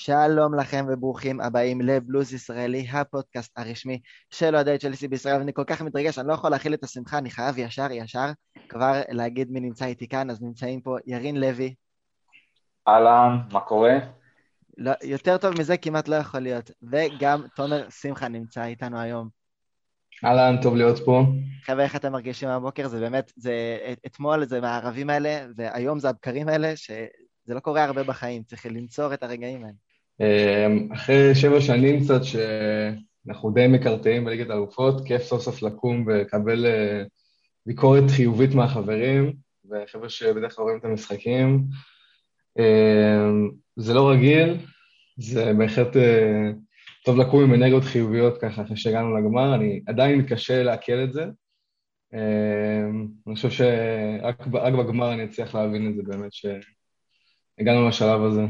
שלום 0.00 0.54
לכם 0.54 0.86
וברוכים 0.88 1.40
הבאים 1.40 1.80
לבלוז 1.80 2.34
ישראלי, 2.34 2.86
הפודקאסט 2.92 3.58
הרשמי 3.58 4.00
של 4.30 4.54
אוהדי 4.54 4.78
צ'לסי 4.78 5.08
בישראל, 5.08 5.38
ואני 5.38 5.52
כל 5.52 5.64
כך 5.66 5.82
מתרגש, 5.82 6.18
אני 6.18 6.28
לא 6.28 6.32
יכול 6.32 6.50
להכיל 6.50 6.74
את 6.74 6.84
השמחה, 6.84 7.18
אני 7.18 7.30
חייב 7.30 7.58
ישר 7.58 7.86
ישר 7.92 8.26
כבר 8.68 9.00
להגיד 9.08 9.50
מי 9.50 9.60
נמצא 9.60 9.84
איתי 9.84 10.08
כאן, 10.08 10.30
אז 10.30 10.42
נמצאים 10.42 10.80
פה 10.80 10.96
ירין 11.06 11.40
לוי. 11.40 11.74
אהלן, 12.88 13.38
מה 13.52 13.60
קורה? 13.60 13.92
לא, 14.76 14.92
יותר 15.02 15.36
טוב 15.36 15.58
מזה 15.58 15.76
כמעט 15.76 16.08
לא 16.08 16.16
יכול 16.16 16.40
להיות, 16.40 16.70
וגם 16.82 17.42
תומר 17.56 17.90
שמחה 17.90 18.28
נמצא 18.28 18.64
איתנו 18.64 19.00
היום. 19.00 19.28
אהלן, 20.24 20.62
טוב 20.62 20.76
להיות 20.76 20.98
פה. 21.04 21.22
חבר'ה, 21.64 21.84
איך 21.84 21.96
אתם 21.96 22.12
מרגישים 22.12 22.48
הבוקר? 22.48 22.88
זה 22.88 23.00
באמת, 23.00 23.32
זה 23.36 23.78
אתמול 24.06 24.44
זה 24.44 24.60
מהערבים 24.60 25.10
האלה, 25.10 25.46
והיום 25.56 25.98
זה 25.98 26.08
הבקרים 26.08 26.48
האלה, 26.48 26.76
שזה 26.76 27.54
לא 27.54 27.60
קורה 27.60 27.84
הרבה 27.84 28.02
בחיים, 28.02 28.42
צריך 28.42 28.66
לנצור 28.66 29.14
את 29.14 29.22
הרגעים 29.22 29.64
האלה. 29.64 29.87
אמ, 30.20 30.92
אחרי 30.92 31.34
שבע 31.34 31.60
שנים 31.60 32.00
קצת 32.00 32.20
שאנחנו 32.24 33.50
די 33.50 33.66
מקרטעים 33.68 34.24
בליגת 34.24 34.50
האלופות, 34.50 35.06
כיף 35.06 35.22
סוף 35.22 35.42
סוף 35.42 35.62
לקום 35.62 36.04
ולקבל 36.06 36.66
אה, 36.66 37.02
ביקורת 37.66 38.10
חיובית 38.10 38.54
מהחברים, 38.54 39.32
וחבר'ה 39.70 40.08
שבדרך 40.08 40.56
כלל 40.56 40.62
רואים 40.62 40.78
את 40.78 40.84
המשחקים. 40.84 41.64
אמ, 42.58 43.50
זה 43.76 43.94
לא 43.94 44.10
רגיל, 44.10 44.56
זה 45.16 45.52
בהחלט 45.58 45.96
אה, 45.96 46.50
טוב 47.04 47.18
לקום 47.18 47.42
עם 47.42 47.54
אנרגיות 47.54 47.84
חיוביות 47.84 48.38
ככה 48.40 48.62
אחרי 48.62 48.76
שהגענו 48.76 49.16
לגמר, 49.16 49.54
אני 49.54 49.80
עדיין 49.86 50.18
מתקשה 50.18 50.62
לעכל 50.62 51.04
את 51.04 51.12
זה. 51.12 51.24
אמ, 52.14 53.06
אני 53.26 53.34
חושב 53.34 53.50
שרק 53.50 54.46
בגמר 54.46 55.12
אני 55.12 55.24
אצליח 55.24 55.54
להבין 55.54 55.90
את 55.90 55.96
זה 55.96 56.02
באמת, 56.02 56.32
שהגענו 56.32 57.88
לשלב 57.88 58.22
הזה. 58.22 58.42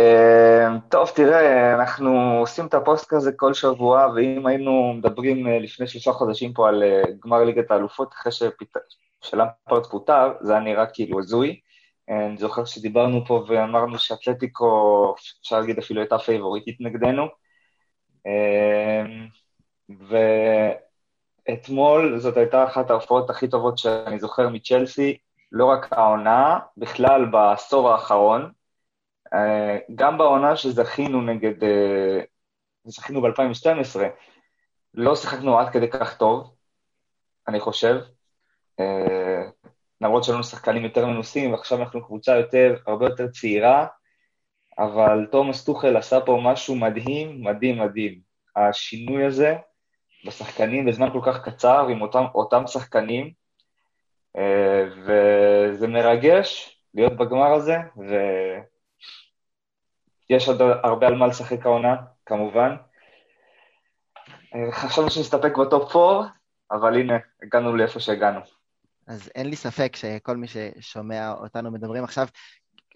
אמ, 0.00 0.80
טוב, 0.88 1.10
תראה, 1.14 1.74
אנחנו 1.74 2.38
עושים 2.40 2.66
את 2.66 2.74
הפודקאסט 2.74 3.06
הזה 3.08 3.32
כל 3.32 3.54
שבוע, 3.54 4.06
ואם 4.14 4.46
היינו 4.46 4.92
מדברים 4.94 5.46
אה, 5.46 5.58
לפני 5.58 5.86
שלושה 5.86 6.12
חודשים 6.12 6.52
פה 6.52 6.68
על 6.68 6.82
אה, 6.82 7.02
גמר 7.24 7.44
ליגת 7.44 7.70
האלופות, 7.70 8.12
אחרי 8.12 8.32
שלמפארד 9.22 9.86
פוטר, 9.90 10.32
זה 10.40 10.52
היה 10.52 10.60
נראה 10.60 10.86
כאילו 10.86 11.18
הזוי. 11.18 11.60
אני 12.08 12.36
זוכר 12.36 12.64
שדיברנו 12.64 13.26
פה 13.26 13.44
ואמרנו 13.48 13.98
שאתלטיקו, 13.98 15.14
אפשר 15.42 15.60
להגיד 15.60 15.78
אפילו 15.78 16.00
הייתה 16.00 16.18
פייבוריטית 16.18 16.76
נגדנו. 16.80 17.26
ואתמול 21.48 22.18
זאת 22.18 22.36
הייתה 22.36 22.64
אחת 22.64 22.90
ההופעות 22.90 23.30
הכי 23.30 23.48
טובות 23.48 23.78
שאני 23.78 24.18
זוכר 24.18 24.48
מצ'לסי, 24.48 25.16
לא 25.52 25.64
רק 25.64 25.92
העונה, 25.92 26.58
בכלל 26.76 27.24
בעשור 27.24 27.90
האחרון. 27.90 28.50
אה, 29.34 29.78
גם 29.94 30.18
בעונה 30.18 30.56
שזכינו 30.56 31.22
נגד, 31.22 31.64
אה, 31.64 32.20
זכינו 32.84 33.22
ב-2012, 33.22 34.00
לא 34.94 35.16
שיחקנו 35.16 35.58
עד 35.58 35.72
כדי 35.72 35.90
כך 35.90 36.16
טוב, 36.16 36.54
אני 37.48 37.60
חושב. 37.60 38.00
אה, 38.80 39.42
למרות 40.00 40.24
שהיו 40.24 40.34
לנו 40.34 40.44
שחקנים 40.44 40.84
יותר 40.84 41.06
מנוסים, 41.06 41.52
ועכשיו 41.52 41.78
אנחנו 41.78 42.06
קבוצה 42.06 42.36
יותר, 42.36 42.76
הרבה 42.86 43.06
יותר 43.06 43.28
צעירה, 43.28 43.86
אבל 44.78 45.26
תומאס 45.30 45.64
טוחל 45.64 45.96
עשה 45.96 46.20
פה 46.20 46.40
משהו 46.44 46.76
מדהים, 46.76 47.44
מדהים, 47.44 47.78
מדהים. 47.78 48.20
השינוי 48.56 49.24
הזה 49.24 49.56
בשחקנים 50.26 50.86
בזמן 50.86 51.10
כל 51.12 51.20
כך 51.26 51.48
קצר, 51.48 51.86
עם 51.88 52.02
אותם, 52.02 52.24
אותם 52.34 52.66
שחקנים, 52.66 53.32
וזה 55.04 55.88
מרגש 55.88 56.78
להיות 56.94 57.16
בגמר 57.16 57.52
הזה, 57.52 57.76
ו... 57.98 58.14
יש 60.30 60.48
עוד 60.48 60.60
הרבה 60.60 61.06
על 61.06 61.14
מה 61.14 61.26
לשחק 61.26 61.66
העונה, 61.66 61.96
כמובן. 62.26 62.76
אה, 64.54 64.72
חשבנו 64.72 65.10
שנסתפק 65.10 65.56
בטופ 65.56 65.96
4, 65.96 66.26
אבל 66.72 66.94
הנה, 66.94 67.14
הגענו 67.42 67.76
לאיפה 67.76 68.00
שהגענו. 68.00 68.40
אז 69.06 69.30
אין 69.34 69.50
לי 69.50 69.56
ספק 69.56 69.96
שכל 69.96 70.36
מי 70.36 70.46
ששומע 70.46 71.32
אותנו 71.32 71.70
מדברים 71.70 72.04
עכשיו, 72.04 72.26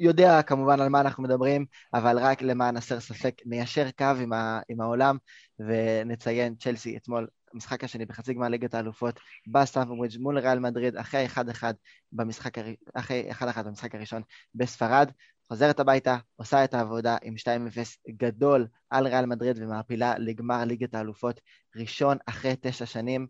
יודע 0.00 0.42
כמובן 0.42 0.80
על 0.80 0.88
מה 0.88 1.00
אנחנו 1.00 1.22
מדברים, 1.22 1.66
אבל 1.94 2.18
רק 2.18 2.42
למען 2.42 2.76
הסר 2.76 3.00
ספק, 3.00 3.34
ניישר 3.46 3.90
קו 3.98 4.04
עם, 4.22 4.32
ה, 4.32 4.60
עם 4.68 4.80
העולם 4.80 5.16
ונציין 5.58 6.54
צ'לסי 6.54 6.96
אתמול, 6.96 7.26
המשחק 7.54 7.84
השני 7.84 8.06
בחצי 8.06 8.34
גמר 8.34 8.48
ליגת 8.48 8.74
האלופות 8.74 9.20
בסטמפורד 9.46 10.10
מול 10.20 10.38
ריאל 10.38 10.58
מדריד, 10.58 10.96
אחרי 10.96 11.26
1-1 11.26 11.38
במשחק, 12.12 12.52
אחרי 12.94 13.30
1-1 13.30 13.62
במשחק 13.64 13.94
הראשון 13.94 14.22
בספרד. 14.54 15.10
חוזרת 15.48 15.80
הביתה, 15.80 16.16
עושה 16.36 16.64
את 16.64 16.74
העבודה 16.74 17.16
עם 17.22 17.34
2-0 17.36 17.46
גדול 18.10 18.66
על 18.90 19.06
ריאל 19.06 19.26
מדריד 19.26 19.58
ומעפילה 19.58 20.18
לגמר 20.18 20.64
ליגת 20.64 20.94
האלופות 20.94 21.40
ראשון 21.76 22.16
אחרי 22.26 22.54
תשע 22.60 22.86
שנים, 22.86 23.26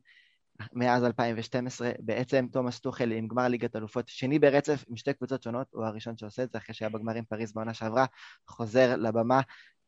מאז 0.72 1.04
2012. 1.04 1.90
בעצם 1.98 2.46
תומאס 2.52 2.80
טוחל 2.80 3.12
עם 3.12 3.28
גמר 3.28 3.48
ליגת 3.48 3.74
האלופות 3.74 4.08
שני 4.08 4.38
ברצף 4.38 4.84
עם 4.88 4.96
שתי 4.96 5.14
קבוצות 5.14 5.42
שונות, 5.42 5.66
הוא 5.70 5.84
הראשון 5.84 6.16
שעושה 6.16 6.42
את 6.42 6.52
זה 6.52 6.58
אחרי 6.58 6.74
שהיה 6.74 6.88
בגמר 6.88 7.14
עם 7.14 7.24
פריז 7.24 7.52
בעונה 7.52 7.74
שעברה, 7.74 8.06
חוזר 8.48 8.96
לבמה. 8.96 9.40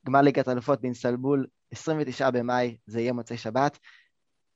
גמר 0.07 0.21
ליגת 0.21 0.49
האלופות 0.49 0.81
באינסטלבול, 0.81 1.47
29 1.71 2.31
במאי, 2.31 2.77
זה 2.87 3.01
יהיה 3.01 3.13
מוצאי 3.13 3.37
שבת. 3.37 3.79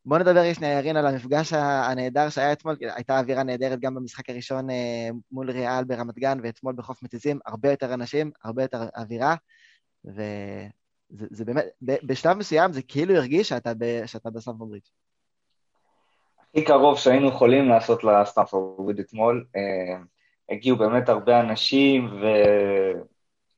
בוא 0.05 0.19
נדבר 0.19 0.53
שנייה, 0.53 0.79
ירין, 0.79 0.97
על 0.97 1.07
המפגש 1.07 1.53
הנהדר 1.53 2.29
שהיה 2.29 2.53
אתמול, 2.53 2.77
הייתה 2.81 3.19
אווירה 3.19 3.43
נהדרת 3.43 3.81
גם 3.81 3.95
במשחק 3.95 4.31
הראשון 4.31 4.71
אה, 4.71 5.09
מול 5.33 5.51
ריאל 5.51 5.85
ברמת 5.85 6.19
גן, 6.19 6.39
ואתמול 6.43 6.75
בחוף 6.77 7.03
מתיזים, 7.03 7.39
הרבה 7.47 7.71
יותר 7.71 7.95
אנשים, 7.95 8.31
הרבה 8.45 8.63
יותר 8.63 8.83
אווירה, 8.97 9.35
וזה 10.05 11.45
באמת, 11.45 11.65
בשלב 11.83 12.37
מסוים 12.37 12.73
זה 12.73 12.83
כאילו 12.83 13.15
הרגיש 13.15 13.49
שאתה, 13.49 13.73
שאתה 14.07 14.31
בסטמפורד 14.31 14.71
ברידג'. 14.71 14.85
הכי 16.51 16.65
קרוב 16.65 16.99
שהיינו 16.99 17.29
יכולים 17.29 17.69
לעשות 17.69 18.05
לסטמפורד 18.05 18.87
ברידג' 18.87 19.01
אתמול, 19.01 19.47
אה, 19.57 20.03
הגיעו 20.51 20.77
באמת 20.77 21.09
הרבה 21.09 21.41
אנשים, 21.41 22.09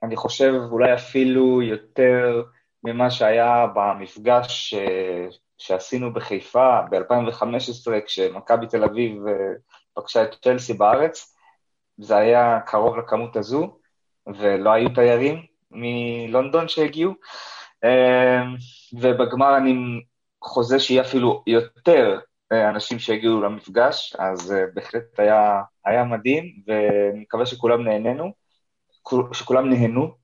ואני 0.02 0.16
חושב 0.16 0.52
אולי 0.70 0.94
אפילו 0.94 1.62
יותר 1.62 2.42
ממה 2.84 3.10
שהיה 3.10 3.66
במפגש 3.74 4.74
אה, 4.74 5.26
שעשינו 5.62 6.12
בחיפה 6.12 6.80
ב-2015, 6.90 7.90
כשמכבי 8.06 8.66
תל 8.66 8.84
אביב 8.84 9.26
אה, 9.26 9.34
פגשה 9.94 10.22
את 10.22 10.34
צ'לסי 10.42 10.72
בארץ, 10.74 11.36
זה 11.98 12.16
היה 12.16 12.60
קרוב 12.66 12.96
לכמות 12.96 13.36
הזו, 13.36 13.78
ולא 14.26 14.70
היו 14.70 14.88
תיירים 14.94 15.42
מלונדון 15.70 16.68
שהגיעו, 16.68 17.12
אה, 17.84 18.42
ובגמר 18.92 19.56
אני 19.56 20.00
חוזה 20.42 20.80
שיהיה 20.80 21.02
אפילו 21.02 21.42
יותר 21.46 22.18
אה, 22.52 22.68
אנשים 22.68 22.98
שהגיעו 22.98 23.40
למפגש, 23.40 24.16
אז 24.18 24.54
בהחלט 24.74 25.20
היה, 25.20 25.62
היה 25.84 26.04
מדהים, 26.04 26.44
ואני 26.66 27.20
מקווה 27.20 27.46
שכולם 27.46 27.84
נהנינו, 27.84 28.32
שכולם 29.32 29.70
נהנו, 29.70 30.14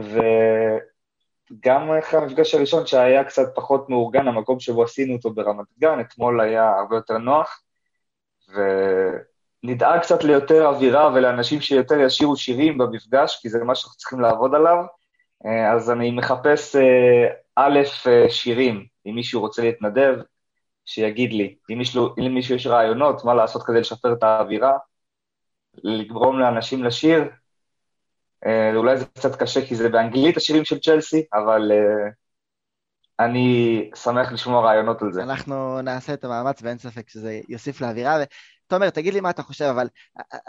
ו... 0.00 0.20
גם 1.60 1.90
אחרי 1.92 2.20
המפגש 2.20 2.54
הראשון 2.54 2.86
שהיה 2.86 3.24
קצת 3.24 3.54
פחות 3.54 3.88
מאורגן, 3.88 4.28
המקום 4.28 4.60
שבו 4.60 4.82
עשינו 4.82 5.14
אותו 5.14 5.30
ברמת 5.34 5.66
גן, 5.78 6.00
אתמול 6.00 6.40
היה 6.40 6.70
הרבה 6.78 6.96
יותר 6.96 7.18
נוח, 7.18 7.62
ונדאג 8.48 10.00
קצת 10.00 10.24
ליותר 10.24 10.66
אווירה 10.66 11.12
ולאנשים 11.14 11.60
שיותר 11.60 12.00
ישירו 12.00 12.36
שירים 12.36 12.78
במפגש, 12.78 13.38
כי 13.42 13.48
זה 13.48 13.64
מה 13.64 13.74
שאנחנו 13.74 13.96
צריכים 13.96 14.20
לעבוד 14.20 14.54
עליו. 14.54 14.84
אה, 15.46 15.72
אז 15.72 15.90
אני 15.90 16.10
מחפש 16.10 16.76
אה, 16.76 17.28
א', 17.56 17.80
אה, 18.06 18.30
שירים, 18.30 18.86
אם 19.06 19.14
מישהו 19.14 19.40
רוצה 19.40 19.62
להתנדב, 19.62 20.14
שיגיד 20.84 21.32
לי. 21.32 21.56
אם 21.72 21.78
מישהו, 21.78 22.08
אם 22.18 22.34
מישהו 22.34 22.54
יש 22.54 22.66
רעיונות, 22.66 23.24
מה 23.24 23.34
לעשות 23.34 23.62
כדי 23.62 23.80
לשפר 23.80 24.12
את 24.12 24.22
האווירה, 24.22 24.72
לגרום 25.74 26.38
לאנשים 26.38 26.84
לשיר, 26.84 27.24
אולי 28.76 28.96
זה 28.96 29.04
קצת 29.04 29.36
קשה 29.36 29.66
כי 29.66 29.76
זה 29.76 29.88
באנגלית 29.88 30.36
השירים 30.36 30.64
של 30.64 30.78
צ'לסי, 30.78 31.24
אבל 31.34 31.72
אה, 31.72 32.10
אני 33.20 33.90
שמח 33.94 34.32
לשמוע 34.32 34.62
רעיונות 34.62 35.02
על 35.02 35.12
זה. 35.12 35.22
אנחנו 35.22 35.82
נעשה 35.82 36.14
את 36.14 36.24
המאמץ 36.24 36.62
ואין 36.62 36.78
ספק 36.78 37.08
שזה 37.08 37.40
יוסיף 37.48 37.80
לאווירה, 37.80 38.16
תומר, 38.72 38.90
תגיד 38.90 39.14
לי 39.14 39.20
מה 39.20 39.30
אתה 39.30 39.42
חושב, 39.42 39.64
אבל 39.64 39.88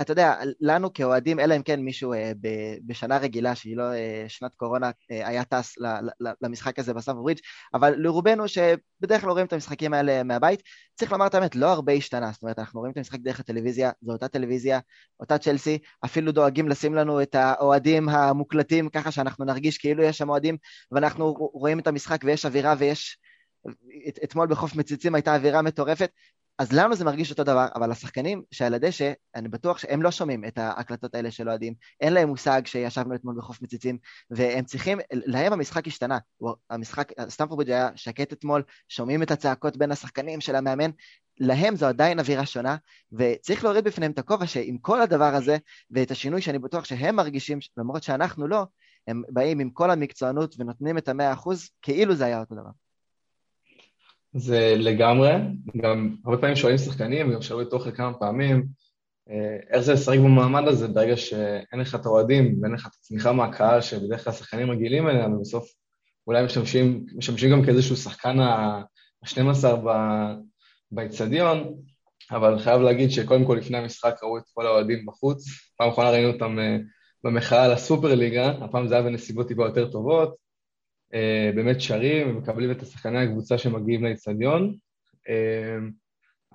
אתה 0.01 0.11
יודע, 0.11 0.35
לנו 0.61 0.93
כאוהדים, 0.93 1.39
אלא 1.39 1.55
אם 1.55 1.63
כן 1.63 1.79
מישהו 1.79 2.13
אה, 2.13 2.31
בשנה 2.85 3.17
רגילה, 3.17 3.55
שהיא 3.55 3.77
לא 3.77 3.93
אה, 3.93 4.25
שנת 4.27 4.55
קורונה, 4.55 4.91
אה, 5.11 5.27
היה 5.27 5.43
טס 5.43 5.75
למשחק 6.41 6.79
הזה 6.79 6.93
בסאב 6.93 7.15
ברידג', 7.15 7.39
אבל 7.73 7.93
לרובנו, 7.97 8.47
שבדרך 8.47 9.21
כלל 9.21 9.29
רואים 9.29 9.45
את 9.45 9.53
המשחקים 9.53 9.93
האלה 9.93 10.23
מהבית, 10.23 10.61
צריך 10.95 11.11
לומר 11.11 11.27
את 11.27 11.35
האמת, 11.35 11.55
לא 11.55 11.67
הרבה 11.71 11.93
השתנה. 11.93 12.31
זאת 12.31 12.41
אומרת, 12.41 12.59
אנחנו 12.59 12.79
רואים 12.79 12.91
את 12.91 12.97
המשחק 12.97 13.19
דרך 13.19 13.39
הטלוויזיה, 13.39 13.91
זו 14.01 14.11
אותה 14.11 14.27
טלוויזיה, 14.27 14.79
אותה 15.19 15.37
צ'לסי, 15.37 15.79
אפילו 16.05 16.31
דואגים 16.31 16.69
לשים 16.69 16.93
לנו 16.93 17.21
את 17.21 17.35
האוהדים 17.35 18.09
המוקלטים, 18.09 18.89
ככה 18.89 19.11
שאנחנו 19.11 19.45
נרגיש 19.45 19.77
כאילו 19.77 20.03
יש 20.03 20.17
שם 20.17 20.29
אוהדים, 20.29 20.57
ואנחנו 20.91 21.33
רואים 21.33 21.79
את 21.79 21.87
המשחק 21.87 22.19
ויש 22.23 22.45
אווירה 22.45 22.75
ויש... 22.77 23.17
את, 24.07 24.19
אתמול 24.23 24.47
בחוף 24.47 24.75
מציצים 24.75 25.15
הייתה 25.15 25.35
אווירה 25.35 25.61
מטורפת. 25.61 26.09
אז 26.59 26.73
לנו 26.73 26.95
זה 26.95 27.05
מרגיש 27.05 27.31
אותו 27.31 27.44
דבר, 27.44 27.67
אבל 27.75 27.91
השחקנים 27.91 28.44
שעל 28.51 28.73
הדשא, 28.73 29.13
אני 29.35 29.50
בטוח 29.50 29.77
שהם 29.77 30.01
לא 30.01 30.11
שומעים 30.11 30.45
את 30.45 30.57
ההקלטות 30.57 31.15
האלה 31.15 31.31
של 31.31 31.50
אוהדים, 31.50 31.73
אין 32.01 32.13
להם 32.13 32.29
מושג 32.29 32.61
שישבנו 32.65 33.15
אתמול 33.15 33.35
בחוף 33.38 33.61
מציצים, 33.61 33.97
והם 34.29 34.65
צריכים, 34.65 35.00
להם 35.13 35.53
המשחק 35.53 35.88
השתנה. 35.88 36.17
המשחק, 36.69 37.11
סטמפורד 37.29 37.69
היה 37.69 37.89
שקט 37.95 38.33
אתמול, 38.33 38.63
שומעים 38.89 39.23
את 39.23 39.31
הצעקות 39.31 39.77
בין 39.77 39.91
השחקנים 39.91 40.41
של 40.41 40.55
המאמן, 40.55 40.91
להם 41.39 41.75
זו 41.75 41.85
עדיין 41.85 42.19
אווירה 42.19 42.45
שונה, 42.45 42.75
וצריך 43.11 43.63
להוריד 43.63 43.83
בפניהם 43.83 44.11
את 44.11 44.19
הכובע 44.19 44.47
שעם 44.47 44.77
כל 44.77 45.01
הדבר 45.01 45.35
הזה, 45.35 45.57
ואת 45.91 46.11
השינוי 46.11 46.41
שאני 46.41 46.59
בטוח 46.59 46.85
שהם 46.85 47.15
מרגישים, 47.15 47.59
למרות 47.77 48.03
שאנחנו 48.03 48.47
לא, 48.47 48.65
הם 49.07 49.21
באים 49.29 49.59
עם 49.59 49.69
כל 49.69 49.91
המקצוענות 49.91 50.56
ונותנים 50.59 50.97
את 50.97 51.07
המאה 51.07 51.33
אחוז, 51.33 51.69
כאילו 51.81 52.15
זה 52.15 52.25
היה 52.25 52.39
אותו 52.39 52.56
דבר. 52.56 52.69
זה 54.33 54.75
לגמרי, 54.77 55.31
גם 55.83 56.15
הרבה 56.25 56.38
פעמים 56.38 56.56
שואלים 56.56 56.77
שחקנים, 56.77 57.30
וגם 57.30 57.41
שאלו 57.41 57.62
את 57.62 57.74
כמה 57.95 58.13
פעמים, 58.13 58.65
אה, 59.30 59.57
איך 59.69 59.80
זה 59.81 59.94
לשחק 59.94 60.18
במעמד 60.18 60.68
הזה 60.68 60.88
ברגע 60.88 61.18
שאין 61.18 61.80
לך 61.80 61.95
את 61.95 62.06
האוהדים 62.06 62.59
ואין 62.62 62.74
לך 62.74 62.88
את 62.88 62.91
הצמיחה 63.00 63.31
מהקהל 63.31 63.81
שבדרך 63.81 64.24
כלל 64.24 64.33
השחקנים 64.33 64.71
רגילים 64.71 65.09
אליה, 65.09 65.27
ובסוף 65.27 65.68
אולי 66.27 66.45
משמשים, 66.45 67.06
משמשים 67.15 67.51
גם 67.51 67.65
כאיזשהו 67.65 67.95
שחקן 67.95 68.39
ה-12 68.39 69.68
באיצטדיון, 70.91 71.75
אבל 72.31 72.59
חייב 72.59 72.81
להגיד 72.81 73.12
שקודם 73.12 73.45
כל 73.45 73.56
לפני 73.56 73.77
המשחק 73.77 74.15
ראו 74.24 74.38
את 74.38 74.44
כל 74.53 74.65
האוהדים 74.65 75.06
בחוץ, 75.06 75.45
פעם 75.77 75.89
אחרונה 75.89 76.09
ראינו 76.12 76.33
אותם 76.33 76.59
אה, 76.59 76.77
במחאה 77.24 77.65
על 77.65 77.71
הסופרליגה, 77.71 78.50
הפעם 78.50 78.88
זה 78.88 78.95
היה 78.95 79.03
בנסיבות 79.03 79.47
טיפה 79.47 79.65
יותר 79.65 79.91
טובות, 79.91 80.43
באמת 81.56 81.81
שרים 81.81 82.30
ומקבלים 82.30 82.71
את 82.71 82.81
השחקני 82.81 83.19
הקבוצה 83.19 83.57
שמגיעים 83.57 84.04
לאיצטדיון. 84.04 84.75
אה, 85.30 85.77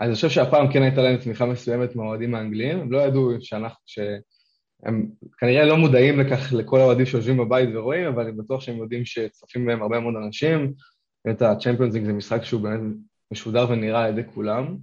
אני 0.01 0.15
חושב 0.15 0.29
שהפעם 0.29 0.73
כן 0.73 0.83
הייתה 0.83 1.03
להם 1.03 1.17
תמיכה 1.17 1.47
מסוימת 1.47 1.97
מהאוהדים 1.97 2.35
האנגליים, 2.35 2.81
הם 2.81 2.93
לא 2.93 2.99
ידעו 2.99 3.31
שאנחנו, 3.41 3.81
שהם 3.87 5.11
כנראה 5.39 5.65
לא 5.65 5.77
מודעים 5.77 6.21
לכך 6.21 6.53
לכל 6.53 6.81
האוהדים 6.81 7.07
שיושבים 7.07 7.37
בבית 7.37 7.69
ורואים, 7.75 8.07
אבל 8.07 8.23
אני 8.23 8.33
בטוח 8.33 8.61
שהם 8.61 8.77
יודעים 8.77 9.05
שצופים 9.05 9.67
בהם 9.67 9.83
הרבה 9.83 10.01
מאוד 10.01 10.15
אנשים. 10.25 10.73
באמת 11.25 11.43
ה-Champions 11.43 11.95
League 11.95 12.05
זה 12.05 12.13
משחק 12.13 12.45
שהוא 12.45 12.61
באמת 12.61 12.81
משודר 13.33 13.67
ונראה 13.71 14.05
על 14.05 14.19
ידי 14.19 14.29
כולם, 14.35 14.77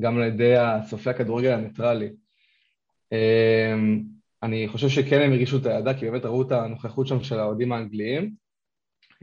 גם 0.00 0.18
על 0.18 0.22
ידי 0.22 0.54
צופי 0.90 1.10
הכדורגל 1.10 1.52
הניטרלי. 1.52 2.10
אה, 3.12 3.74
אני 4.42 4.68
חושב 4.68 4.88
שכן 4.88 5.22
הם 5.22 5.32
הרגישו 5.32 5.56
את 5.56 5.66
הידה, 5.66 5.94
כי 5.94 6.10
באמת 6.10 6.24
ראו 6.24 6.42
את 6.42 6.52
הנוכחות 6.52 7.06
שם 7.06 7.22
של 7.22 7.38
האוהדים 7.38 7.72
האנגליים. 7.72 8.43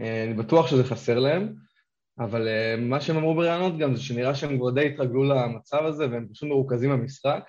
אה, 0.01 0.23
אני 0.23 0.33
בטוח 0.33 0.67
שזה 0.67 0.83
חסר 0.83 1.19
להם, 1.19 1.53
אבל 2.19 2.47
אה, 2.47 2.75
מה 2.77 3.01
שהם 3.01 3.17
אמרו 3.17 3.35
בראיונות 3.35 3.77
גם 3.77 3.95
זה 3.95 4.01
שנראה 4.01 4.35
שהם 4.35 4.57
כבר 4.57 4.69
די 4.71 4.87
התרגלו 4.87 5.23
למצב 5.23 5.85
הזה 5.85 6.09
והם 6.11 6.27
פשוט 6.33 6.49
מרוכזים 6.49 6.91
במשחק, 6.91 7.43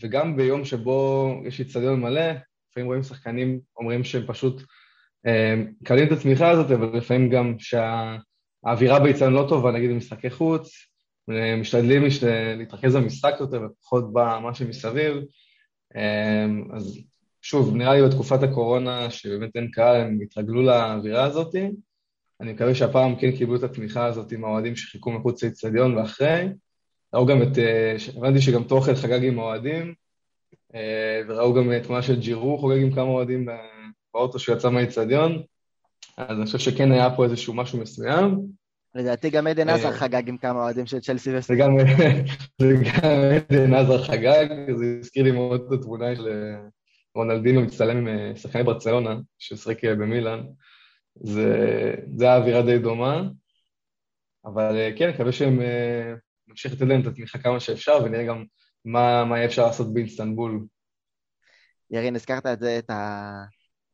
וגם 0.00 0.36
ביום 0.36 0.64
שבו 0.64 1.32
יש 1.44 1.60
איצטדיון 1.60 2.00
מלא, 2.00 2.30
לפעמים 2.70 2.86
רואים 2.86 3.02
שחקנים 3.02 3.60
אומרים 3.76 4.04
שהם 4.04 4.26
פשוט 4.26 4.62
אה, 5.26 5.54
מקבלים 5.80 6.06
את 6.06 6.12
התמיכה 6.12 6.50
הזאת, 6.50 6.70
אבל 6.70 6.96
לפעמים 6.96 7.30
גם 7.30 7.54
שהאווירה 7.58 9.00
באיצטדיון 9.00 9.32
לא 9.32 9.46
טובה, 9.48 9.72
נגיד 9.72 9.90
במשחקי 9.90 10.30
חוץ, 10.30 10.70
משתדלים 11.60 12.02
להתרכז 12.56 12.96
במשחק 12.96 13.34
יותר 13.40 13.62
ופחות 13.62 14.12
במה 14.12 14.54
שמסביב. 14.54 15.16
אז 16.72 16.98
שוב, 17.50 17.76
נראה 17.76 17.94
לי 17.94 18.08
בתקופת 18.08 18.42
הקורונה, 18.42 19.10
שבאמת 19.10 19.50
אין 19.54 19.70
קהל, 19.70 20.00
הם 20.00 20.18
התרגלו 20.22 20.62
לאווירה 20.62 21.24
הזאת. 21.24 21.54
אני 22.40 22.52
מקווה 22.52 22.74
שהפעם 22.74 23.16
כן 23.16 23.30
קיבלו 23.30 23.56
את 23.56 23.62
התמיכה 23.62 24.06
הזאת 24.06 24.32
עם 24.32 24.44
האוהדים 24.44 24.76
שחיכו 24.76 25.10
מחוץ 25.10 25.44
לאצטדיון 25.44 25.96
ואחרי. 25.96 26.48
ראו 27.14 27.26
גם 27.26 27.42
את, 27.42 27.58
אה, 27.58 27.96
הבנתי 28.16 28.40
שגם 28.40 28.64
תוכל 28.64 28.94
חגג 28.94 29.24
עם 29.24 29.38
האוהדים, 29.38 29.94
אה, 30.74 31.20
וראו 31.28 31.54
גם 31.54 31.78
תמונה 31.78 32.02
של 32.02 32.20
ג'ירו 32.20 32.58
חוגג 32.58 32.82
עם 32.82 32.92
כמה 32.92 33.08
אוהדים 33.08 33.46
באוטו 34.14 34.38
שהוא 34.38 34.56
יצא 34.56 34.70
מהאצטדיון, 34.70 35.42
אז 36.16 36.36
אני 36.36 36.46
חושב 36.46 36.58
שכן 36.58 36.92
היה 36.92 37.10
פה 37.16 37.24
איזשהו 37.24 37.54
משהו 37.54 37.78
מסוים. 37.80 38.38
לדעתי 38.94 39.30
גם 39.30 39.46
עדן 39.46 39.68
עזר 39.68 39.88
אה, 39.88 39.92
חגג 39.92 40.28
עם 40.28 40.36
כמה 40.36 40.62
אוהדים 40.62 40.86
של 40.86 41.00
צ'לסי 41.00 41.36
וסטי. 41.36 41.52
וגם 42.60 43.04
עדן 43.36 43.74
עזר 43.74 44.02
חגג, 44.02 44.46
זה 44.76 44.96
הזכיר 45.00 45.22
לי 45.22 45.30
מאוד 45.30 45.64
את 45.66 45.78
התמונה 45.78 46.16
של 46.16 46.28
רונלדינו 47.18 47.62
מצטלם 47.62 47.96
עם 47.96 48.08
אה, 48.08 48.36
שחקני 48.36 48.62
ברצלונה, 48.62 49.16
ששחק 49.38 49.84
אה, 49.84 49.94
במילאן, 49.94 50.40
זה, 51.14 51.94
זה 52.16 52.24
היה 52.24 52.36
אווירה 52.36 52.62
די 52.62 52.78
דומה, 52.78 53.22
אבל 54.44 54.76
אה, 54.76 54.90
כן, 54.96 55.10
מקווה 55.10 55.32
שהם 55.32 55.60
נמשיך 56.48 56.72
לתת 56.72 56.82
להם 56.82 57.00
את 57.00 57.06
התמיכה 57.06 57.38
כמה 57.38 57.60
שאפשר, 57.60 57.98
ונראה 58.04 58.24
גם 58.24 58.44
מה, 58.84 59.24
מה 59.24 59.44
אפשר 59.44 59.66
לעשות 59.66 59.94
באינסטנבול. 59.94 60.64
ירין, 61.90 62.14
הזכרת 62.14 62.46
את 62.46 62.60
זה, 62.60 62.78
את, 62.78 62.90
ה, 62.90 63.32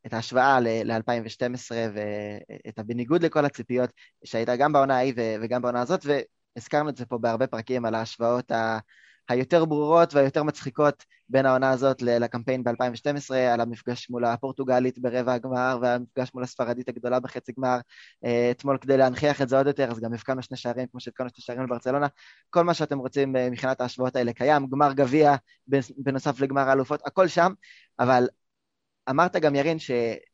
את 0.06 0.12
ההשוואה 0.12 0.60
ל-2012, 0.60 1.70
ואת 1.94 2.78
הבניגוד 2.78 3.22
לכל 3.22 3.44
הציפיות 3.44 3.90
שהייתה 4.24 4.56
גם 4.56 4.72
בעונה 4.72 4.96
ההיא 4.96 5.14
וגם 5.42 5.62
בעונה 5.62 5.80
הזאת, 5.80 6.00
והזכרנו 6.06 6.88
את 6.88 6.96
זה 6.96 7.06
פה 7.06 7.18
בהרבה 7.18 7.46
פרקים 7.46 7.84
על 7.84 7.94
ההשוואות 7.94 8.50
ה... 8.50 8.78
היותר 9.28 9.64
ברורות 9.64 10.14
והיותר 10.14 10.42
מצחיקות 10.42 11.04
בין 11.28 11.46
העונה 11.46 11.70
הזאת 11.70 12.02
לקמפיין 12.02 12.64
ב-2012, 12.64 13.34
על 13.34 13.60
המפגש 13.60 14.10
מול 14.10 14.24
הפורטוגלית 14.24 14.98
ברבע 14.98 15.32
הגמר 15.32 15.78
והמפגש 15.82 16.30
מול 16.34 16.42
הספרדית 16.42 16.88
הגדולה 16.88 17.20
בחצי 17.20 17.52
גמר. 17.58 17.78
אה, 18.24 18.50
אתמול 18.50 18.78
כדי 18.78 18.96
להנכיח 18.96 19.42
את 19.42 19.48
זה 19.48 19.56
עוד 19.56 19.66
יותר, 19.66 19.90
אז 19.90 20.00
גם 20.00 20.14
הבקענו 20.14 20.42
שני 20.42 20.56
שערים 20.56 20.86
כמו 20.86 21.00
שהבקענו 21.00 21.30
שני 21.30 21.44
שערים 21.44 21.62
לברצלונה. 21.62 22.06
כל 22.50 22.64
מה 22.64 22.74
שאתם 22.74 22.98
רוצים 22.98 23.36
אה, 23.36 23.50
מבחינת 23.50 23.80
ההשוואות 23.80 24.16
האלה 24.16 24.32
קיים, 24.32 24.66
גמר 24.66 24.92
גביע 24.92 25.34
בנוסף 25.96 26.40
לגמר 26.40 26.68
האלופות, 26.68 27.00
הכל 27.06 27.28
שם, 27.28 27.52
אבל 27.98 28.28
אמרת 29.10 29.36
גם 29.36 29.54
ירין 29.54 29.78
ש... 29.78 29.90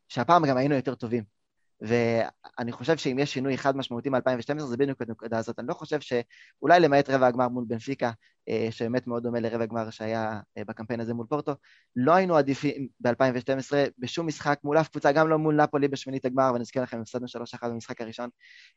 שהפעם 0.08 0.46
גם 0.46 0.56
היינו 0.56 0.74
יותר 0.74 0.94
טובים. 0.94 1.39
ואני 1.80 2.72
חושב 2.72 2.96
שאם 2.96 3.18
יש 3.18 3.32
שינוי 3.32 3.54
אחד 3.54 3.76
משמעותי 3.76 4.10
מ-2012 4.10 4.60
זה 4.60 4.76
בדיוק 4.76 5.02
הנקודה 5.02 5.38
הזאת. 5.38 5.58
אני 5.58 5.68
לא 5.68 5.74
חושב 5.74 6.00
שאולי 6.00 6.80
למעט 6.80 7.10
רבע 7.10 7.26
הגמר 7.26 7.48
מול 7.48 7.64
בנפיקה, 7.68 8.10
אה, 8.48 8.68
שבאמת 8.70 9.06
מאוד 9.06 9.22
דומה 9.22 9.40
לרבע 9.40 9.62
הגמר 9.62 9.90
שהיה 9.90 10.40
אה, 10.58 10.64
בקמפיין 10.64 11.00
הזה 11.00 11.14
מול 11.14 11.26
פורטו, 11.26 11.52
לא 11.96 12.14
היינו 12.14 12.36
עדיפים 12.36 12.88
ב-2012 13.00 13.72
בשום 13.98 14.26
משחק 14.26 14.58
מול 14.64 14.78
אף 14.80 14.88
קבוצה, 14.88 15.12
גם 15.12 15.28
לא 15.28 15.38
מול 15.38 15.62
נפולי 15.62 15.88
בשמינית 15.88 16.24
הגמר, 16.24 16.50
ואני 16.52 16.62
אזכיר 16.62 16.82
לכם, 16.82 17.00
הפסדנו 17.00 17.26
3-1 17.62 17.68
במשחק 17.68 18.00
הראשון, 18.00 18.28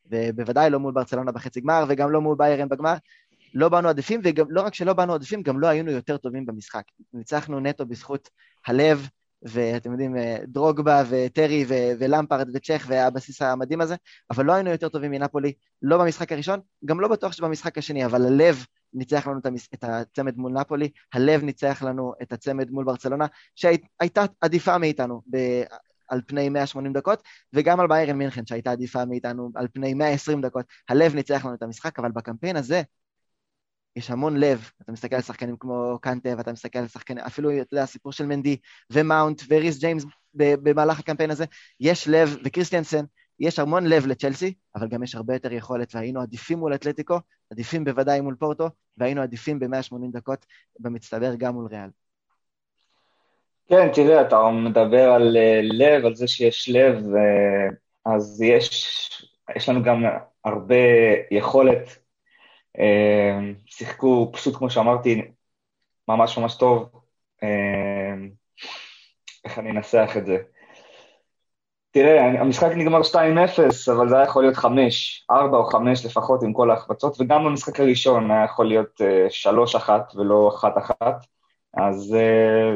ובוודאי 0.05 0.69
לא 0.69 0.79
מול 0.79 0.93
ברצלונה 0.93 1.31
בחצי 1.31 1.61
גמר, 1.61 1.83
וגם 1.89 2.11
לא 2.11 2.21
מול 2.21 2.35
ביירן 2.37 2.69
בגמר. 2.69 2.95
לא 3.53 3.69
באנו 3.69 3.89
עדיפים, 3.89 4.21
ולא 4.23 4.61
רק 4.61 4.73
שלא 4.73 4.93
באנו 4.93 5.13
עדיפים, 5.13 5.41
גם 5.41 5.59
לא 5.59 5.67
היינו 5.67 5.91
יותר 5.91 6.17
טובים 6.17 6.45
במשחק. 6.45 6.83
ניצחנו 7.13 7.59
נטו 7.59 7.85
בזכות 7.85 8.29
הלב, 8.67 9.07
ואתם 9.43 9.91
יודעים, 9.91 10.17
אה, 10.17 10.37
דרוגבה 10.47 11.03
וטרי 11.09 11.65
ו- 11.67 11.91
ולמפרד 11.99 12.49
וצ'ך 12.53 12.85
והבסיס 12.87 13.41
המדהים 13.41 13.81
הזה, 13.81 13.95
אבל 14.31 14.45
לא 14.45 14.53
היינו 14.53 14.69
יותר 14.69 14.89
טובים 14.89 15.11
מנפולי, 15.11 15.53
לא 15.81 15.97
במשחק 15.97 16.31
הראשון, 16.31 16.59
גם 16.85 16.99
לא 16.99 17.07
בטוח 17.07 17.31
שבמשחק 17.31 17.77
השני, 17.77 18.05
אבל 18.05 18.25
הלב 18.25 18.65
ניצח 18.93 19.27
לנו 19.27 19.39
את 19.73 19.83
הצמד 19.83 20.37
מול 20.37 20.51
נפולי, 20.51 20.89
הלב 21.13 21.43
ניצח 21.43 21.83
לנו 21.83 22.13
את 22.21 22.33
הצמד 22.33 22.71
מול 22.71 22.85
ברצלונה, 22.85 23.25
שהייתה 23.55 24.25
עדיפה 24.41 24.77
מאיתנו 24.77 25.21
ב- 25.31 25.63
על 26.09 26.21
פני 26.27 26.49
180 26.49 26.93
דקות, 26.93 27.23
וגם 27.53 27.79
על 27.79 27.87
ביירן 27.87 28.17
מינכן 28.17 28.45
שהייתה 28.45 28.71
עדיפה 28.71 29.05
מאיתנו 29.05 29.49
על 29.55 29.67
פני 29.73 29.93
120 29.93 30.41
דקות. 30.41 30.65
הלב 30.89 31.15
ניצח 31.15 31.45
לנו 31.45 31.53
את 31.55 31.63
המשחק, 31.63 31.99
אבל 31.99 32.11
בקמפיין 32.11 32.55
הזה, 32.55 32.81
יש 33.95 34.11
המון 34.11 34.37
לב, 34.37 34.69
אתה 34.81 34.91
מסתכל 34.91 35.15
על 35.15 35.21
שחקנים 35.21 35.57
כמו 35.59 35.97
קנטה, 36.01 36.29
ואתה 36.37 36.51
מסתכל 36.51 36.79
על 36.79 36.87
שחקנים, 36.87 37.23
אפילו, 37.23 37.51
אתה 37.61 37.73
יודע, 37.73 37.83
הסיפור 37.83 38.11
של 38.11 38.25
מנדי, 38.25 38.57
ומאונט, 38.89 39.41
וריס 39.49 39.79
ג'יימס 39.79 40.05
במהלך 40.33 40.99
הקמפיין 40.99 41.31
הזה, 41.31 41.45
יש 41.79 42.07
לב, 42.07 42.37
וקריסטיאנסן, 42.45 43.05
יש 43.39 43.59
המון 43.59 43.85
לב 43.85 44.07
לצ'לסי, 44.07 44.53
אבל 44.75 44.87
גם 44.87 45.03
יש 45.03 45.15
הרבה 45.15 45.33
יותר 45.33 45.53
יכולת, 45.53 45.95
והיינו 45.95 46.21
עדיפים 46.21 46.59
מול 46.59 46.75
אתלטיקו, 46.75 47.19
עדיפים 47.51 47.83
בוודאי 47.83 48.21
מול 48.21 48.35
פורטו, 48.39 48.69
והיינו 48.97 49.21
עדיפים 49.21 49.59
ב-180 49.59 50.11
דקות 50.11 50.45
במצטבר 50.79 51.35
גם 51.35 51.53
מול 51.53 51.67
ריאל. 51.71 51.89
כן, 53.67 53.89
תראה, 53.93 54.21
אתה 54.21 54.49
מדבר 54.51 55.11
על 55.11 55.37
אה, 55.37 55.59
לב, 55.63 56.05
על 56.05 56.15
זה 56.15 56.27
שיש 56.27 56.69
לב, 56.69 57.05
אז 58.05 58.41
יש, 58.41 59.09
יש 59.55 59.69
לנו 59.69 59.83
גם 59.83 60.03
הרבה 60.45 60.75
יכולת 61.31 62.02
שיחקו 63.65 64.29
פשוט, 64.33 64.55
כמו 64.55 64.69
שאמרתי, 64.69 65.21
ממש 66.07 66.37
ממש 66.37 66.55
טוב. 66.55 66.89
אמ, 67.43 68.29
איך 69.45 69.59
אני 69.59 69.71
אנסח 69.71 70.13
את 70.17 70.25
זה? 70.25 70.37
תראה, 71.91 72.25
המשחק 72.25 72.71
נגמר 72.75 73.01
2-0, 73.01 73.15
אבל 73.91 74.09
זה 74.09 74.15
היה 74.15 74.23
יכול 74.23 74.43
להיות 74.43 74.55
5, 74.55 75.25
4 75.31 75.57
או 75.57 75.65
5 75.65 76.05
לפחות 76.05 76.43
עם 76.43 76.53
כל 76.53 76.71
ההחפצות, 76.71 77.21
וגם 77.21 77.45
במשחק 77.45 77.79
הראשון 77.79 78.31
היה 78.31 78.43
יכול 78.43 78.67
להיות 78.67 79.01
3-1 79.45 79.89
אה, 79.89 79.99
ולא 80.15 80.51
1-1, 80.61 80.91
אז 81.77 82.15
אה, 82.15 82.75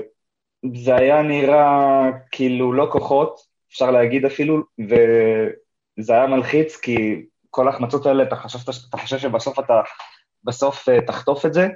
זה 0.74 0.96
היה 0.96 1.22
נראה 1.22 2.10
כאילו 2.32 2.74
לא 2.74 2.88
כוחות, 2.92 3.40
אפשר 3.70 3.92
להגיד 3.92 4.26
אפילו, 4.26 4.64
וזה 4.80 6.14
היה 6.14 6.28
מלחיץ, 6.28 6.78
כי 6.78 7.26
כל 7.50 7.68
ההחמצות 7.68 8.06
האלה, 8.06 8.24
אתה 8.24 8.36
חושב, 8.36 8.60
אתה 8.90 8.98
חושב 8.98 9.18
שבסוף 9.18 9.60
אתה 9.60 9.82
בסוף 10.44 10.86
תחטוף 11.08 11.46
את 11.46 11.54
זה, 11.54 11.68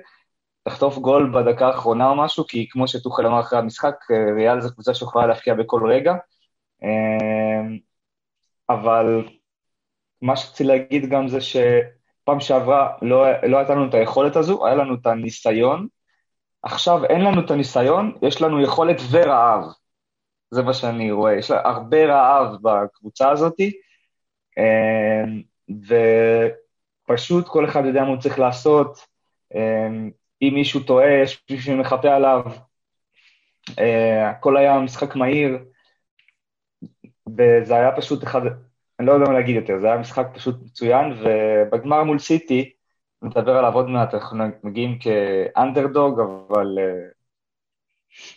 תחטוף 0.63 0.97
גול 0.97 1.31
בדקה 1.33 1.67
האחרונה 1.67 2.09
או 2.09 2.15
משהו, 2.15 2.47
כי 2.47 2.69
כמו 2.69 2.87
שטוחל 2.87 3.27
אמר 3.27 3.39
אחרי 3.39 3.59
המשחק, 3.59 3.95
ריאל 4.35 4.61
זו 4.61 4.73
קבוצה 4.73 4.93
שיכולה 4.93 5.27
להפקיע 5.27 5.53
בכל 5.53 5.91
רגע. 5.91 6.13
אבל 8.69 9.27
מה 10.21 10.35
שרציתי 10.35 10.63
להגיד 10.63 11.09
גם 11.09 11.27
זה 11.27 11.39
שפעם 11.41 12.39
שעברה 12.39 12.93
לא, 13.01 13.25
לא 13.43 13.57
הייתה 13.57 13.75
לנו 13.75 13.89
את 13.89 13.93
היכולת 13.93 14.35
הזו, 14.35 14.65
היה 14.65 14.75
לנו 14.75 14.95
את 14.95 15.05
הניסיון. 15.05 15.87
עכשיו 16.63 17.05
אין 17.05 17.21
לנו 17.21 17.45
את 17.45 17.51
הניסיון, 17.51 18.17
יש 18.21 18.41
לנו 18.41 18.61
יכולת 18.61 18.97
ורעב. 19.11 19.63
זה 20.51 20.63
מה 20.63 20.73
שאני 20.73 21.11
רואה, 21.11 21.33
יש 21.33 21.51
לה 21.51 21.61
הרבה 21.69 22.05
רעב 22.05 22.55
בקבוצה 22.61 23.29
הזאת, 23.29 23.59
אמ, 24.57 25.41
ופשוט 27.07 27.47
כל 27.47 27.65
אחד 27.65 27.85
יודע 27.85 28.01
מה 28.01 28.07
הוא 28.07 28.17
צריך 28.17 28.39
לעשות. 28.39 29.05
אמ, 29.55 30.11
אם 30.41 30.51
מישהו 30.53 30.79
טועה, 30.79 31.11
יש 31.23 31.43
מישהו 31.49 31.65
שמחפה 31.65 32.15
עליו. 32.15 32.41
אה, 33.79 34.29
הכל 34.29 34.57
היה 34.57 34.79
משחק 34.79 35.15
מהיר, 35.15 35.57
וזה 37.37 37.75
היה 37.75 37.95
פשוט 37.95 38.23
אחד, 38.23 38.41
אני 38.99 39.07
לא 39.07 39.11
יודע 39.11 39.25
מה 39.25 39.33
להגיד 39.33 39.55
יותר, 39.55 39.79
זה 39.79 39.87
היה 39.87 39.97
משחק 39.97 40.27
פשוט 40.33 40.55
מצוין, 40.63 41.05
ובגמר 41.11 42.03
מול 42.03 42.19
סיטי, 42.19 42.71
נדבר 43.21 43.57
עליו 43.57 43.73
עוד 43.73 43.89
מעט, 43.89 44.13
אנחנו 44.13 44.45
מגיעים 44.63 44.99
כאנדרדוג, 44.99 46.19
אבל 46.19 46.77
uh, 46.77 47.13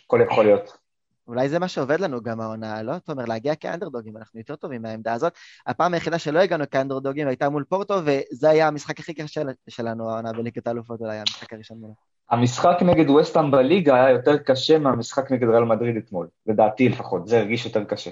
הכל 0.05 0.19
יכול 0.25 0.45
להיות. 0.45 0.84
אולי 1.27 1.49
זה 1.49 1.59
מה 1.59 1.67
שעובד 1.67 1.99
לנו 1.99 2.21
גם 2.21 2.41
העונה, 2.41 2.83
לא, 2.83 2.97
תומר? 2.97 3.25
להגיע 3.25 3.55
כאנדרדוגים, 3.55 4.17
אנחנו 4.17 4.39
יותר 4.39 4.55
טובים 4.55 4.81
מהעמדה 4.81 5.13
הזאת. 5.13 5.33
הפעם 5.67 5.93
היחידה 5.93 6.19
שלא 6.19 6.39
הגענו 6.39 6.63
כאנדרדוגים 6.71 7.27
הייתה 7.27 7.49
מול 7.49 7.63
פורטו, 7.69 7.93
וזה 8.05 8.49
היה 8.49 8.67
המשחק 8.67 8.99
הכי 8.99 9.13
קשה 9.13 9.41
שלנו, 9.69 10.09
העונה 10.09 10.33
בליגת 10.33 10.67
האלופות, 10.67 11.01
אולי 11.01 11.17
המשחק 11.17 11.53
הראשון 11.53 11.77
מולו. 11.77 11.93
המשחק 12.29 12.77
נגד 12.81 13.09
וסטאם 13.09 13.51
בליגה 13.51 13.95
היה 13.95 14.09
יותר 14.09 14.37
קשה 14.37 14.79
מהמשחק 14.79 15.31
נגד 15.31 15.47
ריאל 15.47 15.63
מדריד 15.63 15.97
אתמול, 15.97 16.27
לדעתי 16.47 16.89
לפחות, 16.89 17.27
זה 17.27 17.39
הרגיש 17.39 17.65
יותר 17.65 17.83
קשה. 17.83 18.11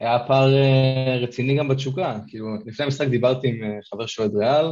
היה 0.00 0.18
פער 0.26 0.54
אה, 0.54 1.16
רציני 1.22 1.58
גם 1.58 1.68
בתשוקה, 1.68 2.18
כאילו, 2.26 2.46
לפני 2.66 2.84
המשחק 2.84 3.06
דיברתי 3.08 3.48
עם 3.48 3.64
אה, 3.64 3.78
חבר 3.90 4.06
שאוהד 4.06 4.36
ריאל, 4.36 4.66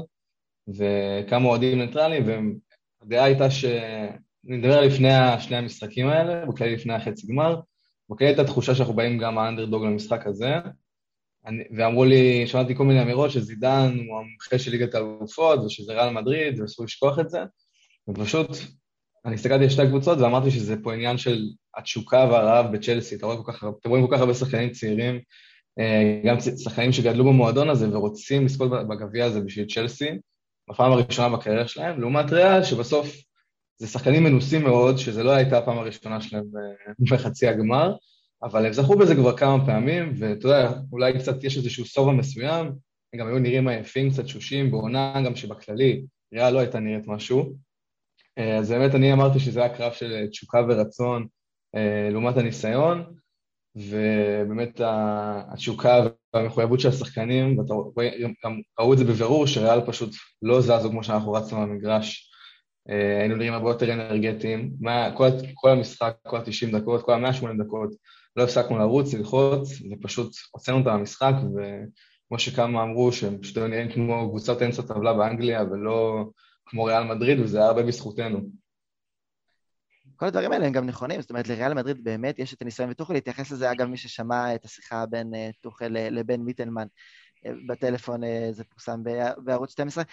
וכמה 0.69 1.49
אוהדים 1.49 1.79
ניטרלים, 1.79 2.25
והדעה 3.01 3.25
הייתה 3.25 3.51
ש... 3.51 3.65
אני 4.49 4.57
מדבר 4.57 4.81
לפני 4.81 5.09
שני 5.41 5.57
המשחקים 5.57 6.09
האלה, 6.09 6.47
בכלל 6.47 6.69
לפני 6.69 6.95
החצי 6.95 7.27
גמר, 7.27 7.61
בכלל 8.11 8.27
הייתה 8.27 8.45
תחושה 8.45 8.75
שאנחנו 8.75 8.95
באים 8.95 9.19
גם 9.19 9.39
האנדרדוג 9.39 9.85
למשחק 9.85 10.27
הזה, 10.27 10.55
אני, 11.47 11.65
ואמרו 11.77 12.05
לי, 12.05 12.47
שמעתי 12.47 12.75
כל 12.75 12.85
מיני 12.85 13.03
אמירות 13.03 13.31
שזידן 13.31 13.99
הוא 14.09 14.19
המומחה 14.19 14.59
של 14.59 14.71
ליגת 14.71 14.95
האלופות, 14.95 15.65
ושזה 15.65 15.93
ריאל 15.93 16.11
מדריד, 16.11 16.61
ואסור 16.61 16.85
לשכוח 16.85 17.19
את 17.19 17.31
זה, 17.31 17.39
ופשוט, 18.09 18.49
אני 19.25 19.35
הסתכלתי 19.35 19.65
על 19.65 19.71
שתי 19.71 19.83
הקבוצות 19.83 20.19
ואמרתי 20.19 20.51
שזה 20.51 20.77
פה 20.83 20.95
עניין 20.95 21.19
של 21.19 21.43
התשוקה 21.77 22.29
והרעב 22.31 22.73
בצ'לסי, 22.73 23.15
אתה 23.15 23.27
רואה 23.27 23.37
כל 23.43 23.53
כך, 23.53 23.65
אתם 23.81 23.89
רואים 23.89 24.07
כל 24.07 24.15
כך 24.15 24.21
הרבה 24.21 24.35
שחקנים 24.35 24.71
צעירים, 24.71 25.21
אה, 25.79 26.21
גם 26.25 26.37
שחקנים 26.41 26.93
שגדלו 26.93 27.25
במועדון 27.25 27.71
הזה 27.71 27.97
ורוצים 27.97 28.45
לזכות 28.45 28.71
בגביע 28.71 29.25
הזה 29.25 29.41
בשביל 29.41 29.67
צ'לסי, 29.67 30.11
בפעם 30.71 30.93
הראשונה 30.93 31.37
בקריירה 31.37 31.69
שלהם, 31.69 32.01
לעומת 32.01 32.33
ריאל 32.33 32.65
שבסוף 32.65 33.17
זה 33.79 33.87
שחקנים 33.87 34.25
מנוסים 34.25 34.63
מאוד, 34.63 34.97
שזה 34.97 35.23
לא 35.23 35.31
הייתה 35.31 35.59
הפעם 35.59 35.79
הראשונה 35.79 36.21
שלהם 36.21 36.45
אה, 36.89 36.93
בחצי 37.11 37.47
הגמר, 37.49 37.95
אבל 38.43 38.67
הם 38.67 38.73
זכו 38.73 38.99
בזה 38.99 39.15
כבר 39.15 39.37
כמה 39.37 39.67
פעמים, 39.67 40.13
ואתה 40.19 40.47
יודע, 40.47 40.73
אולי 40.93 41.19
קצת 41.19 41.45
יש 41.45 41.57
איזשהו 41.57 41.85
סובה 41.85 42.13
מסוים, 42.13 42.67
הם 43.13 43.21
גם 43.21 43.27
היו 43.29 43.39
נראים 43.39 43.69
עייפים, 43.69 44.11
קצת 44.11 44.29
שושים, 44.29 44.71
בעונה 44.71 45.23
גם 45.27 45.37
שבכללי 45.37 46.03
ריאל 46.35 46.53
לא 46.53 46.59
הייתה 46.59 46.81
נראית 46.81 47.07
משהו. 47.07 47.57
אה, 48.39 48.57
אז 48.59 48.71
באמת 48.71 48.95
אני 48.95 49.13
אמרתי 49.13 49.39
שזה 49.39 49.61
היה 49.61 49.77
קרב 49.77 49.93
של 49.93 50.27
תשוקה 50.31 50.59
ורצון 50.69 51.27
אה, 51.77 52.09
לעומת 52.11 52.37
הניסיון, 52.37 53.05
ובאמת 53.77 54.81
התשוקה 54.85 56.07
והמחויבות 56.35 56.81
של 56.81 56.89
השחקנים, 56.89 57.59
ואתה 57.59 57.75
רואה, 57.75 58.09
גם 58.45 58.61
ראו 58.81 58.93
את 58.93 58.99
זה 58.99 59.05
בבירור, 59.05 59.47
שריאל 59.47 59.81
פשוט 59.87 60.11
לא 60.43 60.61
זזו 60.61 60.91
כמו 60.91 61.05
שאנחנו 61.05 61.33
רצנו 61.33 61.61
במגרש. 61.61 62.33
אה, 62.91 63.19
היינו 63.21 63.37
נראים 63.37 63.53
הרבה 63.53 63.71
יותר 63.71 63.93
אנרגטיים. 63.93 64.73
כל, 65.17 65.29
כל 65.55 65.71
המשחק, 65.71 66.17
כל 66.27 66.37
ה-90 66.37 66.79
דקות, 66.79 67.03
כל 67.03 67.13
ה-180 67.13 67.65
דקות, 67.65 67.91
לא 68.37 68.43
הפסקנו 68.43 68.79
לרוץ, 68.79 69.15
ללחוץ, 69.15 69.69
ופשוט 69.93 70.33
הוצאנו 70.51 70.79
אותם 70.79 70.91
מהמשחק, 70.91 71.33
וכמו 71.35 72.39
שכמה 72.39 72.83
אמרו, 72.83 73.13
שהם 73.13 73.39
פשוט 73.39 73.57
היו 73.57 73.69
נראים 73.69 73.93
כמו 73.93 74.29
קבוצת 74.31 74.63
אמצע 74.63 74.83
טבלה 74.83 75.15
באנגליה, 75.15 75.63
ולא 75.63 76.25
כמו 76.67 76.85
ריאל 76.85 77.05
מדריד, 77.05 77.41
וזה 77.41 77.59
היה 77.59 77.67
הרבה 77.67 77.83
בזכותנו. 77.83 78.41
כל 80.17 80.27
הדברים 80.27 80.53
האלה 80.53 80.67
הם 80.67 80.73
גם 80.73 80.87
נכונים, 80.87 81.21
זאת 81.21 81.31
אומרת, 81.31 81.49
לריאל 81.49 81.75
מדריד 81.75 82.05
באמת 82.05 82.39
יש 82.39 82.55
את 82.55 82.63
הניסיון, 82.63 82.91
וטוחל 82.91 83.15
התייחס 83.15 83.51
לזה, 83.51 83.73
אגב, 83.73 83.87
מי 83.87 83.97
ששמע 83.97 84.55
את 84.55 84.65
השיחה 84.65 85.07
בין 85.07 85.35
uh, 85.35 85.61
טוחל 85.61 85.89
לבין 85.89 86.43
מיטלמן 86.43 86.87
בטלפון, 87.69 88.21
זה 88.51 88.65
פורסם 88.65 89.03
בערוץ 89.45 89.73
12. 89.73 90.05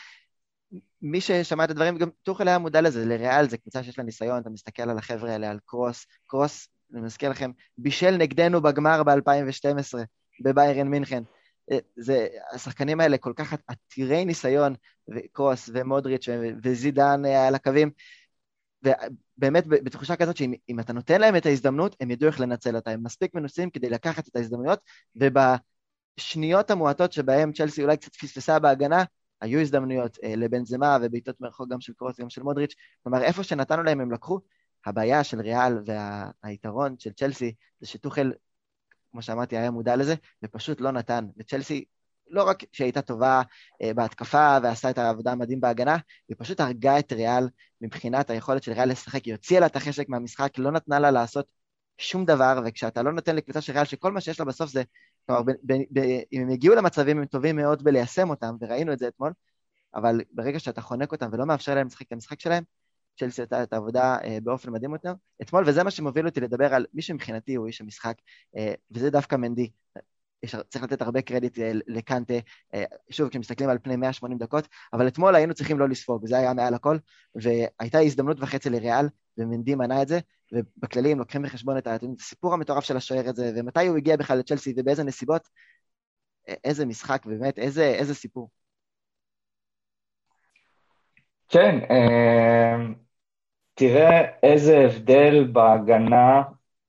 מי 1.01 1.21
ששמע 1.21 1.63
את 1.63 1.69
הדברים, 1.69 1.97
גם 1.97 2.09
טוחל 2.23 2.47
היה 2.47 2.57
מודע 2.57 2.81
לזה, 2.81 3.05
לריאל 3.05 3.49
זה 3.49 3.57
קבוצה 3.57 3.83
שיש 3.83 3.97
לה 3.97 4.03
ניסיון, 4.03 4.41
אתה 4.41 4.49
מסתכל 4.49 4.89
על 4.89 4.97
החבר'ה 4.97 5.31
האלה, 5.31 5.49
על 5.49 5.59
קרוס, 5.65 6.05
קרוס, 6.27 6.67
אני 6.93 7.01
מזכיר 7.01 7.29
לכם, 7.29 7.51
בישל 7.77 8.17
נגדנו 8.17 8.61
בגמר 8.61 9.03
ב-2012, 9.03 9.97
בביירן 10.43 10.87
מינכן. 10.87 11.23
זה, 11.95 12.27
השחקנים 12.53 12.99
האלה 12.99 13.17
כל 13.17 13.33
כך 13.35 13.55
עתירי 13.67 14.25
ניסיון, 14.25 14.75
וקרוס 15.15 15.69
ומודריץ' 15.73 16.27
וזידן 16.63 17.25
על 17.25 17.55
הקווים, 17.55 17.91
ובאמת 18.83 19.67
בתחושה 19.67 20.15
כזאת 20.15 20.37
שאם 20.37 20.79
אתה 20.79 20.93
נותן 20.93 21.21
להם 21.21 21.35
את 21.35 21.45
ההזדמנות, 21.45 21.95
הם 21.99 22.11
ידעו 22.11 22.29
איך 22.29 22.39
לנצל 22.39 22.75
אותה, 22.75 22.91
הם 22.91 23.03
מספיק 23.03 23.33
מנוסים 23.33 23.69
כדי 23.69 23.89
לקחת 23.89 24.27
את 24.27 24.35
ההזדמנויות, 24.35 24.79
ובשניות 25.15 26.71
המועטות 26.71 27.13
שבהם 27.13 27.53
צ'לסי 27.53 27.83
אולי 27.83 27.97
קצת 27.97 28.15
פספסה 28.15 28.59
בהגנה, 28.59 29.03
היו 29.43 29.59
הזדמנויות 29.59 30.17
אה, 30.23 30.35
לבנזמה 30.35 30.97
ובעיטות 31.01 31.41
מרחוק 31.41 31.69
גם 31.69 31.81
של 31.81 31.93
קרוס 31.93 32.19
וגם 32.19 32.29
של 32.29 32.43
מודריץ', 32.43 32.75
כלומר 33.03 33.23
איפה 33.23 33.43
שנתנו 33.43 33.83
להם 33.83 34.01
הם 34.01 34.11
לקחו. 34.11 34.39
הבעיה 34.85 35.23
של 35.23 35.41
ריאל 35.41 35.77
והיתרון 36.43 36.95
של 36.99 37.11
צ'לסי 37.11 37.53
זה 37.79 37.87
שטוחל, 37.87 38.33
כמו 39.11 39.21
שאמרתי, 39.21 39.57
היה 39.57 39.71
מודע 39.71 39.95
לזה, 39.95 40.15
ופשוט 40.43 40.81
לא 40.81 40.91
נתן. 40.91 41.25
וצ'לסי 41.37 41.85
לא 42.27 42.43
רק 42.43 42.63
שהיא 42.71 42.85
הייתה 42.85 43.01
טובה 43.01 43.41
uh, 43.41 43.93
בהתקפה 43.93 44.57
ועשתה 44.63 44.89
את 44.89 44.97
העבודה 44.97 45.31
המדהים 45.31 45.61
בהגנה, 45.61 45.97
היא 46.29 46.35
פשוט 46.39 46.59
הרגה 46.59 46.99
את 46.99 47.13
ריאל 47.13 47.49
מבחינת 47.81 48.29
היכולת 48.29 48.63
של 48.63 48.71
ריאל 48.71 48.89
לשחק, 48.89 49.25
היא 49.25 49.33
הוציאה 49.33 49.59
לה 49.59 49.65
את 49.65 49.75
החשק 49.75 50.09
מהמשחק, 50.09 50.57
לא 50.57 50.71
נתנה 50.71 50.99
לה 50.99 51.11
לעשות 51.11 51.45
שום 51.97 52.25
דבר, 52.25 52.59
וכשאתה 52.65 53.03
לא 53.03 53.11
נותן 53.13 53.35
לקבוצה 53.35 53.61
של 53.61 53.73
ריאל 53.73 53.85
שכל 53.85 54.11
מה 54.11 54.21
שיש 54.21 54.39
לה 54.39 54.45
בסוף 54.45 54.69
זה, 54.69 54.83
כלומר, 55.25 55.43
ב, 55.43 55.51
ב, 55.51 55.73
ב, 55.91 55.99
אם 56.33 56.41
הם 56.41 56.49
הגיעו 56.49 56.75
למצבים 56.75 57.17
הם 57.17 57.25
טובים 57.25 57.55
מאוד 57.55 57.83
בליישם 57.83 58.29
אותם, 58.29 58.55
וראינו 58.61 58.93
את 58.93 58.99
זה 58.99 59.07
אתמול, 59.07 59.33
אבל 59.95 60.21
ברגע 60.31 60.59
שאתה 60.59 60.81
חונק 60.81 61.11
אותם 61.11 61.29
ולא 61.31 61.45
מאפשר 61.45 61.75
להם 61.75 61.87
לשחק 61.87 62.07
את 62.07 62.11
המשחק 62.11 62.39
שלהם, 62.39 62.63
צ'לסי 63.19 63.41
עשתה 63.41 63.63
את 63.63 63.73
העבודה 63.73 64.17
uh, 64.17 64.25
באופן 64.43 64.71
מדהים 64.71 64.93
יותר. 64.93 65.13
אתמול, 65.41 65.63
וזה 65.67 65.83
מה 65.83 65.91
שמוביל 65.91 66.25
אותי 66.25 66.39
לדבר 66.39 66.73
על 66.73 66.85
מי 66.93 67.01
שמבחינתי 67.01 67.55
הוא 67.55 67.67
איש 67.67 67.81
המשחק, 67.81 68.15
uh, 68.55 68.59
וזה 68.91 69.09
דווקא 69.09 69.35
מנדי. 69.35 69.69
יש, 70.43 70.55
צריך 70.69 70.83
לתת 70.83 71.01
הרבה 71.01 71.21
קרדיט 71.21 71.59
אה, 71.59 71.71
לקנטה, 71.87 72.33
אה, 72.73 72.83
שוב, 73.09 73.29
כשמסתכלים 73.29 73.69
על 73.69 73.77
פני 73.83 73.95
180 73.95 74.37
דקות, 74.37 74.67
אבל 74.93 75.07
אתמול 75.07 75.35
היינו 75.35 75.53
צריכים 75.53 75.79
לא 75.79 75.89
לספוג, 75.89 76.27
זה 76.27 76.37
היה 76.37 76.53
מעל 76.53 76.73
הכל, 76.73 76.97
והייתה 77.35 77.99
הזדמנות 77.99 78.37
וחצי 78.39 78.69
לריאל, 78.69 79.05
ומנדי 79.37 79.75
מנע 79.75 80.01
את 80.01 80.07
זה, 80.07 80.19
ובכללי 80.51 81.11
הם 81.11 81.19
לוקחים 81.19 81.41
בחשבון 81.41 81.77
את 81.77 81.87
הסיפור 82.19 82.53
המטורף 82.53 82.83
של 82.83 82.97
השוער 82.97 83.29
הזה, 83.29 83.51
ומתי 83.55 83.87
הוא 83.87 83.97
הגיע 83.97 84.17
בכלל 84.17 84.37
לצ'לסי 84.37 84.73
ובאיזה 84.77 85.03
נסיבות, 85.03 85.47
איזה 86.63 86.85
משחק, 86.85 87.25
באמת, 87.25 87.59
איזה, 87.59 87.83
איזה 87.83 88.15
סיפור. 88.15 88.49
כן, 91.49 91.79
אה, 91.91 92.75
תראה 93.73 94.21
איזה 94.43 94.77
הבדל 94.77 95.47
בהגנה 95.51 96.41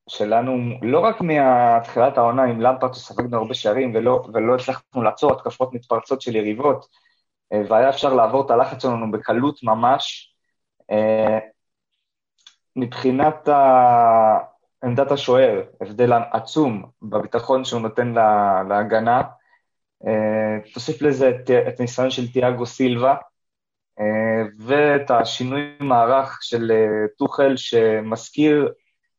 שלנו, 0.08 0.80
לא 0.82 1.00
רק 1.00 1.16
מתחילת 1.20 2.18
העונה 2.18 2.44
עם 2.44 2.60
למפרט 2.60 2.94
שספגנו 2.94 3.36
הרבה 3.36 3.54
שערים 3.54 3.94
ולא, 3.94 4.24
ולא 4.34 4.54
הצלחנו 4.54 5.02
לעצור 5.02 5.32
התקפות 5.32 5.74
מתפרצות 5.74 6.20
של 6.20 6.36
יריבות, 6.36 6.86
אה, 7.52 7.62
והיה 7.68 7.88
אפשר 7.88 8.14
לעבור 8.14 8.46
את 8.46 8.50
הלחץ 8.50 8.82
שלנו 8.82 9.10
בקלות 9.10 9.62
ממש. 9.62 10.34
אה, 12.76 12.82
מבחינת 12.82 13.48
ה... 13.48 14.38
עמדת 14.84 15.12
השוער, 15.12 15.62
הבדל 15.80 16.12
עצום 16.32 16.84
בביטחון 17.02 17.64
שהוא 17.64 17.80
נותן 17.80 18.08
לה, 18.08 18.62
להגנה. 18.68 19.22
אה, 20.06 20.70
תוסיף 20.74 21.02
לזה 21.02 21.30
את, 21.30 21.50
את 21.50 21.80
הניסיון 21.80 22.10
של 22.10 22.32
תיאגו 22.32 22.66
סילבה, 22.66 23.14
ואת 24.58 25.10
השינוי 25.10 25.60
מערך 25.80 26.38
של 26.42 26.72
טוחל 27.18 27.56
שמזכיר 27.56 28.68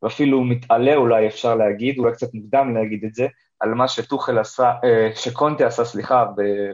ואפילו 0.05 0.43
מתעלה 0.43 0.95
אולי 0.95 1.27
אפשר 1.27 1.55
להגיד, 1.55 1.99
אולי 1.99 2.13
קצת 2.13 2.33
מוקדם 2.33 2.75
להגיד 2.75 3.03
את 3.05 3.15
זה, 3.15 3.27
על 3.59 3.73
מה 3.73 3.87
שטוחל 3.87 4.39
עשה, 4.39 4.73
אה, 4.83 5.09
שקונטה 5.15 5.67
עשה, 5.67 5.85
סליחה, 5.85 6.25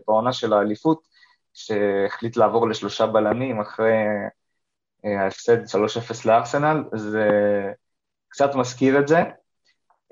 בעונה 0.07 0.33
של 0.33 0.53
האליפות, 0.53 1.01
שהחליט 1.53 2.37
לעבור 2.37 2.69
לשלושה 2.69 3.07
בלמים 3.07 3.59
אחרי 3.59 3.91
אה, 3.91 4.27
ההפסד 5.03 5.57
3-0 5.65 6.25
לארסנל, 6.25 6.83
זה 6.93 7.29
קצת 8.29 8.55
מזכיר 8.55 8.99
את 8.99 9.07
זה. 9.07 9.17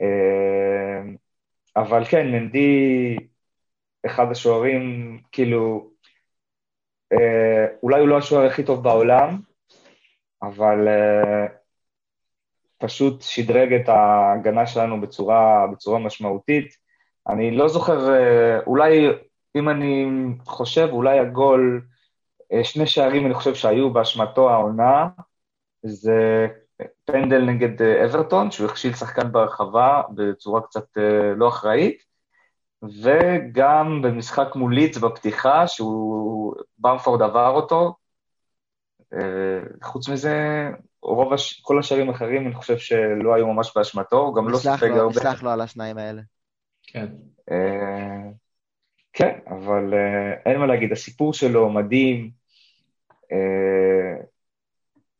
אה, 0.01 1.01
אבל 1.75 2.05
כן, 2.05 2.31
מנדי 2.31 3.17
אחד 4.05 4.31
השוערים, 4.31 5.17
כאילו, 5.31 5.89
אה, 7.13 7.65
אולי 7.83 7.99
הוא 7.99 8.07
לא 8.07 8.17
השוער 8.17 8.45
הכי 8.45 8.63
טוב 8.63 8.83
בעולם, 8.83 9.39
אבל 10.41 10.87
פשוט 12.77 13.21
שדרג 13.21 13.73
את 13.73 13.89
ההגנה 13.89 14.67
שלנו 14.67 15.01
בצורה, 15.01 15.67
בצורה 15.71 15.99
משמעותית. 15.99 16.73
אני 17.29 17.51
לא 17.51 17.67
זוכר, 17.67 17.99
אולי, 18.67 19.07
אם 19.55 19.69
אני 19.69 20.05
חושב, 20.45 20.87
אולי 20.91 21.19
הגול 21.19 21.81
אה, 21.81 21.98
שני 22.63 22.87
שערים 22.87 23.25
אני 23.25 23.33
חושב 23.33 23.55
שהיו 23.55 23.93
באשמתו 23.93 24.49
העונה, 24.49 25.07
זה 25.83 26.47
פנדל 27.05 27.41
נגד 27.41 27.81
אה, 27.81 28.05
אברטון, 28.05 28.51
שהוא 28.51 28.69
הכשיל 28.69 28.93
שחקן 28.93 29.31
ברחבה 29.31 30.01
בצורה 30.15 30.61
קצת 30.61 30.97
אה, 30.97 31.33
לא 31.35 31.47
אחראית, 31.47 32.03
וגם 32.83 34.01
במשחק 34.01 34.55
מול 34.55 34.75
ליץ 34.75 34.97
בפתיחה, 34.97 35.67
שהוא, 35.67 36.53
במפורד 36.79 37.21
עבר 37.21 37.49
אותו. 37.49 37.95
חוץ 39.83 40.09
מזה, 40.09 40.69
רוב, 41.01 41.33
הש... 41.33 41.61
כל 41.61 41.79
השערים 41.79 42.09
האחרים, 42.09 42.47
אני 42.47 42.55
חושב 42.55 42.77
שלא 42.77 43.35
היו 43.35 43.47
ממש 43.47 43.71
באשמתו, 43.75 44.17
הוא 44.17 44.35
גם 44.35 44.49
לא 44.49 44.57
ספג 44.57 44.91
הרבה. 44.91 45.09
נסלח 45.09 45.43
לו 45.43 45.49
על 45.49 45.61
השניים 45.61 45.97
האלה. 45.97 46.21
כן. 46.83 47.07
כן, 49.13 49.39
אבל 49.47 49.93
אין 50.45 50.59
מה 50.59 50.65
להגיד, 50.65 50.91
הסיפור 50.91 51.33
שלו 51.33 51.69
מדהים, 51.69 52.25
אה, 52.25 52.38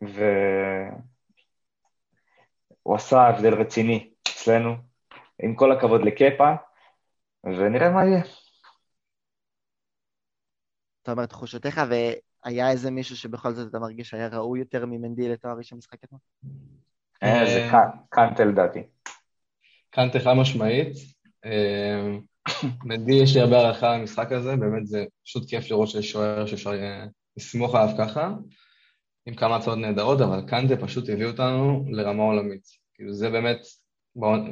והוא 0.01 0.95
עשה 2.95 3.21
הבדל 3.21 3.53
רציני 3.53 4.09
אצלנו, 4.29 4.75
עם 5.43 5.55
כל 5.55 5.71
הכבוד 5.71 6.01
לקפה, 6.01 6.53
ונראה 7.43 7.89
מה 7.89 8.05
יהיה. 8.05 8.21
אתה 11.03 11.11
אומר 11.11 11.25
תחושותיך, 11.25 11.81
והיה 11.89 12.71
איזה 12.71 12.91
מישהו 12.91 13.17
שבכל 13.17 13.53
זאת 13.53 13.69
אתה 13.69 13.79
מרגיש 13.79 14.09
שהיה 14.09 14.27
ראוי 14.27 14.59
יותר 14.59 14.85
ממנדי 14.85 15.29
לתואר 15.29 15.57
ראשון 15.57 15.77
משחק 15.77 16.03
אתמול? 16.03 16.21
אה, 17.23 17.45
זה 17.45 17.69
קאנטה 18.09 18.45
לדעתי. 18.45 18.83
קאנטה 19.89 20.19
חד 20.19 20.33
משמעית. 20.33 20.97
אה, 21.45 22.17
מנדי 22.85 23.13
יש 23.13 23.35
לי 23.35 23.41
הרבה 23.41 23.57
הערכה 23.57 23.97
למשחק 23.97 24.31
הזה, 24.31 24.55
באמת 24.55 24.87
זה 24.87 25.05
פשוט 25.23 25.49
כיף 25.49 25.71
לראות 25.71 25.89
שיש 25.89 26.11
שוער 26.11 26.45
שאפשר 26.45 26.73
לסמוך 27.39 27.75
עליו 27.75 27.95
ככה, 27.97 28.31
עם 29.25 29.35
כמה 29.35 29.55
הצעות 29.55 29.77
נהדרות, 29.77 30.21
אבל 30.21 30.41
קנדה 30.47 30.77
פשוט 30.77 31.09
הביא 31.09 31.25
אותנו 31.25 31.85
לרמה 31.91 32.23
עולמית. 32.23 32.63
כאילו 32.93 33.13
זה 33.13 33.29
באמת, 33.29 33.59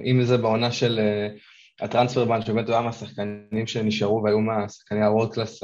אם 0.05 0.23
זה 0.23 0.37
בעונה 0.37 0.71
של 0.71 0.99
uh, 0.99 1.83
הטרנספר 1.85 2.25
בנד, 2.25 2.45
שבאמת 2.45 2.67
הוא 2.67 2.75
היה 2.75 2.85
מהשחקנים 2.85 3.67
שנשארו 3.67 4.23
והיו 4.23 4.39
מהשחקני 4.39 5.05
הוורד 5.05 5.33
קלאס 5.33 5.63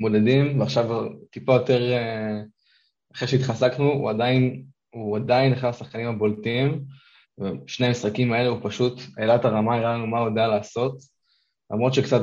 המודדים, 0.00 0.60
ועכשיו 0.60 1.08
טיפה 1.30 1.52
יותר, 1.52 1.92
uh, 1.92 3.14
אחרי 3.14 3.28
שהתחזקנו, 3.28 3.92
הוא 3.92 4.10
עדיין, 4.10 4.64
הוא 4.90 5.16
עדיין 5.16 5.52
אחד 5.52 5.68
השחקנים 5.68 6.08
הבולטים, 6.08 6.84
ושני 7.40 7.86
המשחקים 7.86 8.32
האלה 8.32 8.48
הוא 8.48 8.58
פשוט 8.62 9.00
העלה 9.16 9.34
את 9.34 9.44
הרמה, 9.44 9.76
הראה 9.76 9.94
לנו 9.94 10.06
מה 10.06 10.18
הוא 10.18 10.28
יודע 10.28 10.46
לעשות, 10.46 10.98
למרות 11.70 11.94
שקצת 11.94 12.20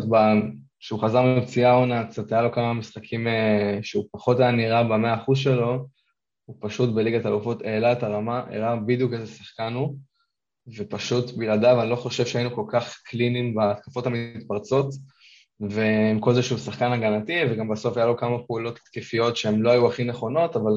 כשהוא 0.82 1.02
חזר 1.02 1.22
מפציעה 1.22 1.74
עונה, 1.74 2.08
קצת 2.08 2.32
היה 2.32 2.42
לו 2.42 2.52
כמה 2.52 2.74
משחקים 2.74 3.28
אה, 3.28 3.80
שהוא 3.82 4.06
פחות 4.12 4.40
היה 4.40 4.52
נראה 4.52 4.84
במאה 4.84 5.16
אחוז 5.16 5.38
שלו, 5.38 5.88
הוא 6.46 6.56
פשוט 6.60 6.96
בליגת 6.96 7.26
אלופות 7.26 7.62
העלה 7.62 7.92
את 7.92 8.04
הרמה, 8.04 8.40
הראה 8.40 8.76
בדיוק 8.76 9.14
איזה 9.14 9.28
שחקן 9.28 9.74
הוא, 9.74 9.98
ופשוט 10.78 11.32
בלעדיו 11.38 11.82
אני 11.82 11.90
לא 11.90 11.96
חושב 11.96 12.26
שהיינו 12.26 12.56
כל 12.56 12.66
כך 12.72 13.02
קליניים 13.06 13.56
בהתקפות 13.56 14.06
המתפרצות, 14.06 14.94
ועם 15.60 16.20
כל 16.20 16.34
זה 16.34 16.44
שהוא 16.44 16.58
שחקן 16.58 16.92
הגנתי, 16.92 17.38
וגם 17.50 17.70
בסוף 17.70 17.98
היה 17.98 18.06
לו 18.06 18.18
כמה 18.18 18.38
פעולות 18.48 18.78
התקפיות 18.78 19.38
שהן 19.38 19.60
לא 19.60 19.72
היו 19.72 19.88
הכי 19.88 20.04
נכונות, 20.04 20.56
אבל 20.56 20.72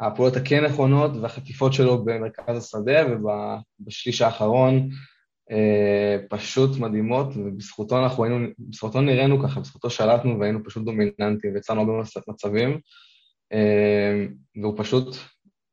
הפעולות 0.00 0.36
הכן 0.36 0.64
נכונות 0.64 1.10
והחטיפות 1.22 1.72
שלו 1.72 2.04
במרכז 2.04 2.56
השדה 2.56 3.02
ובשליש 3.10 4.22
האחרון 4.22 4.88
פשוט 6.28 6.78
מדהימות, 6.78 7.26
ובזכותו 7.36 7.98
אנחנו 8.02 8.24
היינו, 8.24 8.46
בזכותו 8.58 9.00
נראינו 9.00 9.42
ככה, 9.42 9.60
בזכותו 9.60 9.90
שלטנו 9.90 10.38
והיינו 10.38 10.64
פשוט 10.64 10.84
דומיננטיים 10.84 11.54
ויצאנו 11.54 11.80
הרבה 11.80 11.92
מצבים, 12.28 12.80
אה, 13.52 14.26
והוא 14.62 14.74
פשוט, 14.76 15.16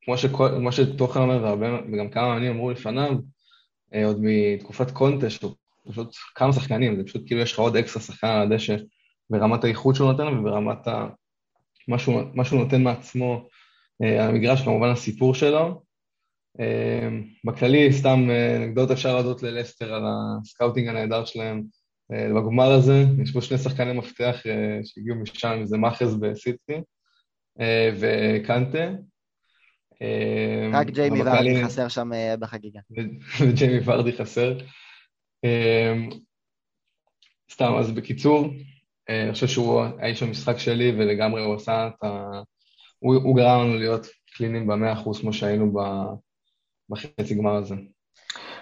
כמו, 0.02 0.18
שכל, 0.18 0.50
כמו 0.58 0.72
שתוכן 0.72 1.20
אומר, 1.20 1.44
והרבה, 1.44 1.80
וגם 1.94 2.10
כמה 2.10 2.28
מאמנים 2.28 2.52
אמרו 2.52 2.72
לפניו, 2.72 3.14
אה, 3.94 4.06
עוד 4.06 4.18
מתקופת 4.22 4.92
קונטה, 4.92 5.30
שהוא 5.30 5.52
פשוט 5.90 6.16
כמה 6.36 6.54
שחקנים, 6.54 6.96
זה 6.96 7.04
פשוט 7.04 7.24
כאילו 7.26 7.42
יש 7.42 7.54
לך 7.54 7.60
עוד 7.60 7.76
אקסטרה 7.76 8.04
שחקן 8.04 8.28
על 8.28 8.42
הדשא 8.42 8.76
ברמת 9.30 9.64
האיכות 9.64 9.96
שהוא 9.96 10.12
נותן 10.12 10.28
וברמת 10.28 10.88
ה... 10.88 11.08
מה 11.88 12.00
שהוא, 12.00 12.60
נותן 12.60 12.84
מעצמו, 12.84 13.48
המגרש, 14.00 14.62
כמובן 14.62 14.90
הסיפור 14.90 15.34
שלו, 15.34 15.82
בכללי, 17.46 17.94
סתם 17.94 18.30
אה, 18.30 18.58
נקודות 18.60 18.92
אפשר 18.92 19.14
להודות 19.14 19.44
ללסטר 19.44 19.94
על 19.94 20.04
הסקאוטינג 20.06 20.88
הנהדר 20.88 21.26
שלהם 21.26 21.64
אה, 22.14 22.28
בגמר 22.30 22.72
הזה. 22.72 23.04
יש 23.24 23.32
פה 23.32 23.42
שני 23.42 23.58
שחקני 23.58 23.94
מפתח 23.94 24.36
אה, 24.48 24.80
שהגיעו 24.84 25.16
משם, 25.16 25.60
זה 25.64 25.78
מאחרז 25.78 26.16
בסיטי 26.16 26.82
וקנטה. 28.00 28.90
רק 30.74 30.88
ג'יימי 30.88 31.22
ורדי 31.22 31.66
חסר 31.66 31.88
שם 31.88 32.10
בחגיגה. 32.40 32.80
וג'יימי 33.42 33.80
ורדי 33.86 34.14
חסר. 34.14 34.58
אמ, 35.44 36.10
סתם, 37.52 37.74
אז 37.80 37.92
בקיצור, 37.92 38.48
אני 39.10 39.34
חושב 39.34 39.48
שהוא 39.48 39.82
האיש 40.00 40.24
המשחק 40.24 40.58
שלי, 40.58 40.92
ולגמרי 40.92 41.44
הוא 41.44 41.56
עשה 41.56 41.88
את 41.88 42.04
ה... 42.04 42.42
הוא, 43.00 43.16
הוא 43.16 43.36
גרם 43.36 43.62
לנו 43.62 43.78
להיות 43.78 44.08
קליניים 44.36 44.68
במאה 44.68 44.94
אחוז 44.94 45.20
כמו 45.20 45.34
שהיינו 45.34 45.74
ב... 45.74 45.80
בחצי 46.90 47.36
גמר 47.36 47.56
הזה. 47.56 47.76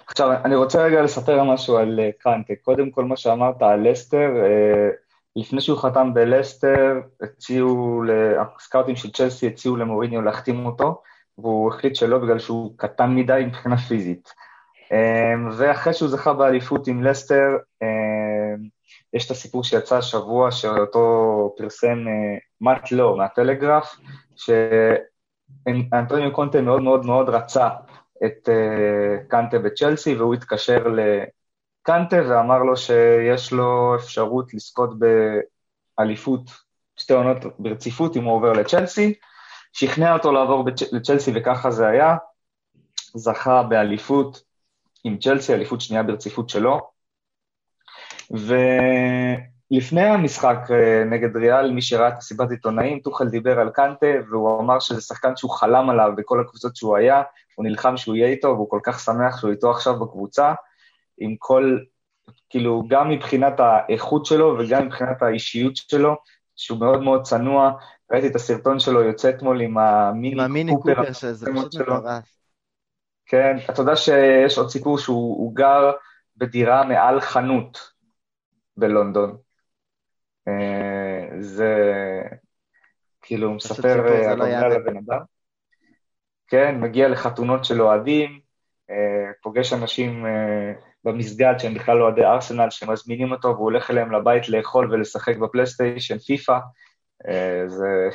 עכשיו, 0.06 0.32
אני 0.44 0.56
רוצה 0.56 0.82
רגע 0.82 1.02
לספר 1.02 1.44
משהו 1.44 1.76
על 1.76 2.00
אה, 2.00 2.10
קאנטה. 2.18 2.52
קודם 2.62 2.90
כל, 2.90 3.04
מה 3.04 3.16
שאמרת 3.16 3.62
על 3.62 3.88
לסטר, 3.90 4.30
אה, 4.44 4.90
לפני 5.36 5.60
שהוא 5.60 5.78
חתם 5.78 6.14
בלסטר, 6.14 7.00
הציעו, 7.22 8.02
הסקאוטים 8.38 8.96
של 8.96 9.12
צ'לסי 9.12 9.46
הציעו 9.46 9.76
למוריניו 9.76 10.22
להחתים 10.22 10.66
אותו, 10.66 11.02
והוא 11.38 11.68
החליט 11.68 11.94
שלא 11.94 12.18
בגלל 12.18 12.38
שהוא 12.38 12.72
קטן 12.76 13.14
מדי 13.14 13.42
מבחינה 13.46 13.76
פיזית. 13.76 14.32
אה, 14.92 15.34
ואחרי 15.56 15.94
שהוא 15.94 16.08
זכה 16.08 16.32
באליפות 16.32 16.86
עם 16.86 17.04
לסטר, 17.04 17.56
יש 19.12 19.26
את 19.26 19.30
הסיפור 19.30 19.64
שיצא 19.64 19.96
השבוע, 19.96 20.50
שאותו 20.50 21.54
פרסם 21.56 21.98
מאט 22.60 22.92
לו 22.92 23.16
מהטלגרף, 23.16 23.96
שאנטוניו 25.66 26.32
קונטה 26.32 26.60
מאוד 26.60 26.82
מאוד 26.82 27.06
מאוד 27.06 27.28
רצה 27.28 27.68
את 28.24 28.48
uh, 28.48 29.28
קנטה 29.28 29.58
בצ'לסי, 29.58 30.14
והוא 30.14 30.34
התקשר 30.34 30.84
לקנטה 30.88 32.16
ואמר 32.28 32.58
לו 32.58 32.76
שיש 32.76 33.52
לו 33.52 33.96
אפשרות 33.96 34.54
לזכות 34.54 34.90
באליפות 35.98 36.50
שתי 36.96 37.12
עונות 37.12 37.38
ברציפות 37.58 38.16
אם 38.16 38.24
הוא 38.24 38.34
עובר 38.34 38.52
לצ'לסי. 38.52 39.14
שכנע 39.76 40.12
אותו 40.12 40.32
לעבור. 40.32 40.64
לצ'לסי 40.92 41.32
וככה 41.34 41.70
זה 41.70 41.86
היה. 41.86 42.16
זכה 43.14 43.62
באליפות 43.62 44.42
עם 45.04 45.18
צ'לסי, 45.18 45.54
אליפות 45.54 45.80
שנייה 45.80 46.02
ברציפות 46.02 46.48
שלו. 46.48 46.80
ולפני 48.30 50.02
המשחק 50.02 50.58
אה, 50.70 51.04
נגד 51.04 51.36
ריאל, 51.36 51.70
מי 51.70 51.82
שראה 51.82 52.08
את 52.08 52.18
הסיבת 52.18 52.50
עיתונאים, 52.50 53.00
טוחל 53.00 53.28
דיבר 53.28 53.60
על 53.60 53.70
קנטה, 53.70 54.06
והוא 54.30 54.60
אמר 54.60 54.80
שזה 54.80 55.00
שחקן 55.00 55.36
שהוא 55.36 55.50
חלם 55.50 55.90
עליו 55.90 56.10
בכל 56.16 56.40
הקבוצות 56.40 56.76
שהוא 56.76 56.96
היה, 56.96 57.22
הוא 57.56 57.64
נלחם 57.64 57.96
שהוא 57.96 58.16
יהיה 58.16 58.28
איתו, 58.28 58.48
והוא 58.48 58.70
כל 58.70 58.80
כך 58.82 59.00
שמח 59.00 59.40
שהוא 59.40 59.50
איתו 59.50 59.70
עכשיו 59.70 60.00
בקבוצה, 60.00 60.54
עם 61.18 61.36
כל, 61.38 61.78
כאילו, 62.50 62.82
גם 62.88 63.10
מבחינת 63.10 63.60
האיכות 63.60 64.26
שלו 64.26 64.56
וגם 64.58 64.86
מבחינת 64.86 65.22
האישיות 65.22 65.76
שלו, 65.76 66.16
שהוא 66.56 66.80
מאוד 66.80 67.02
מאוד 67.02 67.22
צנוע. 67.22 67.72
ראיתי 68.12 68.26
את 68.26 68.34
הסרטון 68.34 68.80
שלו 68.80 69.02
יוצא 69.02 69.30
אתמול 69.30 69.60
עם 69.60 69.78
המיני 69.78 70.34
עם 70.34 70.40
המיני 70.40 70.72
קופר, 70.76 70.94
קופר 70.94 71.12
שזה 71.12 71.46
פשוט 71.54 71.74
מטורף. 71.74 72.24
כן, 73.26 73.56
אתה 73.70 73.82
יודע 73.82 73.96
שיש 73.96 74.58
עוד 74.58 74.68
סיפור 74.68 74.98
שהוא 74.98 75.54
גר 75.54 75.92
בדירה 76.36 76.84
מעל 76.84 77.20
חנות 77.20 77.92
בלונדון. 78.76 79.36
אה, 80.48 81.40
זה 81.40 81.74
כאילו 83.22 83.54
מספר 83.54 83.88
הרבה 83.88 84.60
על 84.60 84.72
הבן 84.72 84.96
אדם. 84.96 85.35
כן, 86.48 86.80
מגיע 86.80 87.08
לחתונות 87.08 87.64
של 87.64 87.82
אוהדים, 87.82 88.40
אה, 88.90 89.32
פוגש 89.42 89.72
אנשים 89.72 90.26
אה, 90.26 90.72
במסגד, 91.04 91.54
שהם 91.58 91.74
בכלל 91.74 92.02
אוהדי 92.02 92.24
ארסנל, 92.24 92.70
שמזמינים 92.70 93.32
אותו 93.32 93.48
והוא 93.48 93.64
הולך 93.64 93.90
אליהם 93.90 94.12
לבית 94.12 94.48
לאכול 94.48 94.92
ולשחק 94.92 95.36
בפלייסטיישן 95.36 96.18
פיפא. 96.18 96.58
זה, 97.66 98.08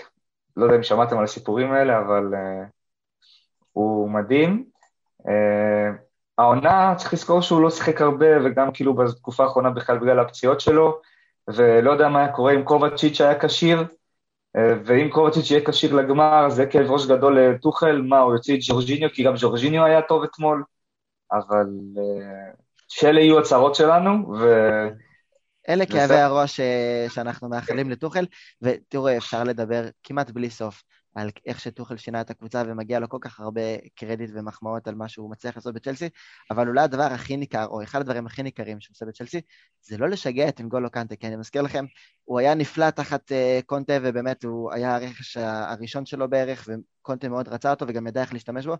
לא 0.57 0.65
יודע 0.65 0.75
אם 0.75 0.83
שמעתם 0.83 1.17
על 1.17 1.23
הסיפורים 1.23 1.71
האלה, 1.71 1.99
אבל 1.99 2.33
הוא 3.71 4.09
מדהים. 4.09 4.65
העונה, 6.37 6.93
צריך 6.97 7.13
לזכור 7.13 7.41
שהוא 7.41 7.61
לא 7.61 7.69
שיחק 7.69 8.01
הרבה, 8.01 8.45
וגם 8.45 8.71
כאילו 8.73 8.93
בתקופה 8.93 9.43
האחרונה 9.43 9.69
בכלל 9.69 9.97
בגלל 9.97 10.19
הפציעות 10.19 10.61
שלו, 10.61 11.01
ולא 11.47 11.91
יודע 11.91 12.09
מה 12.09 12.19
היה 12.19 12.33
קורה 12.33 12.53
אם 12.53 12.63
קובצ'יץ' 12.63 13.21
היה 13.21 13.39
כשיר, 13.39 13.83
ואם 14.55 15.09
קובצ'יץ' 15.09 15.51
יהיה 15.51 15.65
כשיר 15.65 15.95
לגמר, 15.95 16.49
זה 16.49 16.65
כאב 16.65 16.91
ראש 16.91 17.05
גדול 17.05 17.39
לטוחל, 17.39 18.01
מה, 18.01 18.19
הוא 18.19 18.33
יוציא 18.33 18.55
את 18.55 18.59
ג'ורג'יניו, 18.67 19.09
כי 19.13 19.23
גם 19.23 19.33
ג'ורג'יניו 19.37 19.85
היה 19.85 20.01
טוב 20.01 20.23
אתמול, 20.23 20.63
אבל 21.31 21.67
אה, 21.97 22.53
שאלה 22.87 23.21
יהיו 23.21 23.39
הצהרות 23.39 23.75
שלנו, 23.75 24.33
ו... 24.39 24.45
אלה 25.69 25.85
כאבי 25.85 26.13
הראש 26.13 26.59
אה, 26.59 27.05
שאנחנו 27.09 27.49
מאחלים 27.49 27.89
לטוחל, 27.89 28.25
ותראו, 28.61 29.17
אפשר 29.17 29.43
לדבר 29.43 29.83
כמעט 30.03 30.31
בלי 30.31 30.49
סוף 30.49 30.83
על 31.15 31.29
איך 31.45 31.59
שטוחל 31.59 31.97
שינה 31.97 32.21
את 32.21 32.29
הקבוצה 32.29 32.63
ומגיע 32.67 32.99
לו 32.99 33.09
כל 33.09 33.17
כך 33.21 33.39
הרבה 33.39 33.61
קרדיט 33.95 34.29
ומחמאות 34.33 34.87
על 34.87 34.95
מה 34.95 35.07
שהוא 35.07 35.31
מצליח 35.31 35.55
לעשות 35.55 35.73
בצ'לסי, 35.73 36.09
אבל 36.51 36.67
אולי 36.67 36.81
הדבר 36.81 37.03
הכי 37.03 37.37
ניכר, 37.37 37.65
או 37.65 37.83
אחד 37.83 38.01
הדברים 38.01 38.25
הכי 38.25 38.43
ניכרים 38.43 38.81
שהוא 38.81 38.93
עושה 38.93 39.05
בצ'לסי, 39.05 39.41
זה 39.81 39.97
לא 39.97 40.09
לשגע 40.09 40.49
את 40.49 40.61
אנגולו 40.61 40.91
קנטה, 40.91 41.15
כי 41.15 41.27
אני 41.27 41.35
מזכיר 41.35 41.61
לכם, 41.61 41.85
הוא 42.25 42.39
היה 42.39 42.55
נפלא 42.55 42.89
תחת 42.89 43.31
uh, 43.31 43.65
קונטה, 43.65 43.93
ובאמת 44.01 44.43
הוא 44.43 44.73
היה 44.73 44.95
הרכש 44.95 45.37
הראשון 45.37 46.05
שלו 46.05 46.29
בערך, 46.29 46.69
וקונטה 47.01 47.29
מאוד 47.29 47.47
רצה 47.47 47.71
אותו 47.71 47.85
וגם 47.87 48.07
ידע 48.07 48.21
איך 48.21 48.33
להשתמש 48.33 48.65
בו, 48.65 48.75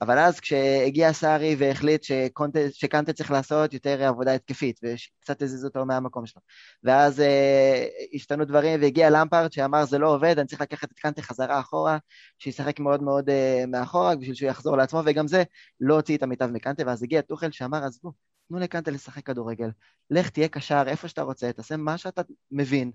אבל 0.00 0.18
אז 0.18 0.40
כשהגיע 0.40 1.12
סארי 1.12 1.56
והחליט 1.58 2.02
שקונטה, 2.02 2.58
שקנטה 2.72 3.12
צריך 3.12 3.30
לעשות 3.30 3.74
יותר 3.74 4.02
עבודה 4.08 4.34
התקפית, 4.34 4.80
וקצת 4.82 5.42
הזיז 5.42 5.64
אותו 5.64 5.86
מהמקום 5.86 6.26
שלו, 6.26 6.42
ואז 6.82 7.20
uh, 7.20 8.14
השתנו 8.14 8.44
דברים, 8.44 8.82
והגיע 8.82 9.10
למפארד 9.10 9.52
שאמר 9.52 9.84
זה 9.84 9.98
לא 9.98 10.14
עובד, 10.14 10.38
אני 10.38 10.46
צריך 10.46 10.60
לקחת 10.60 10.92
את 10.92 10.98
קנטה 10.98 11.22
חזרה 11.22 11.60
אחורה, 11.60 11.98
שישחק 12.38 12.80
מאוד 12.80 13.02
מאוד 13.02 13.28
uh, 13.28 13.66
מאחורה, 13.66 14.16
בשביל 14.16 14.34
שהוא 14.34 14.48
יחזור 14.50 14.76
לעצמו, 14.76 15.00
וגם 15.06 15.28
זה 15.28 15.42
לא 15.80 15.94
הוציא 15.94 16.16
את 16.16 16.22
המיטב 16.22 16.46
מקנטה, 16.46 16.82
ואז 16.86 17.02
הגיע 17.02 17.20
טוחל 17.20 17.50
שאמר, 17.50 17.84
עזבו, 17.84 18.12
תנו 18.48 18.58
לקנטה 18.58 18.90
לשחק 18.90 19.26
כדורגל, 19.26 19.70
לך 20.10 20.28
תהיה 20.28 20.48
קשר 20.48 20.82
איפה 20.86 21.08
שאתה 21.08 21.22
רוצה, 21.22 21.52
תעשה 21.52 21.76
מה 21.76 21.98
שאתה 21.98 22.22
מבין, 22.50 22.90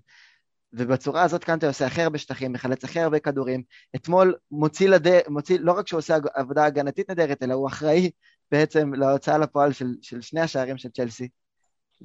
ובצורה 0.72 1.22
הזאת 1.22 1.44
קנטה 1.44 1.66
עושה 1.66 1.86
הכי 1.86 2.02
הרבה 2.02 2.18
שטחים, 2.18 2.52
מחלץ 2.52 2.84
הכי 2.84 3.00
הרבה 3.00 3.18
כדורים. 3.18 3.62
אתמול 3.96 4.34
מוציא, 4.50 4.88
לד... 4.88 5.06
מוציא, 5.28 5.58
לא 5.60 5.72
רק 5.72 5.88
שהוא 5.88 5.98
עושה 5.98 6.16
עבודה 6.34 6.64
הגנתית 6.64 7.08
נהדרת, 7.08 7.42
אלא 7.42 7.54
הוא 7.54 7.68
אחראי 7.68 8.10
בעצם 8.50 8.94
להוצאה 8.94 9.38
לפועל 9.38 9.72
של, 9.72 9.86
של 10.02 10.20
שני 10.20 10.40
השערים 10.40 10.78
של 10.78 10.88
צ'לסי. 10.88 11.28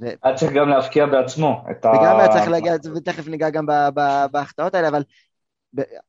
ו... 0.01 0.05
היה 0.23 0.35
צריך 0.35 0.51
גם 0.51 0.69
להבקיע 0.69 1.05
בעצמו 1.05 1.65
את 1.71 1.85
ה... 1.85 1.89
וגם 1.89 2.19
היה 2.19 2.29
צריך 2.29 2.47
להגיע, 2.47 2.73
ותכף 2.95 3.27
ניגע 3.27 3.49
גם 3.49 3.65
בהחטאות 4.31 4.75
האלה, 4.75 4.87
אבל 4.87 5.03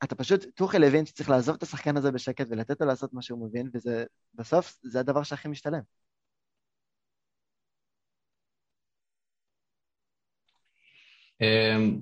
אתה 0.05 0.15
פשוט, 0.15 0.47
טוחל 0.55 0.85
הבין 0.85 1.07
שצריך 1.07 1.31
לעזוב 1.31 1.57
את 1.57 1.63
השחקן 1.63 1.97
הזה 1.97 2.13
בשקט 2.13 2.47
ולתת 2.51 2.81
לו 2.81 2.87
לעשות 2.87 3.13
מה 3.13 3.23
שהוא 3.23 3.47
מבין, 3.47 3.71
וזה, 3.75 4.05
בסוף, 4.35 4.79
זה 4.83 5.01
הדבר 5.01 5.23
שהכי 5.23 5.49
משתלם. 5.49 5.81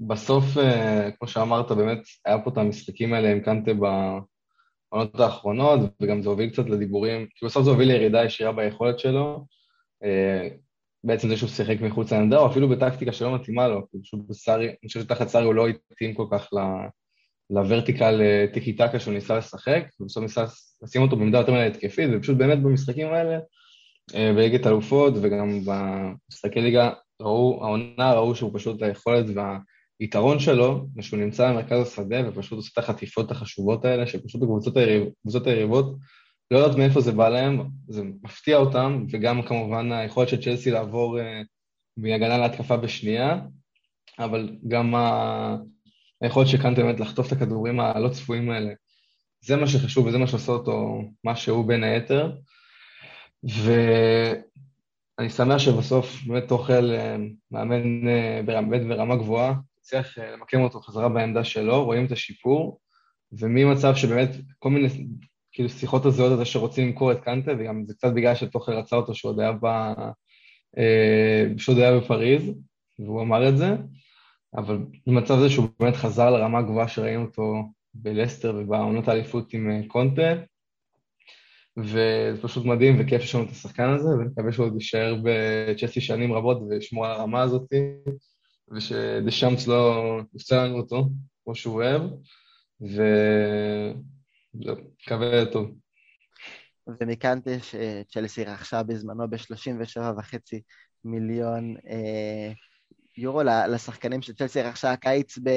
בסוף, 0.07 0.59
אה, 0.59 1.11
כמו 1.18 1.29
שאמרת, 1.29 1.73
באמת 1.73 1.99
היה 2.25 2.38
פה 2.38 2.51
את 2.51 2.59
המשחקים 2.59 3.14
האלה 3.14 3.31
עם 3.33 3.40
קנטה 3.40 3.70
בעונות 3.75 5.20
האחרונות, 5.20 5.81
וגם 6.03 6.23
זה 6.23 6.29
הוביל 6.29 6.51
קצת 6.51 6.66
לדיבורים, 6.66 7.27
כי 7.35 7.47
בסוף 7.47 7.64
זה 7.64 7.70
הוביל 7.70 7.88
לירידה 7.88 8.25
ישירה 8.25 8.53
ביכולת 8.53 8.99
שלו, 8.99 9.47
אה, 10.05 10.49
בעצם 11.05 11.29
זה 11.29 11.37
שהוא 11.37 11.49
שיחק 11.49 11.81
מחוץ 11.81 12.12
לעמדה, 12.12 12.38
או 12.38 12.47
אפילו 12.47 12.68
בטקטיקה 12.68 13.12
שלא 13.12 13.35
מתאימה 13.35 13.68
לו, 13.68 13.87
כי 13.90 13.99
פשוט 14.03 14.20
בסארי, 14.29 14.66
אני 14.66 14.88
חושב 14.88 15.01
שתחת 15.01 15.29
סארי 15.29 15.44
הוא 15.44 15.55
לא 15.55 15.68
התאים 15.68 16.14
כל 16.14 16.27
כך 16.31 16.49
לוורטיקל 17.51 18.20
אה, 18.23 18.47
טיקי 18.53 18.73
טקה 18.73 19.01
שהוא 19.01 19.14
ניסה 19.14 19.37
לשחק, 19.37 19.85
ובסוף 20.01 20.23
ניסה 20.23 20.44
לשים 20.83 21.03
אותו 21.03 21.16
בעמדה 21.16 21.38
יותר 21.38 21.53
מדי 21.53 21.66
התקפית, 21.66 22.11
ופשוט 22.12 22.37
באמת 22.37 22.62
במשחקים 22.62 23.07
האלה, 23.07 23.38
בליגת 24.12 24.66
אלופות 24.66 25.14
וגם 25.23 25.61
במשחקי 25.64 26.61
ליגה 26.61 26.90
ראו, 27.20 27.64
העונה 27.64 28.12
ראו 28.12 28.35
שהוא 28.35 28.50
פשוט 28.55 28.83
היכולת 28.83 29.27
והיתרון 30.00 30.38
שלו, 30.38 30.87
שהוא 31.00 31.20
נמצא 31.20 31.50
במרכז 31.50 31.87
השדה 31.87 32.29
ופשוט 32.29 32.57
עושה 32.57 32.70
את 32.72 32.79
החטיפות 32.79 33.31
החשובות 33.31 33.85
האלה, 33.85 34.07
שפשוט 34.07 34.42
הקבוצות 34.42 34.77
היריב, 34.77 35.09
היריבות 35.46 35.96
לא 36.50 36.59
יודעות 36.59 36.79
מאיפה 36.79 37.00
זה 37.00 37.12
בא 37.12 37.29
להם, 37.29 37.68
זה 37.88 38.03
מפתיע 38.22 38.57
אותם, 38.57 39.05
וגם 39.11 39.42
כמובן 39.42 39.92
היכולת 39.92 40.29
של 40.29 40.42
צ'לסי 40.42 40.70
לעבור 40.70 41.18
uh, 41.18 41.22
מהגנה 41.96 42.38
להתקפה 42.38 42.77
בשנייה, 42.77 43.40
אבל 44.18 44.57
גם 44.68 44.94
ה... 44.94 45.57
היכולת 46.20 46.48
של 46.48 46.62
קאנטה 46.62 46.83
באמת 46.83 47.00
לחטוף 47.00 47.27
את 47.27 47.33
הכדורים 47.33 47.81
הלא 47.81 48.09
צפויים 48.09 48.50
האלה. 48.50 48.72
זה 49.44 49.57
מה 49.57 49.66
שחשוב 49.66 50.07
וזה 50.07 50.18
מה 50.18 50.27
שעושה 50.27 50.53
אותו 50.53 51.03
מה 51.24 51.37
שהוא 51.37 51.68
בין 51.68 51.85
היתר. 51.85 52.33
ו... 53.50 53.72
אני 55.18 55.31
שמח 55.31 55.59
שבסוף 55.59 56.22
באמת 56.27 56.50
אוכל 56.50 56.90
אה, 56.90 57.16
מאמן 57.50 58.09
אה, 58.09 58.40
באמת 58.46 58.87
ברמה 58.87 59.16
גבוהה, 59.16 59.55
צריך 59.81 60.18
אה, 60.18 60.31
למקם 60.33 60.61
אותו 60.61 60.81
חזרה 60.81 61.09
בעמדה 61.09 61.44
שלו, 61.44 61.85
רואים 61.85 62.07
את 62.07 62.12
השיפור, 62.12 62.81
וממצב 63.33 63.94
שבאמת 63.94 64.31
כל 64.59 64.70
מיני 64.70 64.88
כאילו 65.53 65.68
שיחות 65.68 66.07
הזויות 66.07 66.33
הזה 66.33 66.44
שרוצים 66.44 66.87
למכור 66.87 67.12
את 67.12 67.20
קנטה, 67.20 67.53
וגם 67.59 67.85
זה 67.87 67.94
קצת 67.94 68.12
בגלל 68.12 68.35
שתוכל 68.35 68.72
רצה 68.72 68.96
אותו 68.96 69.14
שהוא 69.14 69.31
עוד 69.31 69.40
היה, 69.40 69.53
ב... 69.53 69.66
שהוא 71.59 71.77
היה 71.77 71.98
בפריז, 71.98 72.53
והוא 72.98 73.22
אמר 73.22 73.48
את 73.48 73.57
זה, 73.57 73.77
אבל 74.57 74.79
במצב 75.07 75.38
זה 75.38 75.50
שהוא 75.50 75.68
באמת 75.81 75.96
חזר 75.96 76.31
לרמה 76.31 76.59
הגבוהה 76.59 76.88
שראינו 76.88 77.24
אותו 77.24 77.55
בלסטר 77.94 78.55
ובעונות 78.59 79.09
האליפות 79.09 79.53
עם 79.53 79.83
קונטה, 79.88 80.35
וזה 81.77 82.43
פשוט 82.43 82.65
מדהים 82.65 82.97
וכיף 83.01 83.23
שיש 83.23 83.35
לנו 83.35 83.45
את 83.45 83.51
השחקן 83.51 83.89
הזה, 83.89 84.09
ונקווה 84.09 84.53
שהוא 84.53 84.67
עוד 84.67 84.75
יישאר 84.75 85.17
בצ'סי 85.25 86.01
שנים 86.01 86.33
רבות 86.33 86.63
וישמור 86.69 87.07
על 87.07 87.13
הרמה 87.13 87.43
הזאת, 87.43 87.73
ושדשאמפס 88.73 89.67
לא 89.67 90.21
יפצע 90.35 90.65
לנו 90.65 90.77
אותו, 90.77 91.09
כמו 91.45 91.55
שהוא 91.55 91.75
אוהב, 91.75 92.03
ונקווה 94.55 95.47
טוב. 95.53 95.71
ומכאן 96.87 97.39
צ'לסי 98.09 98.45
רכשה 98.45 98.83
בזמנו 98.83 99.31
ב-37.5 99.31 100.37
מיליון 101.05 101.77
אה, 101.89 102.53
יורו 103.17 103.43
לשחקנים 103.43 104.23
של 104.23 104.33
צ'לסי 104.33 104.63
רכשה 104.63 104.93
הקיץ 104.93 105.39
ב... 105.39 105.51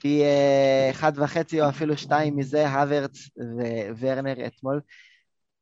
פי 0.00 0.22
אה, 0.22 0.88
אחד 0.90 1.12
וחצי 1.16 1.60
או 1.60 1.68
אפילו 1.68 1.98
שתיים 1.98 2.36
מזה, 2.36 2.68
הוורץ 2.68 3.28
וורנר 3.98 4.46
אתמול 4.46 4.80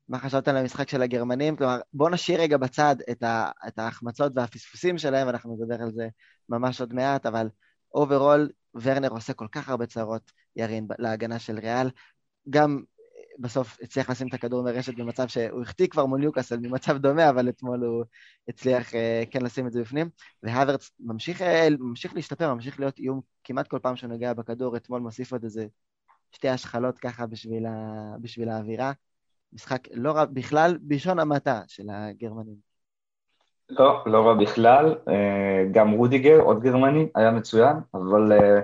מה 0.08 0.18
חשבת 0.18 0.48
על 0.48 0.56
המשחק 0.56 0.88
של 0.88 1.02
הגרמנים? 1.02 1.56
כלומר, 1.56 1.80
בואו 1.92 2.10
נשאיר 2.10 2.40
רגע 2.40 2.56
בצד 2.56 2.96
את, 3.10 3.22
ה, 3.22 3.50
את 3.68 3.78
ההחמצות 3.78 4.32
והפספוסים 4.36 4.98
שלהם, 4.98 5.28
אנחנו 5.28 5.56
נדבר 5.56 5.82
על 5.82 5.92
זה 5.92 6.08
ממש 6.48 6.80
עוד 6.80 6.94
מעט, 6.94 7.26
אבל 7.26 7.48
overall, 7.94 8.50
ורנר 8.74 9.08
עושה 9.08 9.32
כל 9.32 9.46
כך 9.52 9.68
הרבה 9.68 9.86
צרות, 9.86 10.32
ירין, 10.56 10.86
להגנה 10.98 11.38
של 11.38 11.58
ריאל. 11.58 11.90
גם 12.50 12.82
בסוף 13.38 13.78
הצליח 13.82 14.10
לשים 14.10 14.28
את 14.28 14.34
הכדור 14.34 14.62
ברשת 14.64 14.94
במצב 14.94 15.28
שהוא 15.28 15.62
החטיא 15.62 15.86
כבר 15.86 16.06
מול 16.06 16.24
ניוקאסל 16.24 16.56
ממצב 16.56 16.98
דומה, 16.98 17.30
אבל 17.30 17.48
אתמול 17.48 17.84
הוא 17.84 18.04
הצליח 18.48 18.94
אה, 18.94 19.22
כן 19.30 19.42
לשים 19.42 19.66
את 19.66 19.72
זה 19.72 19.80
בפנים. 19.80 20.10
והוורץ 20.42 20.90
ממשיך, 21.00 21.42
אה, 21.42 21.68
ממשיך 21.78 22.14
להשתפר, 22.14 22.54
ממשיך 22.54 22.80
להיות 22.80 22.98
איום 22.98 23.20
כמעט 23.44 23.68
כל 23.68 23.78
פעם 23.82 23.96
שהוא 23.96 24.10
נוגע 24.10 24.34
בכדור, 24.34 24.76
אתמול 24.76 25.00
מוסיף 25.00 25.32
עוד 25.32 25.44
איזה 25.44 25.66
שתי 26.32 26.48
השחלות 26.48 26.98
ככה 26.98 27.26
בשביל, 27.26 27.66
ה... 27.66 28.16
בשביל 28.20 28.48
האווירה. 28.48 28.92
משחק 29.52 29.88
לא 29.92 30.12
רע 30.12 30.24
בכלל, 30.24 30.78
בלשון 30.80 31.18
המעטה 31.18 31.60
של 31.66 31.84
הגרמנים. 31.90 32.72
לא, 33.70 34.02
לא 34.06 34.26
רע 34.26 34.34
בכלל. 34.34 34.94
אה, 35.08 35.64
גם 35.72 35.90
רודיגר, 35.90 36.40
עוד 36.40 36.62
גרמני, 36.62 37.06
היה 37.14 37.30
מצוין, 37.30 37.76
אבל 37.94 38.32
אה, 38.32 38.60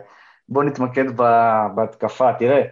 בואו 0.49 0.65
נתמקד 0.65 1.17
בהתקפה. 1.75 2.33
תראה, 2.39 2.63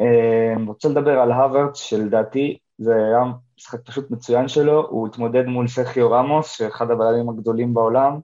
אה, 0.00 0.54
רוצה 0.66 0.88
לדבר 0.88 1.18
על 1.18 1.32
הוורץ, 1.32 1.76
שלדעתי 1.78 2.58
זה 2.78 2.94
היה 2.94 3.24
משחק 3.58 3.80
פשוט 3.86 4.10
מצוין 4.10 4.48
שלו, 4.48 4.86
הוא 4.88 5.08
התמודד 5.08 5.46
מול 5.46 5.68
סרחיו 5.68 6.10
רמוס, 6.10 6.50
שאחד 6.50 6.90
הבעלים 6.90 7.28
הגדולים 7.28 7.74
בעולם, 7.74 8.18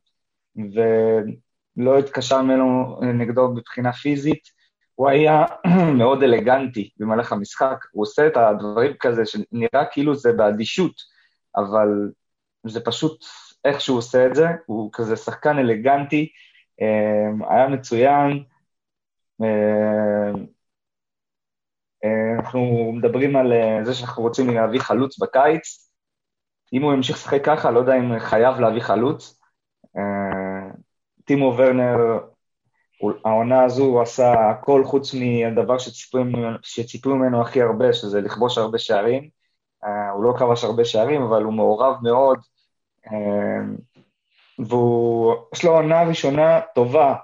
ולא 0.56 1.98
התקשר 1.98 2.42
ממנו 2.42 3.00
נגדו 3.02 3.48
מבחינה 3.48 3.92
פיזית. 3.92 4.61
הוא 4.94 5.08
היה 5.08 5.44
מאוד 5.98 6.22
אלגנטי 6.22 6.90
במהלך 6.96 7.32
המשחק, 7.32 7.84
הוא 7.92 8.02
עושה 8.02 8.26
את 8.26 8.36
הדברים 8.36 8.92
כזה 9.00 9.26
שנראה 9.26 9.84
כאילו 9.92 10.14
זה 10.14 10.32
באדישות, 10.32 10.94
אבל 11.56 11.88
זה 12.66 12.80
פשוט 12.84 13.24
איך 13.64 13.80
שהוא 13.80 13.98
עושה 13.98 14.26
את 14.26 14.34
זה, 14.34 14.46
הוא 14.66 14.90
כזה 14.92 15.16
שחקן 15.16 15.58
אלגנטי, 15.58 16.28
אה, 16.80 17.54
היה 17.54 17.68
מצוין. 17.68 18.44
אה, 19.42 20.30
אה, 22.04 22.36
אנחנו 22.36 22.92
מדברים 22.92 23.36
על 23.36 23.52
זה 23.84 23.94
שאנחנו 23.94 24.22
רוצים 24.22 24.50
להביא 24.50 24.80
חלוץ 24.80 25.18
בקיץ, 25.18 25.88
אם 26.72 26.82
הוא 26.82 26.92
ימשיך 26.92 27.16
לשחק 27.16 27.44
ככה, 27.44 27.70
לא 27.70 27.80
יודע 27.80 27.94
אם 27.96 28.18
חייב 28.18 28.60
להביא 28.60 28.80
חלוץ. 28.80 29.38
טימו 31.24 31.54
ורנר, 31.56 32.18
העונה 33.24 33.64
הזו 33.64 33.84
הוא 33.84 34.02
עשה 34.02 34.50
הכל 34.50 34.84
חוץ 34.84 35.14
מהדבר 35.14 35.78
שציפו 36.62 37.10
ממנו 37.10 37.40
הכי 37.42 37.62
הרבה, 37.62 37.92
שזה 37.92 38.20
לכבוש 38.20 38.58
הרבה 38.58 38.78
שערים. 38.78 39.28
הוא 40.12 40.24
לא 40.24 40.34
כבש 40.38 40.64
הרבה 40.64 40.84
שערים, 40.84 41.22
אבל 41.22 41.42
הוא 41.42 41.52
מעורב 41.52 41.96
מאוד, 42.02 42.38
ויש 44.58 45.64
לו 45.64 45.70
עונה 45.70 46.02
ראשונה 46.02 46.60
טובה, 46.74 47.14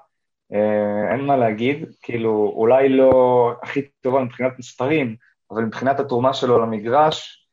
אין 1.11 1.27
מה 1.27 1.37
להגיד, 1.37 1.87
כאילו, 2.03 2.53
אולי 2.57 2.89
לא 2.89 3.53
הכי 3.63 3.83
טובה 4.01 4.21
מבחינת 4.21 4.59
מספרים, 4.59 5.17
אבל 5.51 5.65
מבחינת 5.65 6.01
התרומה 6.01 6.35
שלו 6.35 6.59
למגרש, 6.59 7.49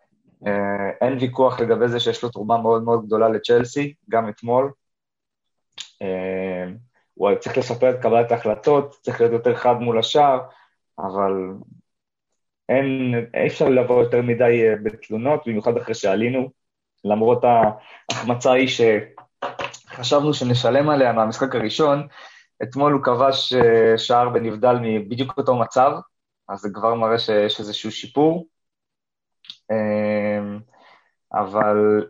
אין 1.02 1.18
ויכוח 1.20 1.60
לגבי 1.60 1.88
זה 1.88 2.00
שיש 2.00 2.24
לו 2.24 2.30
תרומה 2.30 2.58
מאוד 2.58 2.84
מאוד 2.84 3.06
גדולה 3.06 3.30
לצ'לסי, 3.30 3.94
גם 4.10 4.30
אתמול. 4.30 4.72
הוא 7.15 7.36
צריך 7.36 7.58
לשפר 7.58 7.89
את 7.89 8.01
קבלת 8.01 8.32
ההחלטות, 8.32 8.95
צריך 9.01 9.21
להיות 9.21 9.34
יותר 9.34 9.56
חד 9.56 9.73
מול 9.73 9.99
השאר, 9.99 10.39
אבל 10.99 11.32
אין, 12.69 13.13
אי 13.34 13.47
אפשר 13.47 13.69
לבוא 13.69 14.04
יותר 14.04 14.21
מדי 14.21 14.63
בתלונות, 14.84 15.47
במיוחד 15.47 15.78
אחרי 15.78 15.93
שעלינו, 15.93 16.49
למרות 17.04 17.43
ההחמצה 17.43 18.51
היא 18.51 18.67
שחשבנו 19.88 20.34
שנשלם 20.34 20.89
עליה 20.89 21.13
מהמשחק 21.13 21.56
הראשון, 21.56 22.08
אתמול 22.63 22.93
הוא 22.93 23.04
כבש 23.04 23.54
שער 23.97 24.30
בנבדל 24.30 24.75
מבדיוק 24.82 25.38
אותו 25.38 25.56
מצב, 25.56 25.91
אז 26.49 26.60
זה 26.60 26.69
כבר 26.73 26.93
מראה 26.93 27.19
שיש 27.19 27.60
איזשהו 27.60 27.91
שיפור. 27.91 28.47
אבל 31.34 32.08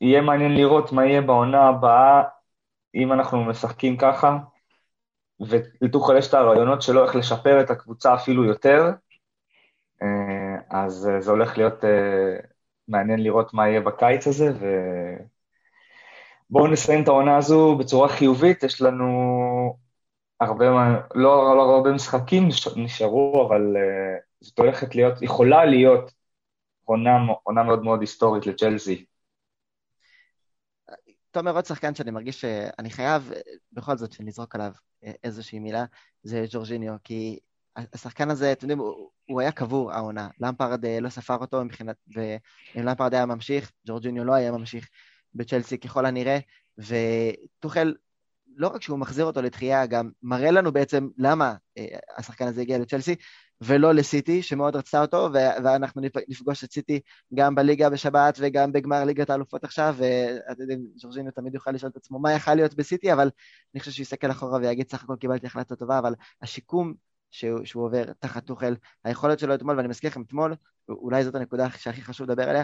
יהיה 0.00 0.20
מעניין 0.20 0.54
לראות 0.54 0.92
מה 0.92 1.06
יהיה 1.06 1.20
בעונה 1.20 1.68
הבאה, 1.68 2.22
אם 2.94 3.12
אנחנו 3.12 3.44
משחקים 3.44 3.96
ככה, 3.96 4.38
ולטוחל 5.40 6.16
יש 6.16 6.28
את 6.28 6.34
הרעיונות 6.34 6.82
שלו 6.82 7.04
איך 7.04 7.16
לשפר 7.16 7.60
את 7.60 7.70
הקבוצה 7.70 8.14
אפילו 8.14 8.44
יותר, 8.44 8.90
אז 10.70 11.08
זה 11.18 11.30
הולך 11.30 11.58
להיות 11.58 11.84
מעניין 12.88 13.22
לראות 13.22 13.54
מה 13.54 13.68
יהיה 13.68 13.80
בקיץ 13.80 14.26
הזה, 14.26 14.52
ו... 14.60 14.66
בואו 16.50 16.66
נסיים 16.66 17.02
את 17.02 17.08
העונה 17.08 17.36
הזו 17.36 17.76
בצורה 17.76 18.08
חיובית, 18.08 18.62
יש 18.62 18.82
לנו 18.82 19.08
הרבה, 20.40 20.64
לא, 21.14 21.56
לא 21.56 21.76
הרבה 21.76 21.92
משחקים 21.92 22.48
נשארו, 22.76 23.46
אבל 23.48 23.76
זאת 24.40 24.58
הולכת 24.58 24.94
להיות, 24.94 25.22
יכולה 25.22 25.64
להיות 25.64 26.12
עונה, 26.84 27.18
עונה 27.42 27.62
מאוד 27.62 27.82
מאוד 27.82 28.00
היסטורית 28.00 28.46
לצ'לסי. 28.46 29.04
תומר, 31.38 31.54
עוד 31.54 31.66
שחקן 31.66 31.94
שאני 31.94 32.10
מרגיש 32.10 32.40
שאני 32.40 32.90
חייב 32.90 33.32
בכל 33.72 33.96
זאת 33.96 34.12
שנזרוק 34.12 34.54
עליו 34.54 34.72
איזושהי 35.24 35.58
מילה, 35.58 35.84
זה 36.22 36.44
ג'ורג'יניו, 36.50 36.94
כי 37.04 37.38
השחקן 37.76 38.30
הזה, 38.30 38.52
אתם 38.52 38.64
יודעים, 38.64 38.78
הוא, 38.78 39.10
הוא 39.24 39.40
היה 39.40 39.52
קבור 39.52 39.92
העונה. 39.92 40.28
למפרד 40.40 40.84
אה, 40.84 41.00
לא 41.00 41.08
ספר 41.08 41.36
אותו 41.36 41.64
מבחינת, 41.64 41.96
ואם 42.14 42.86
למפרד 42.86 43.14
היה 43.14 43.26
ממשיך, 43.26 43.72
ג'ורג'יניו 43.86 44.24
לא 44.24 44.34
היה 44.34 44.52
ממשיך 44.52 44.88
בצ'לסי 45.34 45.78
ככל 45.78 46.06
הנראה, 46.06 46.38
וטוחל, 46.78 47.94
לא 48.56 48.68
רק 48.68 48.82
שהוא 48.82 48.98
מחזיר 48.98 49.24
אותו 49.24 49.42
לתחייה, 49.42 49.86
גם 49.86 50.10
מראה 50.22 50.50
לנו 50.50 50.72
בעצם 50.72 51.08
למה 51.18 51.54
אה, 51.78 51.98
השחקן 52.16 52.46
הזה 52.46 52.60
הגיע 52.60 52.78
לצ'לסי, 52.78 53.14
ולא 53.60 53.94
לסיטי, 53.94 54.42
שמאוד 54.42 54.76
רצתה 54.76 55.00
אותו, 55.00 55.28
ואנחנו 55.32 56.02
נפגוש 56.28 56.64
את 56.64 56.72
סיטי 56.72 57.00
גם 57.34 57.54
בליגה 57.54 57.90
בשבת 57.90 58.38
וגם 58.40 58.72
בגמר 58.72 59.04
ליגת 59.04 59.30
האלופות 59.30 59.64
עכשיו, 59.64 59.96
ואתם 59.98 60.60
יודעים, 60.60 60.86
ז'ורג'יניו 60.96 61.32
תמיד 61.32 61.54
יוכל 61.54 61.70
לשאול 61.70 61.90
את 61.90 61.96
עצמו 61.96 62.18
מה 62.18 62.32
יכל 62.32 62.54
להיות 62.54 62.74
בסיטי, 62.74 63.12
אבל 63.12 63.30
אני 63.74 63.80
חושב 63.80 63.92
שהוא 63.92 64.02
יסתכל 64.02 64.30
אחורה 64.30 64.58
ויגיד, 64.58 64.90
סך 64.90 65.04
הכל 65.04 65.16
קיבלתי 65.16 65.46
החלטה 65.46 65.76
טובה, 65.76 65.98
אבל 65.98 66.14
השיקום 66.42 66.94
שהוא, 67.30 67.64
שהוא 67.64 67.84
עובר 67.84 68.04
תחת 68.18 68.46
טוחל, 68.46 68.76
היכולת 69.04 69.38
שלו 69.38 69.54
אתמול, 69.54 69.76
ואני 69.76 69.88
מזכיר 69.88 70.10
לכם 70.10 70.22
אתמול, 70.22 70.54
אולי 70.88 71.24
זאת 71.24 71.34
הנקודה 71.34 71.70
שהכי 71.70 72.02
חשוב 72.02 72.30
לדבר 72.30 72.48
עליה, 72.48 72.62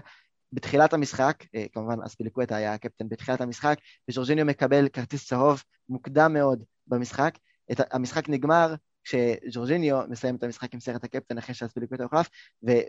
בתחילת 0.52 0.92
המשחק, 0.92 1.44
אה, 1.54 1.66
כמובן 1.72 2.02
אספיליקווטה 2.02 2.56
היה 2.56 2.74
הקפטן 2.74 3.08
בתחילת 3.08 3.40
המשחק, 3.40 3.78
וז'ורג'יניו 4.08 4.46
מקבל 4.46 4.88
כרטיס 4.88 5.26
צהוב 5.26 5.62
מוקדם 5.88 6.32
מאוד 6.32 6.62
במשחק. 6.86 7.38
את, 7.72 7.80
המשחק 7.90 8.28
נגמר 8.28 8.74
כשז'ורג'יניו 9.04 10.00
מסיים 10.08 10.36
את 10.36 10.42
המשחק 10.42 10.74
עם 10.74 10.80
סרט 10.80 11.04
הקפטן 11.04 11.38
אחרי 11.38 11.54
שאספיליקווטה 11.54 12.02
הוחלף, 12.02 12.28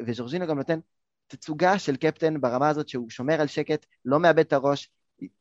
וז'ורג'יניו 0.08 0.48
גם 0.48 0.58
נותן 0.58 0.80
תצוגה 1.28 1.80
של 1.80 1.96
קפטן 1.96 2.42
ברמה 2.42 2.70
הזאת 2.70 2.90
שהוא 2.90 3.10
שומר 3.10 3.42
על 3.42 3.48
שקט, 3.48 3.86
לא 4.06 4.20
מאבד 4.20 4.40
את 4.40 4.54
הראש, 4.54 4.90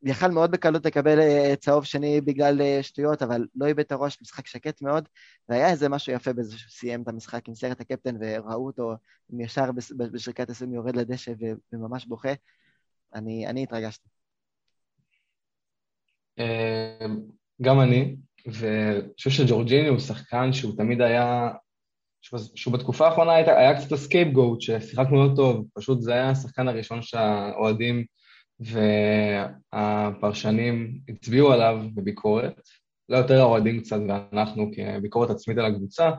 יכל 0.02 0.28
מאוד 0.28 0.50
בקלות 0.50 0.86
לקבל 0.86 1.20
אה, 1.20 1.56
צהוב 1.56 1.84
שני 1.84 2.20
בגלל 2.20 2.60
אה, 2.60 2.82
שטויות, 2.82 3.22
אבל 3.22 3.46
לא 3.54 3.66
איבד 3.66 3.80
את 3.80 3.92
הראש, 3.92 4.18
משחק 4.22 4.46
שקט 4.46 4.82
מאוד, 4.82 5.08
והיה 5.48 5.70
איזה 5.70 5.88
משהו 5.88 6.12
יפה 6.12 6.32
בזה 6.32 6.58
שהוא 6.58 6.70
סיים 6.70 7.02
את 7.02 7.08
המשחק 7.08 7.48
עם 7.48 7.54
סרט 7.54 7.80
הקפטן 7.80 8.16
וראו 8.20 8.66
אותו 8.66 8.94
ישר 9.38 9.72
בשריקת 9.96 10.50
הסיום 10.50 10.74
יורד 10.74 10.96
לדשא 10.96 11.32
וממש 11.72 12.06
בוכה. 12.06 12.32
אני, 13.14 13.46
אני 13.46 13.62
התרגשתי. 13.62 14.08
אה, 16.38 17.06
גם 17.62 17.80
אני, 17.80 18.16
ואני 18.46 19.12
חושב 19.16 19.30
שג'ורג'יניו 19.30 19.88
הוא 19.88 19.98
שחקן 19.98 20.52
שהוא 20.52 20.76
תמיד 20.76 21.00
היה, 21.00 21.50
שהוא 22.54 22.74
בתקופה 22.74 23.06
האחרונה 23.06 23.32
היה, 23.32 23.58
היה 23.58 23.80
קצת 23.80 23.92
ה 23.92 23.98
scapegoat, 23.98 24.60
כששיחקנו 24.60 25.26
לא 25.28 25.34
טוב, 25.36 25.66
פשוט 25.74 26.00
זה 26.00 26.12
היה 26.12 26.30
השחקן 26.30 26.68
הראשון 26.68 27.02
שהאוהדים 27.02 28.04
והפרשנים 29.72 30.98
הצביעו 31.08 31.52
עליו 31.52 31.78
בביקורת, 31.94 32.60
לא 33.08 33.16
יותר 33.16 33.40
האוהדים 33.40 33.80
קצת 33.80 33.98
ואנחנו 34.08 34.70
כביקורת 34.74 35.30
עצמית 35.30 35.58
על 35.58 35.64
הקבוצה. 35.64 36.10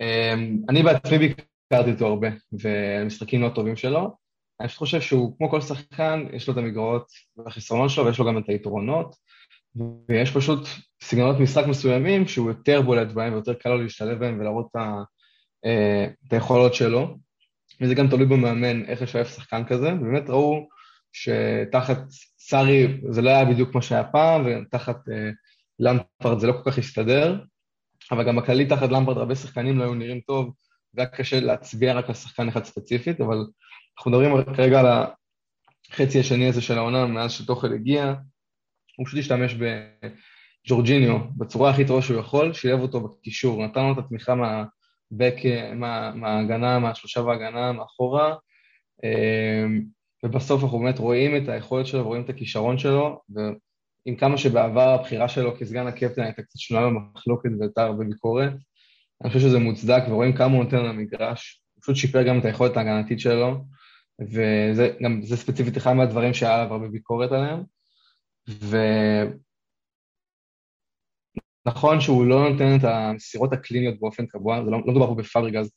אמ, 0.00 0.56
אני 0.68 0.82
בעצמי 0.82 1.18
ביקרתי 1.18 1.90
אותו 1.92 2.06
הרבה, 2.06 2.28
ומשחקים 2.52 3.42
לא 3.42 3.48
טובים 3.54 3.76
שלו. 3.76 4.16
אני 4.60 4.68
פשוט 4.68 4.78
חושב 4.78 5.00
שהוא, 5.00 5.38
כמו 5.38 5.50
כל 5.50 5.60
שחקן, 5.60 6.26
יש 6.32 6.48
לו 6.48 6.52
את 6.52 6.58
המגרעות 6.58 7.06
והחסרונות 7.36 7.90
שלו, 7.90 8.06
ויש 8.06 8.18
לו 8.18 8.26
גם 8.26 8.38
את 8.38 8.48
היתרונות, 8.48 9.16
ויש 10.08 10.30
פשוט 10.36 10.60
סגנונות 11.02 11.40
משחק 11.40 11.66
מסוימים 11.66 12.28
שהוא 12.28 12.48
יותר 12.48 12.82
בולט 12.82 13.12
בהם 13.12 13.32
ויותר 13.32 13.54
קל 13.54 13.68
לו 13.68 13.82
להשתלב 13.82 14.18
בהם 14.18 14.40
ולהראות 14.40 14.66
את, 14.70 14.76
אה, 15.64 16.06
היכולות 16.30 16.74
שלו, 16.74 17.16
וזה 17.80 17.94
גם 17.94 18.08
תלוי 18.08 18.26
במאמן 18.26 18.84
איך 18.84 19.02
לשלב 19.02 19.26
שחקן 19.26 19.64
כזה, 19.64 19.94
ובאמת 19.94 20.30
ראו 20.30 20.68
שתחת 21.12 21.98
סארי 22.38 23.00
זה 23.10 23.22
לא 23.22 23.30
היה 23.30 23.44
בדיוק 23.44 23.70
כמו 23.70 23.82
שהיה 23.82 24.04
פעם, 24.04 24.42
ותחת 24.46 24.96
uh, 24.96 25.12
למפרד 25.78 26.38
זה 26.38 26.46
לא 26.46 26.52
כל 26.52 26.70
כך 26.70 26.78
הסתדר, 26.78 27.40
אבל 28.10 28.26
גם 28.26 28.36
בכללי 28.36 28.66
תחת 28.66 28.90
למפרד 28.90 29.18
הרבה 29.18 29.34
שחקנים 29.34 29.78
לא 29.78 29.84
היו 29.84 29.94
נראים 29.94 30.20
טוב, 30.20 30.54
והיה 30.94 31.08
קשה 31.08 31.40
להצביע 31.40 31.94
רק 31.94 32.08
על 32.08 32.14
שחקן 32.14 32.48
אחד 32.48 32.64
ספציפית, 32.64 33.20
אבל 33.20 33.46
אנחנו 33.98 34.10
מדברים 34.10 34.54
כרגע 34.56 34.80
על 34.80 34.86
החצי 35.90 36.20
השני 36.20 36.48
הזה 36.48 36.62
של 36.62 36.78
העונה 36.78 37.06
מאז 37.06 37.32
שטוחל 37.32 37.72
הגיע, 37.72 38.14
הוא 38.96 39.06
פשוט 39.06 39.18
השתמש 39.18 39.54
בג'ורג'יניו 40.64 41.18
בצורה 41.36 41.70
הכי 41.70 41.86
טובה 41.86 42.02
שהוא 42.02 42.20
יכול, 42.20 42.52
שילב 42.52 42.80
אותו 42.80 43.00
בקישור, 43.00 43.66
נתן 43.66 43.84
לו 43.84 43.92
את 43.92 43.98
התמיכה 43.98 44.34
מהבק, 44.34 45.34
מה, 45.74 46.12
מההגנה, 46.14 46.78
מהשלושה 46.78 47.20
וההגנה, 47.20 47.72
מאחורה, 47.72 48.34
אה, 49.04 49.66
ובסוף 50.24 50.62
אנחנו 50.62 50.78
באמת 50.78 50.98
רואים 50.98 51.36
את 51.36 51.48
היכולת 51.48 51.86
שלו 51.86 52.00
ורואים 52.00 52.22
את 52.22 52.28
הכישרון 52.28 52.78
שלו, 52.78 53.20
ועם 53.28 54.16
כמה 54.16 54.38
שבעבר 54.38 54.88
הבחירה 54.88 55.28
שלו 55.28 55.56
כסגן 55.56 55.86
הקפטן 55.86 56.22
הייתה 56.22 56.42
קצת 56.42 56.58
שנויה 56.58 56.86
במחלוקת 56.86 57.50
והייתה 57.58 57.82
הרבה 57.82 58.04
ביקורת, 58.04 58.52
אני 59.22 59.30
חושב 59.30 59.40
שזה 59.40 59.58
מוצדק 59.58 60.02
ורואים 60.08 60.32
כמה 60.32 60.54
הוא 60.54 60.64
נותן 60.64 60.84
למגרש, 60.84 61.62
הוא 61.74 61.82
פשוט 61.82 61.96
שיפר 61.96 62.22
גם 62.22 62.38
את 62.38 62.44
היכולת 62.44 62.76
ההגנתית 62.76 63.20
שלו, 63.20 63.64
וזה 64.20 64.90
גם, 65.02 65.20
ספציפית 65.22 65.76
אחד 65.76 65.92
מהדברים 65.92 66.34
שהיה 66.34 66.54
עליו 66.54 66.72
הרבה 66.72 66.88
ביקורת 66.88 67.32
עליהם, 67.32 67.62
ונכון 71.66 72.00
שהוא 72.00 72.26
לא 72.26 72.50
נותן 72.50 72.76
את 72.76 72.84
המסירות 72.84 73.52
הקליניות 73.52 74.00
באופן 74.00 74.26
קבוע, 74.26 74.64
זה 74.64 74.70
לא, 74.70 74.78
לא 74.78 74.92
מדובר 74.92 75.06
פה 75.06 75.14
בפאבריגז, 75.14 75.70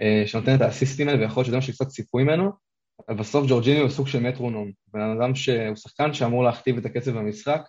אה, 0.00 0.22
שנותן 0.26 0.54
את 0.54 0.60
האסיסטים 0.60 1.08
האלה, 1.08 1.20
ויכול 1.20 1.40
להיות 1.40 1.46
שזה 1.46 1.56
מה 1.56 1.62
שקצת 1.62 1.88
ציפו 1.88 2.18
ממנו, 2.18 2.52
אבל 3.08 3.16
בסוף 3.16 3.46
ג'ורג'יני 3.48 3.80
הוא 3.80 3.88
סוג 3.88 4.08
של 4.08 4.20
מטרונום, 4.20 4.70
בן 4.92 5.00
אדם 5.00 5.34
שהוא 5.34 5.76
שחקן 5.76 6.14
שאמור 6.14 6.44
להכתיב 6.44 6.78
את 6.78 6.86
הקצב 6.86 7.10
במשחק, 7.10 7.60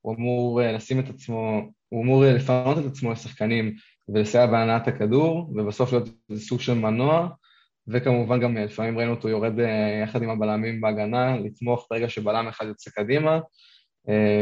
הוא 0.00 0.14
אמור 0.14 0.62
אה, 0.62 0.72
לשים 0.72 1.00
את 1.00 1.08
עצמו, 1.08 1.60
הוא 1.88 2.02
אמור 2.02 2.24
אה, 2.24 2.32
לפנות 2.32 2.78
את 2.78 2.84
עצמו 2.84 3.12
לשחקנים 3.12 3.74
ולסייע 4.08 4.46
בהנעת 4.46 4.88
הכדור, 4.88 5.52
ובסוף 5.54 5.92
להיות 5.92 6.08
סוג 6.36 6.60
של 6.60 6.74
מנוע, 6.74 7.28
וכמובן 7.88 8.40
גם 8.40 8.56
לפעמים 8.56 8.98
ראינו 8.98 9.14
אותו 9.14 9.28
יורד 9.28 9.52
יחד 10.02 10.22
עם 10.22 10.30
הבלמים 10.30 10.80
בהגנה, 10.80 11.36
לתמוך 11.36 11.86
ברגע 11.90 12.08
שבלם 12.08 12.48
אחד 12.48 12.66
יוצא 12.66 12.90
קדימה, 12.90 13.40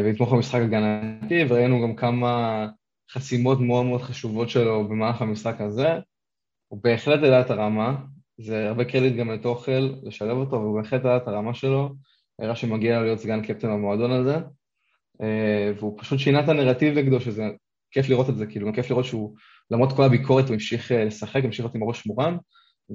ולתמוך 0.05 0.33
במשחק 0.33 0.61
הגנתי, 0.61 1.45
וראינו 1.49 1.83
גם 1.83 1.97
כמה 1.97 2.67
חסימות 3.11 3.61
מאוד 3.61 3.87
מאוד 3.87 4.03
חשובות 4.03 4.49
שלו 4.49 4.89
במהלך 4.89 5.23
המשחק 5.23 5.61
הזה. 5.61 5.89
הוא 6.69 6.81
בהחלט 6.83 7.23
העלה 7.23 7.41
את 7.41 7.51
הרמה, 7.51 7.97
זה 8.39 8.69
הרבה 8.69 8.85
קרדיט 8.85 9.17
גם 9.17 9.31
לתוכל, 9.31 9.95
לשלב 10.03 10.37
אותו, 10.37 10.57
והוא 10.57 10.81
בהחלט 10.81 11.05
ראה 11.05 11.17
את 11.17 11.29
הרמה 11.29 11.55
שלו, 11.55 11.95
הראה 12.39 12.57
שמגיע 12.57 13.01
להיות 13.01 13.19
סגן 13.19 13.43
קפטן 13.43 13.69
במועדון 13.69 14.11
הזה, 14.13 14.37
אה, 15.23 15.73
והוא 15.77 15.99
פשוט 15.99 16.19
שינה 16.19 16.45
את 16.45 16.49
הנרטיב 16.49 16.99
נגדו, 16.99 17.21
שזה 17.21 17.45
כיף 17.91 18.09
לראות 18.09 18.29
את 18.29 18.37
זה, 18.37 18.47
כאילו, 18.47 18.73
כיף 18.75 18.91
לראות 18.91 19.05
שהוא, 19.05 19.37
למרות 19.71 19.93
כל 19.97 20.03
הביקורת, 20.03 20.45
הוא 20.45 20.55
המשיך 20.55 20.93
אה, 20.93 21.05
לשחק, 21.05 21.45
המשיך 21.45 21.65
להיות 21.65 21.75
עם 21.75 21.83
הראש 21.83 22.07
מורם, 22.07 22.37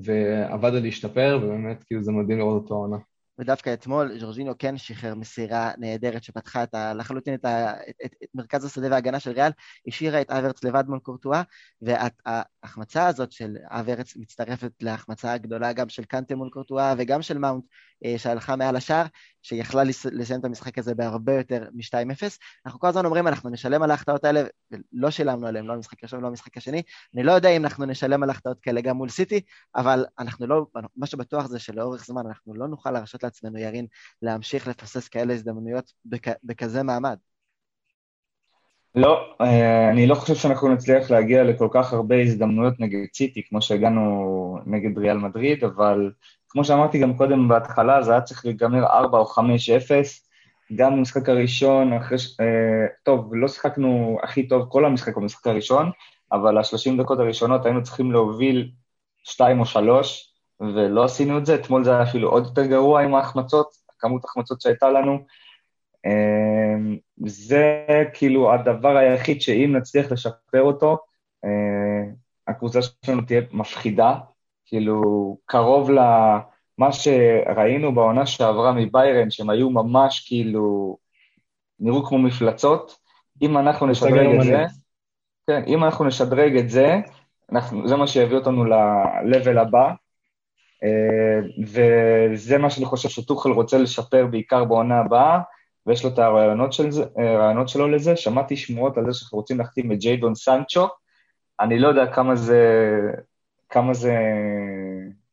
ועבד 0.03 0.75
על 0.75 0.81
להשתפר, 0.83 1.39
ובאמת, 1.43 1.83
כאילו, 1.83 2.03
זה 2.03 2.11
מדהים 2.11 2.39
לראות 2.39 2.63
אותו 2.63 2.73
העונה. 2.73 2.97
ודווקא 3.39 3.73
אתמול 3.73 4.19
ז'ורג'ינו 4.19 4.53
כן 4.59 4.77
שחרר 4.77 5.15
מסירה 5.15 5.71
נהדרת 5.77 6.23
שפתחה 6.23 6.63
את 6.63 6.75
ה, 6.75 6.93
לחלוטין 6.93 7.33
את, 7.33 7.45
ה, 7.45 7.73
את, 7.89 7.95
את, 8.05 8.15
את 8.23 8.29
מרכז 8.35 8.65
השדה 8.65 8.87
וההגנה 8.91 9.19
של 9.19 9.31
ריאל, 9.31 9.51
השאירה 9.87 10.21
את 10.21 10.31
אברץ 10.31 10.63
לבד 10.63 10.83
מול 10.87 10.99
קורטואה, 10.99 11.41
וההחמצה 12.67 13.07
הזאת 13.07 13.31
של 13.31 13.57
אברץ 13.63 14.15
מצטרפת 14.15 14.71
להחמצה 14.81 15.33
הגדולה 15.33 15.73
גם 15.73 15.89
של 15.89 16.03
קנטה 16.03 16.35
מול 16.35 16.49
קורטואה 16.49 16.93
וגם 16.97 17.21
של 17.21 17.37
מאונט 17.37 17.63
אה, 18.05 18.17
שהלכה 18.17 18.55
מעל 18.55 18.75
השער, 18.75 19.05
שיכלה 19.41 19.83
לסיים 20.11 20.39
את 20.39 20.45
המשחק 20.45 20.77
הזה 20.77 20.95
בהרבה 20.95 21.33
יותר 21.33 21.67
מ-2-0. 21.73 22.23
אנחנו 22.65 22.79
כל 22.79 22.87
הזמן 22.87 23.05
אומרים, 23.05 23.27
אנחנו 23.27 23.49
נשלם 23.49 23.83
על 23.83 23.91
ההחטאות 23.91 24.25
האלה, 24.25 24.43
ולא 24.71 25.11
שילמנו 25.11 25.47
עליהן, 25.47 25.65
לא 25.65 25.75
במשחק 25.75 26.03
הראשון 26.03 26.19
ולא 26.19 26.29
במשחק 26.29 26.57
השני. 26.57 26.81
אני 27.15 27.23
לא 27.23 27.31
יודע 27.31 27.49
אם 27.49 27.63
אנחנו 27.63 27.85
נשלם 27.85 28.23
על 28.23 28.29
החטאות 28.29 28.59
כאלה 28.59 28.81
גם 28.81 28.97
מול 28.97 29.09
סיטי, 29.09 29.41
אבל 29.75 30.05
אנחנו 30.19 30.47
לא, 30.47 30.65
מה 30.95 31.05
שבטוח 31.05 31.47
זה 31.47 31.59
שלאורך 31.59 32.05
זמן 32.05 32.21
אנחנו 32.27 32.53
לא 32.53 32.67
נוכל 32.67 32.91
להרשות 32.91 33.23
לעצמנו, 33.23 33.57
ירין, 33.57 33.87
להמשיך 34.21 34.67
לפסס 34.67 35.07
כאלה 35.07 35.33
הזדמנויות 35.33 35.91
בכ, 36.05 36.27
בכזה 36.43 36.83
מעמד. 36.83 37.17
לא, 38.97 39.35
אה, 39.41 39.89
אני 39.89 40.07
לא 40.07 40.15
חושב 40.15 40.35
שאנחנו 40.35 40.73
נצליח 40.73 41.11
להגיע 41.11 41.43
לכל 41.43 41.67
כך 41.71 41.93
הרבה 41.93 42.21
הזדמנויות 42.21 42.79
נגד 42.79 42.99
סיטי, 43.13 43.41
כמו 43.49 43.61
שהגענו 43.61 44.59
נגד 44.65 44.97
ריאל 44.97 45.17
מדריד, 45.17 45.63
אבל 45.63 46.11
כמו 46.49 46.65
שאמרתי 46.65 46.99
גם 46.99 47.17
קודם 47.17 47.47
בהתחלה, 47.47 48.01
זה 48.01 48.11
היה 48.11 48.21
צריך 48.21 48.45
להיגמר 48.45 48.85
4 48.85 49.17
או 49.17 49.25
5-0. 49.25 49.39
גם 50.75 50.95
במשחק 50.95 51.29
הראשון, 51.29 51.93
אחרי 51.93 52.17
ש... 52.17 52.39
אה, 52.39 52.85
טוב, 53.03 53.35
לא 53.35 53.47
שיחקנו 53.47 54.17
הכי 54.23 54.47
טוב 54.47 54.65
כל 54.69 54.85
המשחק 54.85 55.17
במשחק 55.17 55.47
הראשון, 55.47 55.91
אבל 56.31 56.57
ה-30 56.57 57.01
דקות 57.01 57.19
הראשונות 57.19 57.65
היינו 57.65 57.83
צריכים 57.83 58.11
להוביל 58.11 58.71
2 59.23 59.59
או 59.59 59.65
3, 59.65 60.33
ולא 60.59 61.03
עשינו 61.03 61.37
את 61.37 61.45
זה. 61.45 61.55
אתמול 61.55 61.83
זה 61.83 61.91
היה 61.91 62.03
אפילו 62.03 62.29
עוד 62.29 62.45
יותר 62.45 62.65
גרוע 62.65 63.01
עם 63.01 63.15
ההחמצות, 63.15 63.67
כמות 63.99 64.25
ההחמצות 64.25 64.61
שהייתה 64.61 64.89
לנו. 64.89 65.19
אה, 66.07 66.97
זה 67.25 67.83
כאילו 68.13 68.53
הדבר 68.53 68.97
היחיד 68.97 69.41
שאם 69.41 69.75
נצליח 69.77 70.11
לשפר 70.11 70.61
אותו, 70.61 70.97
אה, 71.45 72.11
הקבוצה 72.47 72.79
שלנו 73.05 73.21
תהיה 73.21 73.41
מפחידה, 73.51 74.15
כאילו, 74.65 75.01
קרוב 75.45 75.91
למה 75.91 76.91
שראינו 76.91 77.95
בעונה 77.95 78.25
שעברה 78.25 78.71
מביירן, 78.71 79.31
שהם 79.31 79.49
היו 79.49 79.69
ממש 79.69 80.27
כאילו, 80.27 80.97
נראו 81.79 82.05
כמו 82.05 82.17
מפלצות. 82.19 82.99
אם 83.41 83.57
אנחנו 83.57 83.87
נשדרג 83.87 84.35
את 84.35 84.43
זה, 84.43 84.65
כן, 85.47 85.63
אם 85.67 85.83
אנחנו 85.83 86.05
נשדרג 86.05 86.57
את 86.57 86.69
זה, 86.69 86.95
אנחנו, 87.51 87.87
זה 87.87 87.95
מה 87.95 88.07
שיביא 88.07 88.37
אותנו 88.37 88.65
ל-level 88.65 89.59
הבא, 89.59 89.91
אה, 90.83 91.39
וזה 91.67 92.57
מה 92.57 92.69
שאני 92.69 92.85
חושב 92.85 93.09
שטוחל 93.09 93.51
רוצה 93.51 93.77
לשפר 93.77 94.25
בעיקר 94.25 94.65
בעונה 94.65 94.99
הבאה, 94.99 95.39
ויש 95.87 96.03
לו 96.03 96.09
את 96.09 96.19
הרעיונות, 96.19 96.73
של 96.73 96.91
זה, 96.91 97.03
הרעיונות 97.15 97.69
שלו 97.69 97.87
לזה. 97.87 98.15
שמעתי 98.15 98.57
שמועות 98.57 98.97
על 98.97 99.05
זה 99.05 99.19
שאנחנו 99.19 99.37
רוצים 99.37 99.57
להחתים 99.57 99.91
את 99.91 99.97
ג'יידון 99.97 100.35
סנצ'ו, 100.35 100.87
אני 101.59 101.79
לא 101.79 101.87
יודע 101.87 102.13
כמה 102.13 102.35
זה 102.35 102.61
כמה 103.69 103.93
זה 103.93 104.15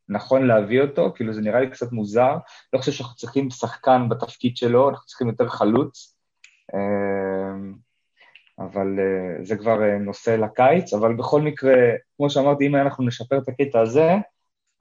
נכון 0.09 0.47
להביא 0.47 0.83
אותו, 0.83 1.13
כאילו 1.15 1.33
זה 1.33 1.41
נראה 1.41 1.61
לי 1.61 1.71
קצת 1.71 1.93
מוזר. 1.93 2.37
לא 2.73 2.79
חושב 2.79 2.93
שאנחנו 2.93 3.17
צריכים 3.17 3.51
שחקן 3.51 4.09
בתפקיד 4.09 4.57
שלו, 4.57 4.91
אנחנו 4.91 5.07
צריכים 5.07 5.29
יותר 5.29 5.49
חלוץ. 5.49 6.17
אמ, 6.75 7.75
אבל 8.59 8.99
אה, 8.99 9.45
זה 9.45 9.57
כבר 9.57 9.83
אה, 9.83 9.99
נושא 9.99 10.31
לקיץ, 10.31 10.95
אבל 10.95 11.15
בכל 11.15 11.41
מקרה, 11.41 11.75
כמו 12.17 12.31
שאמרתי, 12.31 12.67
אם 12.67 12.77
אנחנו 12.77 13.05
נשפר 13.05 13.39
את 13.39 13.49
הקטע 13.49 13.81
הזה, 13.81 14.15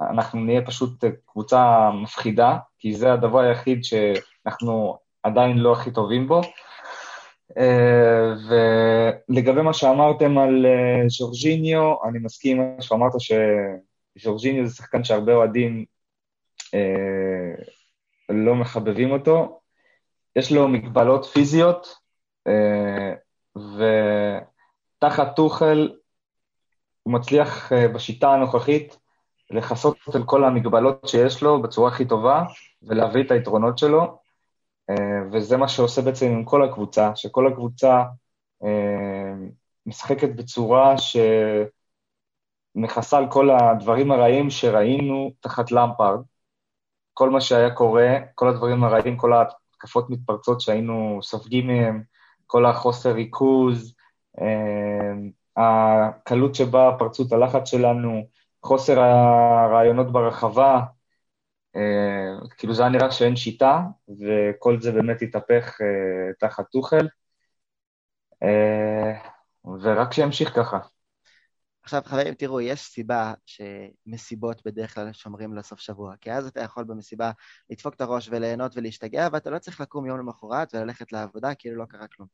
אנחנו 0.02 0.40
נהיה 0.40 0.66
פשוט 0.66 1.04
קבוצה 1.26 1.90
מפחידה, 2.04 2.58
כי 2.80 2.96
זה 2.96 3.14
הדבר 3.14 3.40
היחיד 3.40 3.84
שאנחנו 3.84 4.98
עדיין 5.24 5.58
לא 5.58 5.74
הכי 5.74 5.92
טובים 5.92 6.28
בו. 6.28 6.42
אה, 7.58 8.34
ולגבי 9.30 9.62
מה 9.62 9.74
שאמרתם 9.74 10.38
על 10.38 10.66
ז'ורג'יניו, 11.08 11.82
אה, 11.82 12.10
אני 12.10 12.20
מסכים 12.20 12.62
עם 12.62 12.76
מה 12.76 12.82
שאמרת 12.82 13.12
שז'ורג'יניו 13.20 14.68
זה 14.68 14.76
שחקן 14.76 15.04
שהרבה 15.04 15.34
אוהדים 15.34 15.86
אה, 16.74 17.64
לא 18.30 18.56
מחבבים 18.56 19.12
אותו. 19.12 19.60
יש 20.36 20.52
לו 20.52 20.68
מגבלות 20.68 21.26
פיזיות, 21.26 22.04
ותחת 23.56 25.36
טוחל 25.36 25.92
הוא 27.04 27.14
מצליח 27.14 27.72
בשיטה 27.94 28.34
הנוכחית 28.34 28.98
לכסות 29.52 29.98
על 30.14 30.24
כל 30.24 30.44
המגבלות 30.44 31.08
שיש 31.08 31.44
לו 31.44 31.62
בצורה 31.62 31.92
הכי 31.92 32.06
טובה 32.06 32.44
ולהביא 32.84 33.24
את 33.24 33.32
היתרונות 33.32 33.78
שלו. 33.78 34.23
אה, 34.90 35.22
וזה 35.32 35.58
מה 35.58 35.68
שעושה 35.68 36.02
בעצם 36.02 36.26
עם 36.26 36.46
כל 36.46 36.64
הקבוצה, 36.64 37.16
שכל 37.16 37.48
הקבוצה 37.48 38.04
אה, 38.64 39.34
משחקת 39.86 40.30
בצורה 40.36 40.96
שמכסה 42.76 43.18
על 43.18 43.32
כל 43.32 43.50
הדברים 43.50 44.12
הרעים 44.12 44.50
שראינו 44.50 45.32
תחת 45.40 45.72
למפארד. 45.72 46.20
כל 47.14 47.30
מה 47.30 47.42
שהיה 47.42 47.76
קורה, 47.76 48.18
כל 48.36 48.48
הדברים 48.50 48.84
הרעים, 48.84 49.18
כל 49.18 49.34
ההתקפות 49.34 50.10
מתפרצות 50.10 50.62
שהיינו 50.62 51.20
סופגים 51.24 51.68
מהם, 51.68 52.04
כל 52.48 52.66
החוסר 52.66 53.12
ריכוז, 53.12 53.96
אה, 54.42 55.14
הקלות 55.58 56.56
שבה 56.56 56.92
פרצו 57.00 57.24
את 57.28 57.32
הלחץ 57.32 57.70
שלנו, 57.70 58.28
חוסר 58.64 59.00
הרעיונות 59.00 60.12
ברחבה, 60.12 60.82
כאילו 62.58 62.74
זה 62.74 62.82
היה 62.82 62.92
נראה 62.92 63.12
שאין 63.12 63.36
שיטה, 63.36 63.80
וכל 64.10 64.82
זה 64.82 64.92
באמת 64.92 65.22
התהפך 65.22 65.82
אה, 65.82 66.34
תחת 66.40 66.66
טוחל, 66.72 67.08
אה, 68.44 69.14
ורק 69.82 70.14
שימשיך 70.14 70.56
ככה. 70.56 70.80
עכשיו 71.84 72.02
חברים, 72.06 72.34
תראו, 72.34 72.62
יש 72.62 72.82
סיבה 72.82 73.34
שמסיבות 73.46 74.62
בדרך 74.66 74.94
כלל 74.94 75.14
שומרים 75.14 75.54
לסוף 75.54 75.80
שבוע, 75.80 76.16
כי 76.22 76.32
אז 76.32 76.48
אתה 76.48 76.62
יכול 76.62 76.84
במסיבה 76.84 77.32
לדפוק 77.70 77.94
את 77.94 78.02
הראש 78.02 78.30
וליהנות 78.32 78.78
ולהשתגע, 78.78 79.28
ואתה 79.32 79.50
לא 79.50 79.60
צריך 79.60 79.82
לקום 79.82 80.06
יום 80.06 80.20
למחרת 80.20 80.76
וללכת 80.76 81.12
לעבודה 81.12 81.56
כאילו 81.56 81.76
לא 81.76 81.86
קרה 81.86 82.08
כלום. 82.08 82.28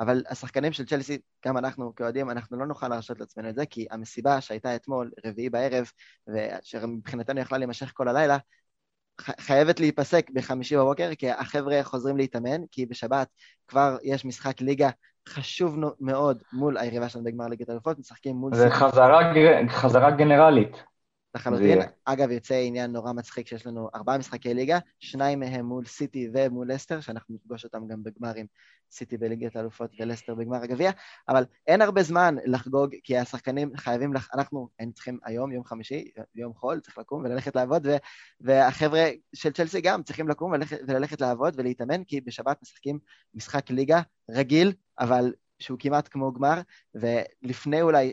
אבל 0.00 0.22
השחקנים 0.28 0.72
של 0.72 0.86
צ'לסי, 0.86 1.18
גם 1.46 1.58
אנחנו 1.58 1.94
כאוהדים, 1.94 2.30
אנחנו 2.30 2.58
לא 2.58 2.66
נוכל 2.66 2.88
להרשות 2.88 3.20
לעצמנו 3.20 3.48
את 3.48 3.54
זה, 3.54 3.66
כי 3.66 3.86
המסיבה 3.90 4.40
שהייתה 4.40 4.76
אתמול, 4.76 5.10
רביעי 5.26 5.50
בערב, 5.50 5.90
ושמבחינתנו 6.28 7.40
יכלה 7.40 7.58
להימשך 7.58 7.90
כל 7.94 8.08
הלילה, 8.08 8.38
חייבת 9.20 9.80
להיפסק 9.80 10.30
בחמישי 10.30 10.76
בבוקר, 10.76 11.10
כי 11.18 11.30
החבר'ה 11.30 11.80
חוזרים 11.82 12.16
להתאמן, 12.16 12.66
כי 12.70 12.86
בשבת 12.86 13.28
כבר 13.68 13.96
יש 14.02 14.24
משחק 14.24 14.60
ליגה 14.60 14.90
חשוב 15.28 15.76
מאוד 16.00 16.42
מול 16.52 16.78
היריבה 16.78 17.08
שלנו 17.08 17.24
בגמר 17.24 17.46
ליגת 17.46 17.70
אלופות, 17.70 17.98
משחקים 17.98 18.36
מול... 18.36 18.54
זה 18.54 18.70
חזרה, 18.70 19.32
חזרה 19.68 20.10
גנרלית. 20.10 20.84
לחלוטין. 21.34 21.80
זה... 21.80 21.86
אגב, 22.04 22.30
יוצא 22.30 22.54
עניין 22.54 22.92
נורא 22.92 23.12
מצחיק 23.12 23.46
שיש 23.46 23.66
לנו 23.66 23.88
ארבעה 23.94 24.18
משחקי 24.18 24.54
ליגה, 24.54 24.78
שניים 25.00 25.40
מהם 25.40 25.66
מול 25.66 25.84
סיטי 25.84 26.28
ומול 26.34 26.72
לסטר, 26.72 27.00
שאנחנו 27.00 27.34
נפגוש 27.34 27.64
אותם 27.64 27.86
גם 27.86 28.02
בגמרים, 28.02 28.46
סיטי 28.90 29.16
בליגת 29.16 29.56
האלופות 29.56 29.90
ולסטר 30.00 30.34
בגמר 30.34 30.62
הגביע, 30.62 30.90
אבל 31.28 31.44
אין 31.66 31.82
הרבה 31.82 32.02
זמן 32.02 32.34
לחגוג, 32.44 32.94
כי 33.04 33.18
השחקנים 33.18 33.76
חייבים, 33.76 34.14
לח... 34.14 34.28
אנחנו 34.34 34.68
היינו 34.78 34.92
צריכים 34.92 35.18
היום, 35.24 35.52
יום 35.52 35.64
חמישי, 35.64 36.10
יום 36.34 36.54
חול, 36.54 36.80
צריך 36.80 36.98
לקום 36.98 37.24
וללכת 37.24 37.56
לעבוד, 37.56 37.86
ו... 37.86 37.96
והחבר'ה 38.40 39.10
של 39.34 39.52
צ'לסי 39.52 39.80
גם 39.80 40.02
צריכים 40.02 40.28
לקום 40.28 40.52
וללכת, 40.52 40.78
וללכת 40.88 41.20
לעבוד 41.20 41.54
ולהתאמן, 41.56 42.04
כי 42.04 42.20
בשבת 42.20 42.62
משחקים 42.62 42.98
משחק 43.34 43.70
ליגה 43.70 44.00
רגיל, 44.30 44.72
אבל 44.98 45.32
שהוא 45.58 45.78
כמעט 45.78 46.08
כמו 46.10 46.32
גמר, 46.32 46.60
ולפני 46.94 47.82
אולי 47.82 48.12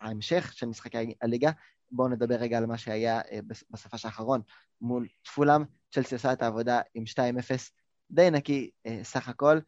ההמשך 0.00 0.52
של 0.52 0.66
משחקי 0.66 1.14
הליגה, 1.22 1.50
בואו 1.94 2.08
נדבר 2.08 2.34
רגע 2.34 2.58
על 2.58 2.66
מה 2.66 2.78
שהיה 2.78 3.20
אה, 3.20 3.38
בסופש 3.70 4.04
האחרון 4.04 4.40
מול 4.80 5.06
פולאם. 5.34 5.64
צ'לסי 5.92 6.14
עשה 6.14 6.32
את 6.32 6.42
העבודה 6.42 6.80
עם 6.94 7.04
2-0 7.12 7.16
די 8.10 8.30
נקי 8.30 8.70
אה, 8.86 9.00
סך 9.02 9.28
הכל. 9.28 9.58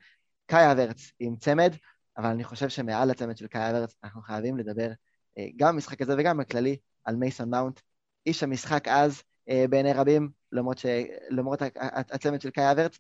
קאי 0.47 0.73
אברץ 0.73 1.13
עם 1.19 1.37
צמד, 1.37 1.75
אבל 2.19 2.27
אני 2.27 2.45
חושב 2.45 2.69
שמעל 2.69 3.11
הצמד 3.11 3.37
של 3.37 3.47
קאי 3.47 3.71
אברץ 3.71 3.95
אנחנו 4.05 4.23
חייבים 4.23 4.57
לדבר 4.57 4.91
אה, 5.39 5.47
גם 5.57 5.75
במשחק 5.75 6.03
הזה 6.03 6.15
וגם 6.19 6.39
בכללי 6.39 6.77
על 7.05 7.17
מייסון 7.17 7.51
מאונט. 7.51 7.81
איש 8.27 8.43
המשחק 8.43 8.89
אז 8.89 9.23
בעיני 9.71 9.93
רבים, 9.93 10.31
למרות, 10.53 10.79
ש... 10.79 10.87
למרות 11.31 11.63
הצמד 12.11 12.41
של 12.41 12.51
קאי 12.51 12.73
אברץ, 12.73 12.99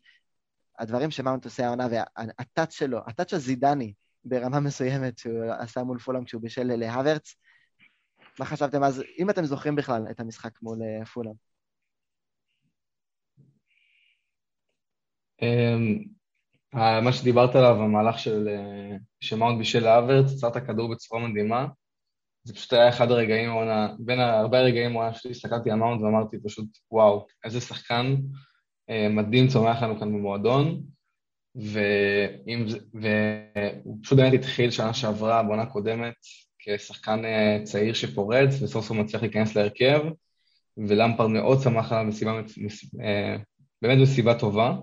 הדברים 0.79 1.11
שמאונט 1.11 1.45
עושה 1.45 1.66
העונה 1.66 1.87
והטאץ' 1.91 2.72
שלו, 2.72 2.99
הטאץ' 3.07 3.33
הזידני 3.33 3.93
ברמה 4.24 4.61
מסוימת 4.61 5.18
שהוא 5.18 5.45
עשה 5.59 5.83
מול 5.83 5.99
פולאם 5.99 6.24
כשהוא 6.24 6.43
בישל 6.43 6.77
להוורץ, 6.77 7.35
מה 8.39 8.47
חשבתם 8.47 8.82
אז, 8.82 9.03
אם 9.18 9.30
אתם 9.30 9.45
זוכרים 9.45 9.76
בכלל 9.76 10.07
את 10.11 10.20
המשחק 10.20 10.62
מול 10.62 10.78
פולאם? 11.12 11.32
אמ, 15.43 16.05
מה 16.74 17.12
שדיברת 17.12 17.55
עליו, 17.55 17.82
המהלך 17.82 18.18
של 18.18 18.49
שמאונט 19.20 19.59
בישל 19.59 19.84
לאברץ, 19.84 20.32
עצר 20.32 20.49
את 20.49 20.57
הכדור 20.57 20.91
בצורה 20.93 21.28
מדהימה. 21.28 21.66
זה 22.45 22.55
פשוט 22.55 22.72
היה 22.72 22.89
אחד 22.89 23.11
הרגעים, 23.11 23.51
בין 23.99 24.20
הרבה 24.20 24.59
הרגעים 24.59 24.93
בעונה 24.93 25.14
שלי, 25.14 25.30
הסתכלתי 25.30 25.70
על 25.70 25.76
מאונט 25.76 26.03
ואמרתי 26.03 26.37
פשוט, 26.45 26.66
וואו, 26.91 27.26
איזה 27.45 27.61
שחקן 27.61 28.16
מדהים 29.11 29.49
צומח 29.49 29.82
לנו 29.82 29.99
כאן 30.01 30.12
במועדון. 30.12 30.82
והוא 32.95 33.99
פשוט 34.03 34.18
באמת 34.18 34.32
התחיל 34.32 34.70
שנה 34.70 34.95
שעברה, 34.95 35.43
בעונה 35.43 35.66
קודמת, 35.66 36.14
כשחקן 36.66 37.24
אה, 37.24 37.58
צעיר 37.64 37.94
שפורץ, 37.94 38.62
וסוף 38.62 38.84
סוף 38.84 38.96
מצליח 38.96 39.22
להיכנס 39.22 39.56
להרכב, 39.56 40.00
ולמפרד 40.76 41.30
מאוד 41.30 41.60
שמח 41.60 41.92
עליו 41.92 42.04
מסיבה, 42.04 42.42
אה, 43.02 43.36
באמת 43.82 43.98
מסיבה 44.02 44.38
טובה, 44.38 44.76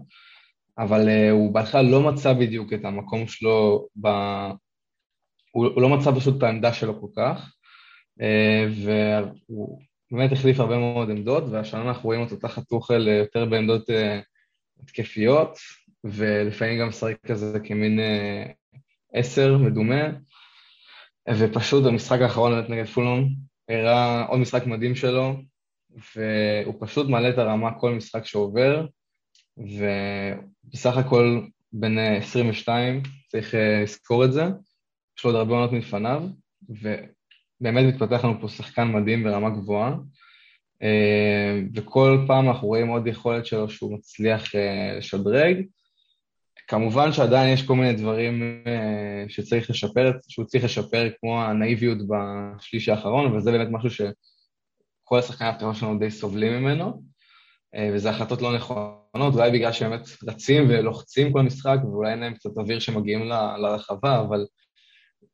אבל 0.77 1.09
אה, 1.09 1.31
הוא 1.31 1.53
בהתחלה 1.53 1.81
לא 1.81 2.01
מצא 2.01 2.33
בדיוק 2.33 2.73
את 2.73 2.85
המקום 2.85 3.27
שלו, 3.27 3.87
ב... 4.01 4.07
הוא, 5.51 5.81
לא 5.81 5.89
מצא 5.89 6.11
פשוט 6.15 6.37
את 6.37 6.43
העמדה 6.43 6.73
שלו 6.73 7.01
כל 7.01 7.07
כך, 7.15 7.53
והוא 8.85 9.81
באמת 10.11 10.31
החליף 10.31 10.59
הרבה 10.59 10.77
מאוד 10.77 11.09
עמדות, 11.09 11.43
והשנה 11.51 11.81
אנחנו 11.81 12.03
רואים 12.03 12.21
אותו 12.21 12.35
תחת 12.35 12.63
טוחל 12.63 13.07
יותר 13.07 13.45
בעמדות 13.45 13.89
התקפיות, 14.83 15.57
ולפעמים 16.03 16.79
גם 16.79 16.87
משחק 16.87 17.15
כזה 17.25 17.59
כמין 17.59 17.99
עשר 19.13 19.57
מדומה, 19.57 20.09
ופשוט 21.29 21.83
במשחק 21.83 22.21
האחרון 22.21 22.65
נגד 22.69 22.85
פולון 22.85 23.29
הראה 23.69 24.25
עוד 24.25 24.39
משחק 24.39 24.65
מדהים 24.65 24.95
שלו, 24.95 25.35
והוא 26.15 26.75
פשוט 26.79 27.09
מעלה 27.09 27.29
את 27.29 27.37
הרמה 27.37 27.79
כל 27.79 27.93
משחק 27.93 28.25
שעובר, 28.25 28.85
ובסך 29.57 30.97
הכל 30.97 31.41
בין 31.73 31.97
22, 31.99 33.01
צריך 33.27 33.55
אה, 33.55 33.81
לזכור 33.83 34.25
את 34.25 34.33
זה, 34.33 34.43
יש 35.17 35.23
לו 35.23 35.29
עוד 35.29 35.35
הרבה 35.35 35.53
עונות 35.53 35.71
מלפניו, 35.71 36.23
ובאמת 36.69 37.93
מתפתח 37.93 38.25
לנו 38.25 38.41
פה 38.41 38.47
שחקן 38.47 38.91
מדהים 38.91 39.23
ברמה 39.23 39.49
גבוהה, 39.49 39.95
אה, 40.83 41.59
וכל 41.75 42.25
פעם 42.27 42.49
אנחנו 42.49 42.67
רואים 42.67 42.87
עוד 42.87 43.07
יכולת 43.07 43.45
שלו 43.45 43.69
שהוא 43.69 43.93
מצליח 43.97 44.43
לשדרג, 44.97 45.65
כמובן 46.73 47.11
שעדיין 47.11 47.53
יש 47.53 47.65
כל 47.65 47.75
מיני 47.75 47.93
דברים 47.93 48.63
uh, 48.65 49.29
שצריך 49.29 49.69
לשפר, 49.69 50.11
שהוא 50.27 50.45
צריך 50.45 50.63
לשפר, 50.63 51.09
כמו 51.19 51.41
הנאיביות 51.41 51.97
בשליש 52.07 52.89
האחרון, 52.89 53.35
וזה 53.35 53.51
באמת 53.51 53.67
משהו 53.71 53.89
שכל 53.89 55.19
השחקנים 55.19 55.51
הפתיחה 55.51 55.73
שלנו 55.73 55.99
די 55.99 56.11
סובלים 56.11 56.53
ממנו, 56.53 57.03
uh, 57.75 57.79
וזה 57.93 58.09
החלטות 58.09 58.41
לא 58.41 58.55
נכונות, 58.55 59.33
אולי 59.33 59.51
בגלל 59.51 59.71
שהם 59.71 59.89
באמת 59.89 60.07
רצים 60.27 60.65
ולוחצים 60.69 61.33
כל 61.33 61.39
המשחק, 61.39 61.77
ואולי 61.83 62.11
אין 62.11 62.19
להם 62.19 62.33
קצת 62.33 62.57
אוויר 62.57 62.79
שמגיעים 62.79 63.29
ל, 63.29 63.33
לרחבה, 63.57 64.19
אבל 64.19 64.45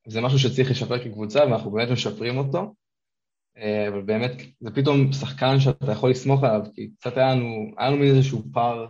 זה 0.07 0.21
משהו 0.21 0.39
שצריך 0.39 0.71
לשפר 0.71 1.03
כקבוצה, 1.03 1.39
ואנחנו 1.39 1.71
באמת 1.71 1.89
משפרים 1.89 2.37
אותו. 2.37 2.73
Uh, 3.57 3.89
אבל 3.89 4.01
באמת, 4.01 4.31
זה 4.59 4.71
פתאום 4.71 5.13
שחקן 5.13 5.59
שאתה 5.59 5.91
יכול 5.91 6.09
לסמוך 6.09 6.43
עליו, 6.43 6.61
כי 6.73 6.89
קצת 6.99 7.17
היה 7.17 7.35
לנו, 7.35 7.71
היה 7.77 7.89
לנו 7.89 8.03
איזשהו 8.03 8.43
פער 8.53 8.87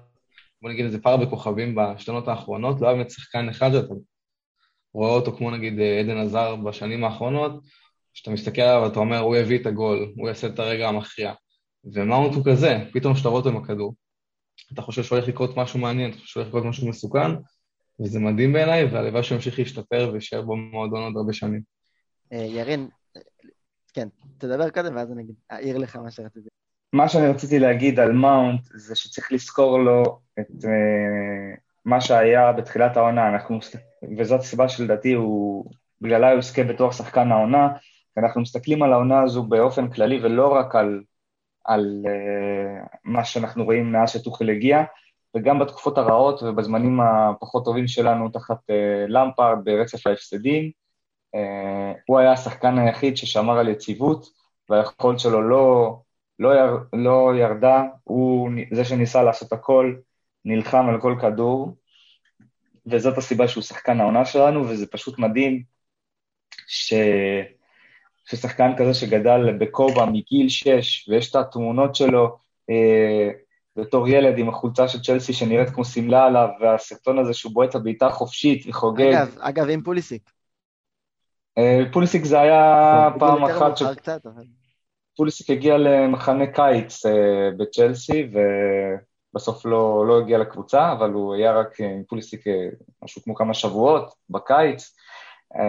בוא 0.61 0.69
נגיד 0.69 0.85
איזה 0.85 1.01
פער 1.01 1.17
בכוכבים 1.17 1.75
בשנות 1.75 2.27
האחרונות, 2.27 2.81
לא 2.81 2.87
היה 2.87 2.95
באמת 2.95 3.11
שחקן 3.11 3.49
אחד 3.49 3.71
שאתה 3.71 3.93
רואה 4.93 5.11
אותו 5.11 5.31
כמו 5.37 5.51
נגיד 5.51 5.79
אה, 5.79 5.99
עדן 5.99 6.17
עזר 6.17 6.55
בשנים 6.55 7.03
האחרונות, 7.03 7.63
כשאתה 8.13 8.31
מסתכל 8.31 8.61
עליו 8.61 8.83
ואתה 8.83 8.99
אומר, 8.99 9.19
הוא 9.19 9.35
יביא 9.35 9.59
את 9.59 9.65
הגול, 9.65 10.13
הוא 10.15 10.27
יעשה 10.27 10.47
את 10.47 10.59
הרגע 10.59 10.89
המכריע. 10.89 11.33
ומאונט 11.83 12.35
הוא 12.35 12.43
כזה, 12.45 12.77
פתאום 12.93 13.13
כשאתה 13.13 13.29
רואה 13.29 13.39
אותו 13.39 13.49
עם 13.49 13.57
הכדור, 13.57 13.95
אתה 14.73 14.81
חושב 14.81 15.03
שהולך 15.03 15.27
לקרות 15.27 15.57
משהו 15.57 15.79
מעניין, 15.79 16.09
אתה 16.09 16.19
חושב 16.19 16.31
שהולך 16.33 16.47
לקרות 16.47 16.65
משהו 16.65 16.89
מסוכן, 16.89 17.31
וזה 17.99 18.19
מדהים 18.19 18.53
בעיניי, 18.53 18.85
והלוואי 18.85 19.23
שהוא 19.23 19.35
ימשיך 19.35 19.59
להשתפר 19.59 20.09
ויישאר 20.13 20.41
במועדון 20.41 21.03
עוד 21.03 21.13
הרבה 21.17 21.33
שנים. 21.33 21.61
אה, 22.33 22.37
ירין, 22.37 22.89
כן, 23.93 24.07
תדבר 24.37 24.69
קודם 24.69 24.95
ואז 24.95 25.11
אני 25.11 25.23
אעיר 25.51 25.77
לך 25.77 25.95
מה 25.95 26.11
שרציתי. 26.11 26.49
מה 26.93 27.09
שאני 27.09 27.27
רציתי 27.27 27.59
להגיד 27.59 27.99
על 27.99 28.11
מאונט 28.11 28.61
זה 28.75 28.95
שצריך 28.95 29.31
לזכור 29.31 29.79
לו 29.79 30.19
את 30.39 30.63
uh, 30.63 31.59
מה 31.85 32.01
שהיה 32.01 32.51
בתחילת 32.51 32.97
העונה, 32.97 33.29
אנחנו, 33.29 33.59
וזאת 34.17 34.39
הסיבה 34.39 34.69
שלדעתי 34.69 35.13
הוא, 35.13 35.71
בגללה 36.01 36.31
הוא 36.31 36.39
יזכה 36.39 36.63
בתואר 36.63 36.91
שחקן 36.91 37.31
העונה, 37.31 37.69
ואנחנו 38.17 38.41
מסתכלים 38.41 38.83
על 38.83 38.93
העונה 38.93 39.21
הזו 39.21 39.43
באופן 39.43 39.89
כללי 39.89 40.19
ולא 40.23 40.53
רק 40.55 40.75
על, 40.75 41.01
על 41.65 42.05
uh, 42.05 42.97
מה 43.03 43.25
שאנחנו 43.25 43.65
רואים 43.65 43.91
מאז 43.91 44.09
שטוחל 44.09 44.49
הגיע, 44.49 44.83
וגם 45.35 45.59
בתקופות 45.59 45.97
הרעות 45.97 46.43
ובזמנים 46.43 46.99
הפחות 47.01 47.65
טובים 47.65 47.87
שלנו 47.87 48.29
תחת 48.29 48.57
uh, 48.69 49.41
ברצף 49.63 50.07
ההפסדים, 50.07 50.71
הוא 52.07 52.19
היה 52.19 52.31
השחקן 52.31 52.77
היחיד 52.77 53.17
ששמר 53.17 53.57
על 53.57 53.69
יציבות, 53.69 54.25
והיכולת 54.69 55.19
שלו 55.19 55.41
לא... 55.41 55.95
לא, 56.39 56.55
יר, 56.55 56.79
לא 56.93 57.31
ירדה, 57.35 57.83
הוא 58.03 58.49
זה 58.71 58.85
שניסה 58.85 59.23
לעשות 59.23 59.53
הכל, 59.53 59.95
נלחם 60.45 60.85
על 60.89 61.01
כל 61.01 61.15
כדור, 61.21 61.75
וזאת 62.85 63.17
הסיבה 63.17 63.47
שהוא 63.47 63.63
שחקן 63.63 63.99
העונה 63.99 64.25
שלנו, 64.25 64.69
וזה 64.69 64.87
פשוט 64.87 65.19
מדהים 65.19 65.63
ש... 66.67 66.93
ששחקן 68.25 68.71
כזה 68.77 68.93
שגדל 68.93 69.57
בקובה 69.57 70.05
מגיל 70.05 70.49
6, 70.49 71.09
ויש 71.09 71.29
את 71.29 71.35
התמונות 71.35 71.95
שלו 71.95 72.37
אה, 72.69 73.29
בתור 73.75 74.07
ילד 74.07 74.37
עם 74.37 74.49
החולצה 74.49 74.87
של 74.87 75.01
צ'לסי 75.01 75.33
שנראית 75.33 75.69
כמו 75.69 75.85
שמלה 75.85 76.25
עליו, 76.25 76.47
והסרטון 76.61 77.19
הזה 77.19 77.33
שהוא 77.33 77.53
בועט 77.53 77.75
הבעיטה 77.75 78.09
חופשית 78.09 78.65
וחוגג. 78.67 79.13
אגב, 79.13 79.37
אגב, 79.39 79.69
עם 79.69 79.81
פוליסיק. 79.81 80.31
אה, 81.57 81.81
פוליסיק 81.93 82.25
זה 82.25 82.39
היה 82.39 83.09
פעם 83.19 83.43
אחת 83.43 83.77
ש... 83.77 83.83
קצת, 83.97 84.25
אבל... 84.25 84.43
פוליסיק 85.17 85.49
הגיע 85.49 85.77
למחנה 85.77 86.47
קיץ 86.47 87.05
uh, 87.05 87.09
בצ'לסי, 87.57 88.31
ובסוף 89.33 89.65
לא, 89.65 90.05
לא 90.07 90.19
הגיע 90.19 90.37
לקבוצה, 90.37 90.91
אבל 90.91 91.11
הוא 91.11 91.33
היה 91.35 91.51
רק 91.51 91.79
עם 91.79 92.03
פוליסיק 92.09 92.43
משהו 93.03 93.21
כמו 93.21 93.35
כמה 93.35 93.53
שבועות 93.53 94.13
בקיץ, 94.29 94.95
uh, 95.53 95.59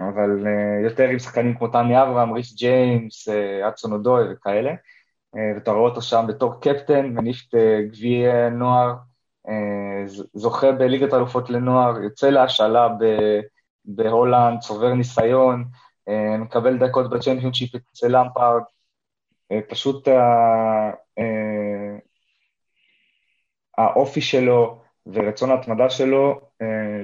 אבל 0.00 0.44
uh, 0.44 0.84
יותר 0.84 1.08
עם 1.08 1.18
שחקנים 1.18 1.54
כמו 1.58 1.68
תמי 1.68 2.02
אברהם, 2.02 2.32
ריס 2.32 2.54
ג'יימס, 2.54 3.28
אצון 3.68 3.92
אודוי 3.92 4.32
וכאלה, 4.32 4.70
uh, 4.70 5.38
ואתה 5.54 5.70
רואה 5.70 5.88
אותו 5.88 6.02
שם 6.02 6.24
בתור 6.28 6.60
קפטן, 6.60 7.06
מניף 7.06 7.42
את 7.48 7.54
גביע 7.90 8.48
נוער, 8.48 8.94
זוכה 10.34 10.72
בליגת 10.72 11.14
אלופות 11.14 11.50
לנוער, 11.50 12.02
יוצא 12.02 12.30
להשאלה 12.30 12.88
בהולנד, 13.84 14.60
צובר 14.60 14.94
ניסיון, 14.94 15.64
אה, 16.08 16.36
מקבל 16.36 16.78
דקות 16.78 17.10
בצ'מפיונשיפ 17.10 17.74
אצל 17.74 18.08
למפארד, 18.08 18.62
אה, 19.52 19.60
פשוט 19.68 20.08
אה, 20.08 20.90
האופי 23.78 24.20
שלו 24.20 24.78
ורצון 25.06 25.50
ההתמדה 25.50 25.90
שלו, 25.90 26.40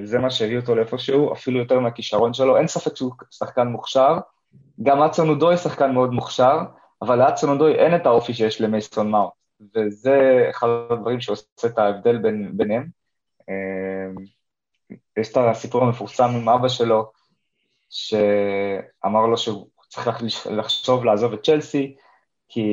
זה 0.03 0.19
מה 0.19 0.31
שהביא 0.31 0.57
אותו 0.57 0.75
לאיפשהו, 0.75 1.33
אפילו 1.33 1.59
יותר 1.59 1.79
מהכישרון 1.79 2.33
שלו. 2.33 2.57
אין 2.57 2.67
ספק 2.67 2.95
שהוא 2.95 3.11
שחקן 3.31 3.67
מוכשר, 3.67 4.17
גם 4.83 5.01
הדסון 5.01 5.29
אודוי 5.29 5.57
שחקן 5.57 5.93
מאוד 5.93 6.13
מוכשר, 6.13 6.57
אבל 7.01 7.25
להדסון 7.25 7.49
אודוי 7.49 7.75
אין 7.75 7.95
את 7.95 8.05
האופי 8.05 8.33
שיש 8.33 8.61
למייסון 8.61 9.11
מאונט, 9.11 9.33
וזה 9.75 10.47
אחד 10.49 10.67
הדברים 10.89 11.21
שעושה 11.21 11.67
את 11.67 11.77
ההבדל 11.77 12.17
בין, 12.17 12.57
ביניהם. 12.57 12.87
יש 15.17 15.31
את 15.31 15.37
הסיפור 15.37 15.83
המפורסם 15.83 16.29
עם 16.35 16.49
אבא 16.49 16.67
שלו, 16.67 17.11
שאמר 17.89 19.25
לו 19.25 19.37
שהוא 19.37 19.67
צריך 19.89 20.23
לחשוב 20.51 21.05
לעזוב 21.05 21.33
את 21.33 21.43
צ'לסי, 21.43 21.95
כי 22.49 22.65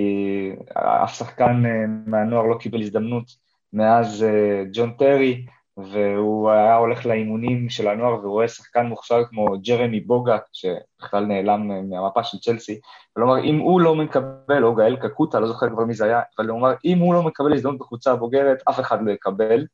אף 0.73 1.19
שחקן 1.19 1.63
אה, 1.67 1.87
מהנוער 2.07 2.47
לא 2.47 2.59
קיבל 2.59 2.81
הזדמנות 2.81 3.25
מאז 3.73 4.23
אה, 4.23 4.65
ג'ון 4.73 4.93
טרי, 4.93 5.47
והוא 5.77 6.51
היה 6.51 6.77
הולך 6.77 7.07
לאימונים 7.07 7.71
של 7.71 7.89
הנוער 7.89 8.25
ורואה 8.25 8.49
שחקן 8.49 8.87
מוכשר 8.87 9.25
כמו 9.25 9.47
ג'רמי 9.63 10.01
בוגה, 10.01 10.39
שבכלל 10.53 11.25
נעלם 11.25 11.71
אה, 11.71 11.83
מהמפה 11.83 12.25
של 12.25 12.39
צ'לסי, 12.39 12.81
כלומר, 13.13 13.45
אם 13.45 13.59
הוא 13.59 13.81
לא 13.81 13.95
מקבל, 13.95 14.65
או 14.65 14.75
גאל 14.75 14.97
קקוטה, 14.97 15.41
לא 15.41 15.47
זוכר 15.47 15.71
כבר 15.71 15.85
מי 15.85 15.95
זה 15.95 16.05
היה, 16.05 16.21
אבל 16.39 16.49
הוא 16.49 16.59
אמר, 16.59 16.75
אם 16.85 16.99
הוא 16.99 17.15
לא 17.15 17.23
מקבל 17.23 17.53
הזדמנות 17.53 17.79
בקבוצה 17.79 18.13
הבוגרת, 18.13 18.59
אף 18.69 18.81
אחד 18.81 18.99
לא 19.03 19.11
יקבל. 19.11 19.67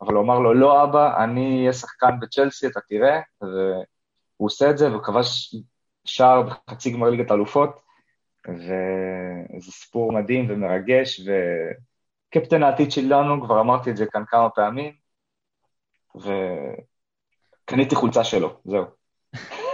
אבל 0.00 0.14
הוא 0.14 0.22
אמר 0.22 0.38
לו, 0.38 0.54
לא 0.54 0.84
אבא, 0.84 1.24
אני 1.24 1.60
אהיה 1.60 1.72
שחקן 1.72 2.20
בצ'לסי, 2.20 2.66
אתה 2.66 2.80
תראה, 2.88 3.20
והוא 3.40 4.46
עושה 4.46 4.70
את 4.70 4.78
זה, 4.78 4.90
והוא 4.90 5.02
כבש 5.02 5.54
שער 6.04 6.42
בחצי 6.42 6.90
גמר 6.90 7.10
ליגת 7.10 7.30
האלופות, 7.30 7.80
וזה 8.48 9.70
סיפור 9.70 10.12
מדהים 10.12 10.46
ומרגש, 10.48 11.20
וקפטן 12.30 12.62
העתיד 12.62 12.90
שלנו, 12.92 13.42
כבר 13.44 13.60
אמרתי 13.60 13.90
את 13.90 13.96
זה 13.96 14.06
כאן 14.06 14.24
כמה 14.26 14.50
פעמים, 14.50 14.92
וקניתי 17.64 17.94
חולצה 17.94 18.24
שלו, 18.24 18.60
זהו. 18.64 18.99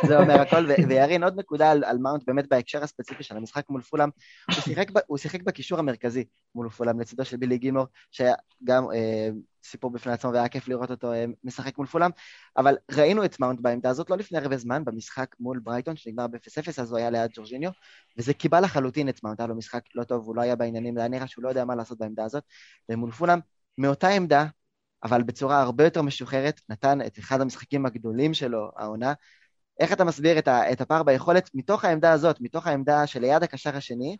זה 0.03 0.19
אומר 0.19 0.41
הכל, 0.41 0.67
וירין 0.89 1.25
עוד 1.25 1.39
נקודה 1.39 1.71
על, 1.71 1.85
על 1.85 1.99
מאונט 1.99 2.23
באמת 2.27 2.49
בהקשר 2.49 2.83
הספציפי 2.83 3.23
של 3.23 3.37
המשחק 3.37 3.65
מול 3.71 3.83
פולאם, 3.83 4.09
הוא 4.51 4.61
שיחק, 4.61 4.87
הוא 5.07 5.19
שיחק 5.19 5.43
בקישור 5.43 5.79
המרכזי 5.79 6.25
מול 6.55 6.69
פולאם 6.69 7.01
לצידו 7.01 7.25
של 7.25 7.37
בילי 7.37 7.59
גילמור, 7.59 7.87
שגם 8.11 8.85
אה, 8.95 9.29
סיפור 9.65 9.91
בפני 9.91 10.13
עצמו 10.13 10.33
והיה 10.33 10.49
כיף 10.49 10.69
לראות 10.69 10.91
אותו 10.91 11.13
אה, 11.13 11.25
משחק 11.45 11.79
מול 11.79 11.87
פולאם, 11.87 12.11
אבל 12.57 12.77
ראינו 12.93 13.25
את 13.25 13.41
מאונט 13.41 13.61
בעמדה 13.61 13.91
הזאת 13.91 14.11
לא 14.11 14.17
לפני 14.17 14.39
הרבה 14.39 14.57
זמן 14.57 14.85
במשחק 14.85 15.37
מול 15.41 15.59
ברייטון 15.59 15.97
שנגמר 15.97 16.27
ב-0-0, 16.27 16.83
אז 16.83 16.91
הוא 16.91 16.99
היה 16.99 17.11
ליד 17.11 17.31
ג'ורג'יניו, 17.35 17.71
וזה 18.19 18.35
קיבל 18.35 18.61
לחלוטין 18.65 19.09
את 19.09 19.25
מאונט, 19.25 19.41
היה 19.41 19.47
לו 19.47 19.55
משחק 19.55 19.83
לא 19.95 20.05
טוב, 20.05 20.27
הוא 20.27 20.37
לא 20.37 20.43
היה 20.43 20.57
בעניינים, 20.57 20.99
היה 20.99 21.09
נראה 21.09 21.27
שהוא 21.27 21.45
לא 21.45 21.49
יודע 21.49 21.65
מה 21.65 21.75
לעשות 21.75 21.99
בעמדה 21.99 22.25
הזאת, 22.25 22.45
ומול 22.89 23.11
פולאם, 23.11 23.39
מאותה 23.79 24.09
עמדה, 24.09 24.47
אבל 25.05 25.23
בצורה 25.23 25.61
הרבה 25.61 25.85
יותר 25.85 26.03
משוחררת, 26.03 26.61
נתן 26.69 26.99
את 27.07 27.19
אחד 27.19 27.41
המשחקים 27.41 27.87
הגדולים 27.87 28.35
שלו, 28.35 28.71
העונה, 28.77 29.13
איך 29.81 29.93
אתה 29.93 30.05
מסביר 30.05 30.39
את, 30.39 30.49
ה, 30.49 30.73
את 30.73 30.81
הפער 30.81 31.03
ביכולת 31.03 31.51
מתוך 31.55 31.85
העמדה 31.85 32.13
הזאת, 32.13 32.41
מתוך 32.41 32.67
העמדה 32.67 33.07
שליד 33.07 33.43
הקשר 33.43 33.77
השני, 33.77 34.17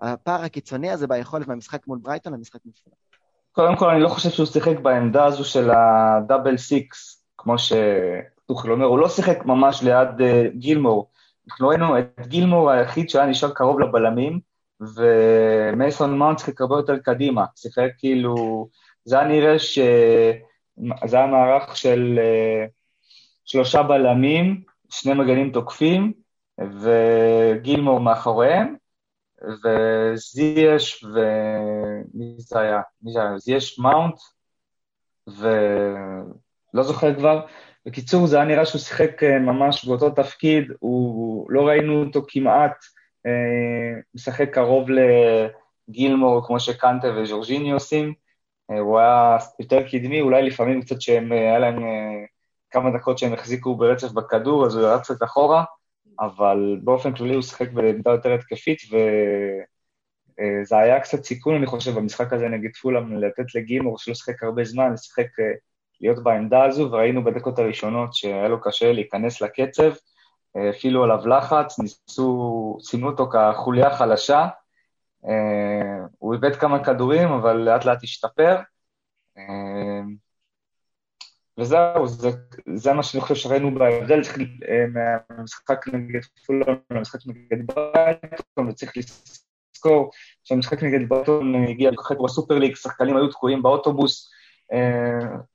הפער 0.00 0.42
הקיצוני 0.44 0.90
הזה 0.90 1.06
ביכולת 1.06 1.48
מהמשחק 1.48 1.86
מול 1.86 1.98
ברייטון 2.02 2.32
למשחק 2.32 2.60
מול 2.64 2.74
פולאם? 2.84 2.96
קודם 3.52 3.76
כל, 3.76 3.90
אני 3.90 4.00
לא 4.00 4.08
חושב 4.08 4.30
שהוא 4.30 4.46
שיחק 4.46 4.78
בעמדה 4.78 5.24
הזו 5.24 5.44
של 5.44 5.70
הדאבל 5.70 6.56
סיקס, 6.56 7.24
כמו 7.38 7.54
שטוחל 7.58 8.70
אומר, 8.70 8.86
הוא 8.86 8.98
לא 8.98 9.08
שיחק 9.08 9.44
ממש 9.44 9.82
ליד 9.82 10.08
uh, 10.18 10.56
גילמור. 10.56 11.10
אנחנו 11.48 11.68
ראינו 11.68 11.98
את 11.98 12.26
גילמור 12.26 12.70
היחיד 12.70 13.10
שהיה 13.10 13.26
נשאר 13.26 13.50
קרוב 13.50 13.80
לבלמים, 13.80 14.40
ומייסון 14.80 16.18
מאונט 16.18 16.38
שיחק 16.38 16.60
הרבה 16.60 16.76
יותר 16.76 16.98
קדימה. 16.98 17.44
שיחק 17.56 17.88
כאילו, 17.98 18.68
זה 19.04 19.18
היה 19.18 19.28
נראה 19.28 19.58
ש... 19.58 19.78
זה 21.06 21.16
היה 21.16 21.26
מערך 21.26 21.76
של 21.76 22.18
uh, 22.18 22.70
שלושה 23.44 23.82
בלמים, 23.82 24.62
שני 24.90 25.14
מגנים 25.14 25.52
תוקפים, 25.52 26.12
וגילמור 26.58 28.00
מאחוריהם, 28.00 28.76
וזייש 29.42 31.04
ו... 31.04 31.18
מי 32.14 32.34
זה 32.38 32.60
היה? 32.60 32.80
מי 33.02 33.12
זה 33.12 33.22
היה? 33.22 33.38
זייש 33.38 33.78
מאונט, 33.78 34.14
ולא 35.26 36.82
זוכר 36.82 37.14
כבר. 37.14 37.46
בקיצור, 37.86 38.26
זה 38.26 38.36
היה 38.36 38.44
נראה 38.44 38.66
שהוא 38.66 38.80
שיחק 38.80 39.22
אה, 39.22 39.38
ממש 39.38 39.84
באותו 39.84 40.10
תפקיד, 40.10 40.64
הוא... 40.78 41.50
לא 41.50 41.68
ראינו 41.68 42.02
אותו 42.04 42.22
כמעט 42.28 42.84
אה, 43.26 44.00
משחק 44.14 44.54
קרוב 44.54 44.88
לגילמור, 45.88 46.46
כמו 46.46 46.60
שקנטה 46.60 47.08
וז'ורג'יני 47.16 47.70
עושים. 47.70 48.14
אה, 48.70 48.78
הוא 48.78 48.98
היה 48.98 49.36
יותר 49.60 49.88
קדמי, 49.88 50.20
אולי 50.20 50.42
לפעמים 50.42 50.82
קצת 50.82 51.00
שהם, 51.00 51.32
היה 51.32 51.58
להם 51.58 51.76
כמה 52.70 52.90
דקות 52.90 53.18
שהם 53.18 53.32
החזיקו 53.32 53.76
ברצף 53.76 54.12
בכדור, 54.12 54.66
אז 54.66 54.76
הוא 54.76 54.84
ירד 54.84 55.00
קצת 55.00 55.22
אחורה. 55.22 55.64
אבל 56.20 56.80
באופן 56.84 57.14
כללי 57.14 57.34
הוא 57.34 57.42
שיחק 57.42 57.70
בעמדה 57.70 58.10
יותר 58.10 58.34
התקפית, 58.34 58.78
וזה 58.86 60.76
אה, 60.76 60.80
היה 60.80 61.00
קצת 61.00 61.24
סיכון, 61.24 61.54
אני 61.54 61.66
חושב, 61.66 61.94
במשחק 61.94 62.32
הזה 62.32 62.48
נגד 62.48 62.76
פולאם, 62.76 63.16
לתת 63.16 63.54
לגימור, 63.54 63.98
שלא 63.98 64.14
שיחק 64.14 64.42
הרבה 64.42 64.64
זמן, 64.64 64.92
לשחק, 64.92 65.40
אה, 65.40 65.52
להיות 66.00 66.22
בעמדה 66.22 66.64
הזו, 66.64 66.88
וראינו 66.92 67.24
בדקות 67.24 67.58
הראשונות 67.58 68.14
שהיה 68.14 68.48
לו 68.48 68.60
קשה 68.60 68.92
להיכנס 68.92 69.40
לקצב, 69.42 69.92
אה, 70.56 70.70
הפעילו 70.70 71.04
עליו 71.04 71.28
לחץ, 71.28 71.78
ניסו, 71.78 72.78
סימנו 72.82 73.10
אותו 73.10 73.30
כחוליה 73.30 73.96
חלשה, 73.96 74.46
הוא 76.18 76.34
איבד 76.34 76.56
כמה 76.56 76.84
כדורים, 76.84 77.28
אבל 77.28 77.56
לאט 77.56 77.84
לאט 77.84 78.02
השתפר. 78.02 78.56
וזהו, 81.58 82.06
זה, 82.06 82.30
זה 82.74 82.92
מה 82.92 83.02
שאני 83.02 83.20
חושב 83.20 83.34
שראינו 83.34 83.74
בהבדל 83.74 84.20
אה, 84.68 84.84
מהמשחק 85.28 85.88
נגד 85.88 86.20
פולון 86.46 86.78
למשחק 86.90 87.18
נגד 87.26 87.66
ברייטון, 87.66 88.68
וצריך 88.68 88.92
לזכור 88.96 90.10
שהמשחק 90.44 90.82
נגד 90.82 91.08
ברייטון 91.08 91.64
הגיע 91.68 91.90
לכחק 91.90 92.16
בסופר 92.24 92.58
ליג, 92.58 92.74
שחקנים 92.74 93.16
היו 93.16 93.28
תקועים 93.28 93.62
באוטובוס 93.62 94.30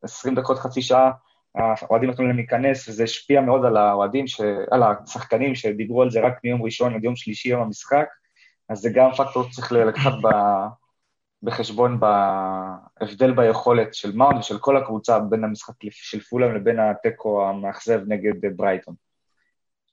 20 0.04 0.38
אה, 0.38 0.42
דקות, 0.42 0.60
חצי 0.60 0.82
שעה, 0.82 1.12
האוהדים 1.56 2.10
נתנו 2.10 2.28
להם 2.28 2.36
להיכנס, 2.36 2.88
וזה 2.88 3.04
השפיע 3.04 3.42
מאוד 3.42 3.66
על 3.66 3.78
האוהדים. 3.78 4.26
על 4.72 4.84
השחקנים 4.84 5.56
שדיברו 5.56 6.02
על 6.02 6.12
זה 6.12 6.20
רק 6.22 6.34
מיום 6.44 6.64
ראשון 6.64 6.96
עד 6.96 7.04
יום 7.04 7.16
שלישי, 7.16 7.50
יום 7.50 7.62
המשחק, 7.62 8.06
אז 8.70 8.80
זה 8.80 8.90
גם 8.94 9.10
פקטור 9.18 9.44
שצריך 9.44 9.72
לקחת 9.72 10.12
ב... 10.24 10.28
בחשבון 11.44 12.00
בהבדל 12.00 13.32
ביכולת 13.32 13.94
של 13.94 14.16
מאונד 14.16 14.40
ושל 14.40 14.58
כל 14.60 14.78
הקבוצה 14.78 15.20
בין 15.20 15.44
המשחק 15.44 15.74
של 15.90 16.20
פולאם 16.20 16.56
לבין 16.56 16.80
התיקו 16.80 17.50
המאכזב 17.50 18.02
נגד 18.08 18.58
ברייטון. 18.58 18.96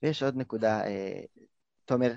ויש 0.02 0.22
עוד 0.22 0.36
נקודה, 0.36 0.86
אה, 0.86 1.20
תומר, 1.84 2.12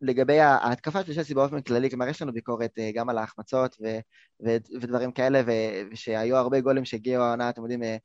לגבי 0.00 0.40
ההתקפה 0.40 1.04
של 1.04 1.14
צ'לסי 1.14 1.34
באופן 1.34 1.60
כללי, 1.60 1.90
כלומר 1.90 2.08
יש 2.08 2.22
לנו 2.22 2.32
ביקורת 2.32 2.78
אה, 2.78 2.90
גם 2.94 3.08
על 3.08 3.18
ההחמצות 3.18 3.76
ו- 3.82 3.98
ו- 4.46 4.80
ודברים 4.80 5.12
כאלה, 5.12 5.42
ו- 5.46 5.88
ושהיו 5.92 6.36
הרבה 6.36 6.60
גולים 6.60 6.84
שהגיעו 6.84 7.22
העונה, 7.22 7.50
אתם 7.50 7.62
יודעים, 7.62 7.82
אה, 7.82 7.96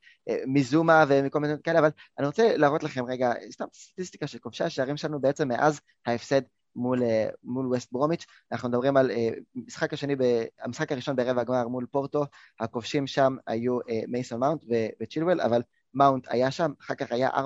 מזומה 0.46 1.04
ומכל 1.08 1.40
מיני 1.40 1.54
כאלה, 1.64 1.78
אבל 1.78 1.88
אני 2.18 2.26
רוצה 2.26 2.56
להראות 2.56 2.82
לכם 2.82 3.04
רגע, 3.04 3.32
סתם 3.50 3.64
סטטיסטיקה 3.74 4.26
של 4.26 4.38
כובשי 4.38 4.64
השערים 4.64 4.96
שלנו 4.96 5.20
בעצם 5.20 5.48
מאז 5.48 5.80
ההפסד 6.06 6.42
מול, 6.76 7.02
אה, 7.02 7.28
מול 7.44 7.66
ווסט 7.66 7.92
ברומיץ'. 7.92 8.26
אנחנו 8.52 8.68
מדברים 8.68 8.96
על 8.96 9.10
אה, 9.10 9.28
משחק 9.54 9.92
השני, 9.92 10.16
המשחק 10.60 10.92
הראשון 10.92 11.16
ברבע 11.16 11.40
הגמר 11.40 11.68
מול 11.68 11.86
פורטו, 11.90 12.24
הכובשים 12.60 13.06
שם 13.06 13.36
היו 13.46 13.78
אה, 13.88 14.00
מייסון 14.08 14.40
מאונט 14.40 14.64
וצ'ילואל, 15.00 15.40
אבל 15.40 15.62
מאונט 15.94 16.26
היה 16.30 16.50
שם, 16.50 16.72
אחר 16.80 16.94
כך 16.94 17.12
היה 17.12 17.30
4-1 17.30 17.36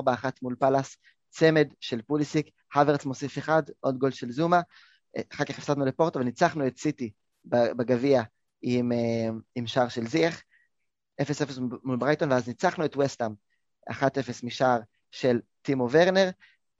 מול 0.42 0.56
פאלאס, 0.58 0.96
צמד 1.30 1.68
של 1.80 2.02
פוליסיק, 2.02 2.50
הוורץ 2.74 3.04
מוסיף 3.04 3.38
אחד, 3.38 3.62
עוד 3.80 3.98
גול 3.98 4.10
של 4.10 4.30
זומה, 4.32 4.60
אחר 5.32 5.44
כך 5.44 5.58
הפסדנו 5.58 5.84
לפורטו 5.84 6.18
וניצחנו 6.18 6.66
את 6.66 6.78
סיטי 6.78 7.10
בגביע 7.44 8.22
עם, 8.62 8.92
עם 9.54 9.66
שער 9.66 9.88
של 9.88 10.06
זייח, 10.06 10.42
0-0 11.22 11.24
מול 11.84 11.96
ברייטון, 11.96 12.32
ואז 12.32 12.48
ניצחנו 12.48 12.84
את 12.84 12.96
וסטאם 12.96 13.32
1-0 13.90 13.94
משער 14.42 14.80
של 15.10 15.40
טימו 15.62 15.88
ורנר, 15.90 16.30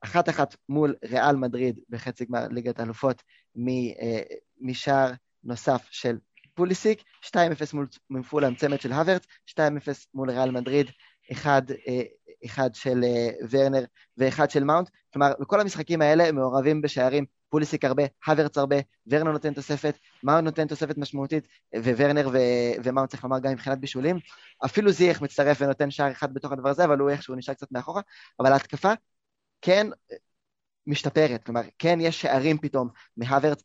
אחת 0.01 0.28
אחת 0.28 0.57
מול 0.68 0.94
ריאל 1.05 1.36
מדריד 1.36 1.80
בחצי 1.88 2.24
גמר 2.24 2.49
ליגת 2.49 2.80
האלופות 2.80 3.22
אה, 3.59 4.20
משער 4.61 5.12
נוסף 5.44 5.86
של 5.90 6.16
פוליסיק, 6.55 7.03
2-0 7.26 7.36
מול 8.11 8.22
פולאם 8.22 8.55
צמד 8.55 8.80
של 8.80 8.92
הוורץ, 8.92 9.26
2-0 9.51 9.61
מול 10.14 10.30
ריאל 10.30 10.51
מדריד, 10.51 10.90
אחד, 11.32 11.62
אה, 11.70 12.03
אחד 12.46 12.74
של 12.74 13.05
אה, 13.05 13.30
ורנר 13.51 13.84
ואחד 14.16 14.51
של 14.51 14.64
מאונט, 14.64 14.88
כלומר 15.12 15.32
בכל 15.40 15.61
המשחקים 15.61 16.03
האלה 16.03 16.32
מעורבים 16.32 16.82
בשערים 16.82 17.24
פוליסיק 17.49 17.84
הרבה, 17.84 18.03
הוורץ 18.26 18.59
הרבה, 18.59 18.76
ורנר 19.07 19.32
נותן 19.32 19.55
תוספת, 19.55 19.99
מאונט 20.22 20.44
נותן 20.44 20.66
תוספת 20.66 20.99
משמעותית, 20.99 21.49
וורנר 21.76 22.28
ו- 22.32 22.82
ומאונט 22.84 23.11
צריך 23.11 23.24
לומר 23.24 23.38
גם 23.38 23.53
מבחינת 23.53 23.78
בישולים, 23.78 24.18
אפילו 24.64 24.92
זייח 24.92 25.22
מצטרף 25.22 25.59
ונותן 25.61 25.90
שער 25.90 26.11
אחד 26.11 26.34
בתוך 26.34 26.53
הדבר 26.53 26.68
הזה, 26.68 26.84
אבל 26.84 26.99
הוא 26.99 27.11
איכשהו 27.11 27.34
נשאר 27.34 27.55
קצת 27.55 27.72
מאחורה, 27.72 28.03
אבל 28.40 28.53
ההתקפה 28.53 28.92
כן 29.63 29.87
משתפרת, 30.89 31.45
כלומר, 31.45 31.61
כן 31.79 31.99
יש 32.01 32.21
שערים 32.21 32.59
פתאום 32.59 32.89
מהוורץ 33.17 33.63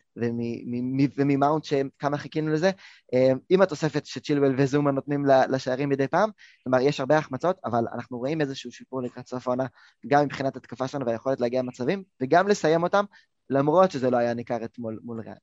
וממאונט 1.17 1.63
שכמה 1.63 2.17
חיכינו 2.17 2.53
לזה, 2.53 2.71
אה, 3.13 3.31
עם 3.49 3.61
התוספת 3.61 4.05
שצ'ילואל 4.05 4.53
וזומה 4.57 4.91
נותנים 4.91 5.25
לשערים 5.49 5.89
מדי 5.89 6.07
פעם, 6.07 6.29
כלומר, 6.63 6.79
יש 6.81 6.99
הרבה 6.99 7.17
החמצות, 7.17 7.57
אבל 7.65 7.83
אנחנו 7.95 8.17
רואים 8.17 8.41
איזשהו 8.41 8.71
שיפור 8.71 9.01
לקראת 9.01 9.27
סוף 9.27 9.47
העונה, 9.47 9.65
גם 10.07 10.25
מבחינת 10.25 10.55
התקפה 10.55 10.87
שלנו 10.87 11.05
והיכולת 11.05 11.41
להגיע 11.41 11.61
למצבים, 11.61 12.03
וגם 12.21 12.47
לסיים 12.47 12.83
אותם, 12.83 13.05
למרות 13.49 13.91
שזה 13.91 14.09
לא 14.09 14.17
היה 14.17 14.33
ניכר 14.33 14.65
אתמול 14.65 14.99
מול 15.03 15.21
ריאל. 15.21 15.35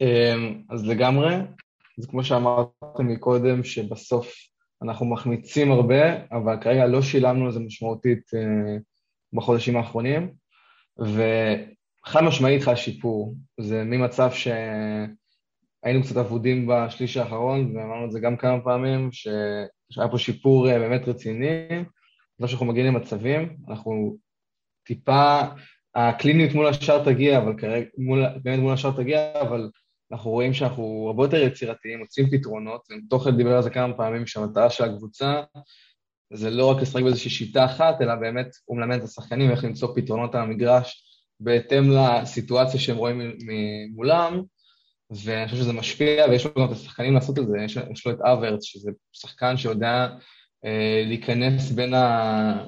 אמ, 0.00 0.62
אז 0.70 0.86
לגמרי, 0.86 1.34
אז 1.98 2.06
כמו 2.06 2.24
שאמרתם 2.24 3.06
מקודם, 3.06 3.64
שבסוף 3.64 4.49
אנחנו 4.82 5.06
מחמיצים 5.06 5.72
הרבה, 5.72 6.26
אבל 6.32 6.56
כרגע 6.60 6.86
לא 6.86 7.02
שילמנו 7.02 7.48
לזה 7.48 7.60
משמעותית 7.60 8.30
אה, 8.34 8.76
בחודשים 9.32 9.76
האחרונים, 9.76 10.30
וחד 10.98 12.20
משמעית 12.20 12.62
חל 12.62 12.76
שיפור. 12.76 13.34
זה 13.60 13.84
ממצב 13.84 14.30
שהיינו 14.32 16.02
קצת 16.02 16.16
אבודים 16.16 16.66
בשליש 16.66 17.16
האחרון, 17.16 17.76
ואמרנו 17.76 18.06
את 18.06 18.12
זה 18.12 18.20
גם 18.20 18.36
כמה 18.36 18.60
פעמים, 18.60 19.12
שהיה 19.12 20.08
פה 20.10 20.18
שיפור 20.18 20.70
אה, 20.70 20.78
באמת 20.78 21.08
רציני, 21.08 21.84
לא 22.40 22.46
שאנחנו 22.46 22.66
מגיעים 22.66 22.94
למצבים, 22.94 23.56
אנחנו 23.68 24.16
טיפה, 24.84 25.40
הקליניות 25.94 26.54
מול 26.54 26.66
השאר 26.66 27.04
תגיע, 27.04 27.38
אבל 27.38 27.58
כרגע, 27.58 27.86
מול, 27.98 28.24
באמת 28.42 28.60
מול 28.60 28.72
השאר 28.72 28.96
תגיע, 28.96 29.40
אבל 29.40 29.70
אנחנו 30.12 30.30
רואים 30.30 30.54
שאנחנו 30.54 31.04
הרבה 31.06 31.24
יותר 31.24 31.36
יצירתיים, 31.36 31.98
מוצאים 31.98 32.30
פתרונות, 32.30 32.88
תוכל 33.10 33.30
דיבר 33.30 33.56
על 33.56 33.62
זה 33.62 33.70
כמה 33.70 33.94
פעמים, 33.94 34.26
שהמטרה 34.26 34.70
של 34.70 34.84
הקבוצה 34.84 35.42
זה 36.32 36.50
לא 36.50 36.70
רק 36.70 36.82
לשחק 36.82 37.02
באיזושהי 37.02 37.30
שיטה 37.30 37.64
אחת, 37.64 38.02
אלא 38.02 38.14
באמת 38.14 38.46
הוא 38.64 38.76
מלמד 38.76 38.98
את 38.98 39.04
השחקנים 39.04 39.50
איך 39.50 39.64
למצוא 39.64 39.94
פתרונות 39.96 40.34
על 40.34 40.40
המגרש 40.40 41.04
בהתאם 41.40 41.90
לסיטואציה 41.90 42.80
שהם 42.80 42.96
רואים 42.96 43.20
מולם, 43.94 44.42
ואני 45.10 45.48
חושב 45.48 45.62
שזה 45.62 45.72
משפיע, 45.72 46.24
ויש 46.30 46.44
לו 46.46 46.50
גם 46.58 46.64
את 46.64 46.70
השחקנים 46.70 47.14
לעשות 47.14 47.38
את 47.38 47.48
זה, 47.48 47.58
יש, 47.64 47.78
יש 47.92 48.06
לו 48.06 48.12
את 48.12 48.20
אברץ, 48.20 48.64
שזה 48.64 48.90
שחקן 49.12 49.56
שיודע 49.56 50.08
להיכנס 51.06 51.70
בין 51.70 51.94
ה... 51.94 52.66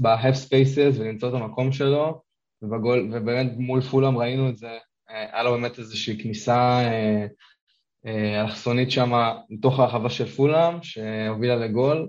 ב-have 0.00 0.48
spaces 0.48 0.98
ולמצוא 0.98 1.28
את 1.28 1.34
המקום 1.34 1.72
שלו, 1.72 2.22
ובגול, 2.62 3.10
ובאמת 3.12 3.52
מול 3.56 3.80
פולאם 3.80 4.18
ראינו 4.18 4.48
את 4.48 4.56
זה, 4.56 4.78
היה 5.10 5.42
לו 5.42 5.52
באמת 5.52 5.78
איזושהי 5.78 6.22
כניסה 6.22 6.80
אלכסונית 8.40 8.90
שם 8.90 9.12
לתוך 9.50 9.78
הרחבה 9.78 10.10
של 10.10 10.26
פולאם, 10.26 10.82
שהובילה 10.82 11.56
לגול, 11.56 12.08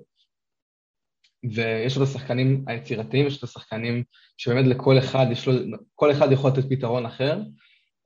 ויש 1.43 1.97
לו 1.97 2.03
את 2.03 2.09
השחקנים 2.09 2.63
היצירתיים, 2.67 3.27
יש 3.27 3.33
לו 3.33 3.37
את 3.37 3.43
השחקנים 3.43 4.03
שבאמת 4.37 4.65
לכל 4.65 4.97
אחד 4.97 5.25
יש 5.31 5.47
לו, 5.47 5.53
כל 5.95 6.11
אחד 6.11 6.31
יכול 6.31 6.51
לתת 6.51 6.69
פתרון 6.69 7.05
אחר, 7.05 7.39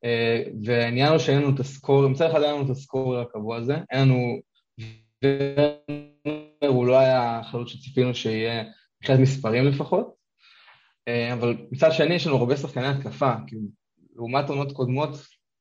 אה, 0.05 0.43
והעניין 0.63 1.09
הוא 1.09 1.17
שאין 1.17 1.41
לנו 1.41 1.55
את 1.55 1.59
הסקור, 1.59 2.07
מצד 2.07 2.29
אחד 2.29 2.41
אין 2.41 2.55
לנו 2.55 2.65
את 2.65 2.69
הסקור 2.69 3.17
הקבוע 3.17 3.57
הזה, 3.57 3.75
אין 3.91 4.01
לנו... 4.01 4.39
הוא 6.67 6.85
לא 6.85 6.99
היה 6.99 7.39
החלוץ 7.39 7.69
שציפינו 7.69 8.15
שיהיה 8.15 8.63
מבחינת 9.01 9.19
מספרים 9.19 9.65
לפחות, 9.65 10.15
אה, 11.07 11.33
אבל 11.33 11.57
מצד 11.71 11.91
שני 11.91 12.13
יש 12.13 12.27
לנו 12.27 12.37
הרבה 12.37 12.57
שחקני 12.57 12.87
התקפה, 12.87 13.33
כי 13.47 13.55
לעומת 14.16 14.49
עונות 14.49 14.72
קודמות 14.72 15.09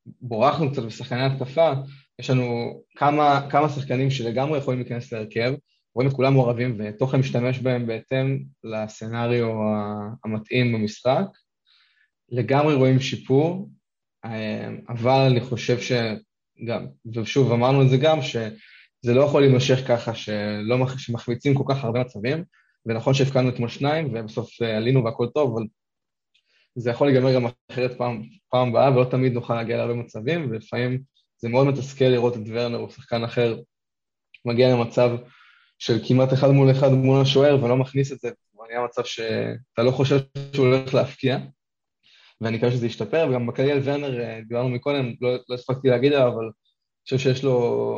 בורחנו 0.07 0.73
קצת 0.73 0.83
בשחקני 0.83 1.23
התקפה, 1.23 1.73
יש 2.19 2.31
לנו 2.31 2.81
כמה, 2.97 3.47
כמה 3.51 3.69
שחקנים 3.69 4.11
שלגמרי 4.11 4.59
יכולים 4.59 4.81
להיכנס 4.81 5.13
להרכב, 5.13 5.55
רואים 5.95 6.11
את 6.11 6.17
כולם 6.17 6.33
מעורבים 6.33 6.77
ותוכן 6.79 7.19
משתמש 7.19 7.59
בהם 7.59 7.87
בהתאם 7.87 8.45
לסצנריו 8.65 9.55
המתאים 10.25 10.73
במשחק. 10.73 11.27
לגמרי 12.29 12.75
רואים 12.75 13.01
שיפור, 13.01 13.71
אה, 14.25 14.69
אבל 14.89 15.27
אני 15.31 15.41
חושב 15.41 15.79
שגם, 15.81 16.87
ושוב 17.15 17.53
אמרנו 17.53 17.83
את 17.83 17.89
זה 17.89 17.97
גם, 17.97 18.23
שזה 18.23 19.15
לא 19.15 19.23
יכול 19.23 19.43
להימשך 19.43 19.89
ככה 19.89 20.15
שלא, 20.15 20.87
שמחמיצים 20.99 21.55
כל 21.55 21.65
כך 21.69 21.85
הרבה 21.85 22.01
מצבים, 22.01 22.45
ונכון 22.87 23.15
שהפקדנו 23.15 23.49
אתמול 23.49 23.69
שניים 23.69 24.15
ובסוף 24.15 24.63
אה, 24.63 24.77
עלינו 24.77 25.05
והכל 25.05 25.27
טוב, 25.35 25.53
אבל 25.53 25.67
זה 26.75 26.91
יכול 26.91 27.07
להיגמר 27.07 27.35
גם 27.35 27.47
אחרת 27.73 27.99
פעם, 27.99 28.23
פעם 28.51 28.69
הבאה 28.69 28.93
ולא 28.93 29.05
תמיד 29.05 29.33
נוכל 29.33 29.55
להגיע 29.55 29.77
להרבה 29.77 29.95
מצבים, 29.95 30.51
ולפעמים 30.51 31.03
זה 31.37 31.49
מאוד 31.49 31.67
מתסכל 31.67 32.05
לראות 32.05 32.37
את 32.37 32.43
ורנר 32.47 32.79
או 32.79 32.91
שחקן 32.91 33.25
אחר 33.25 33.57
מגיע 34.45 34.73
למצב 34.73 35.11
של 35.79 35.99
כמעט 36.09 36.33
אחד 36.33 36.49
מול 36.51 36.71
אחד 36.71 36.93
מול 36.93 37.21
השוער 37.21 37.65
ולא 37.65 37.77
מכניס 37.77 38.13
את 38.13 38.21
זה, 38.21 38.29
זה 38.29 38.59
נהיה 38.69 38.85
מצב 38.85 39.05
שאתה 39.05 39.83
לא 39.83 39.91
חושב 39.91 40.19
שהוא 40.53 40.67
הולך 40.67 40.95
להפקיע, 40.95 41.39
ואני 42.41 42.57
מקווה 42.57 42.73
שזה 42.73 42.87
ישתפר, 42.87 43.27
וגם 43.31 43.47
בקריאל 43.47 43.81
ורנר, 43.85 44.21
אה, 44.21 44.41
דיברנו 44.49 44.69
מקודם, 44.69 45.13
לא, 45.21 45.37
לא 45.49 45.55
הספקתי 45.55 45.89
להגיד 45.89 46.13
עליו, 46.13 46.29
אבל 46.29 46.45
אני 46.45 47.05
חושב 47.05 47.19
שיש 47.19 47.45
לו, 47.45 47.53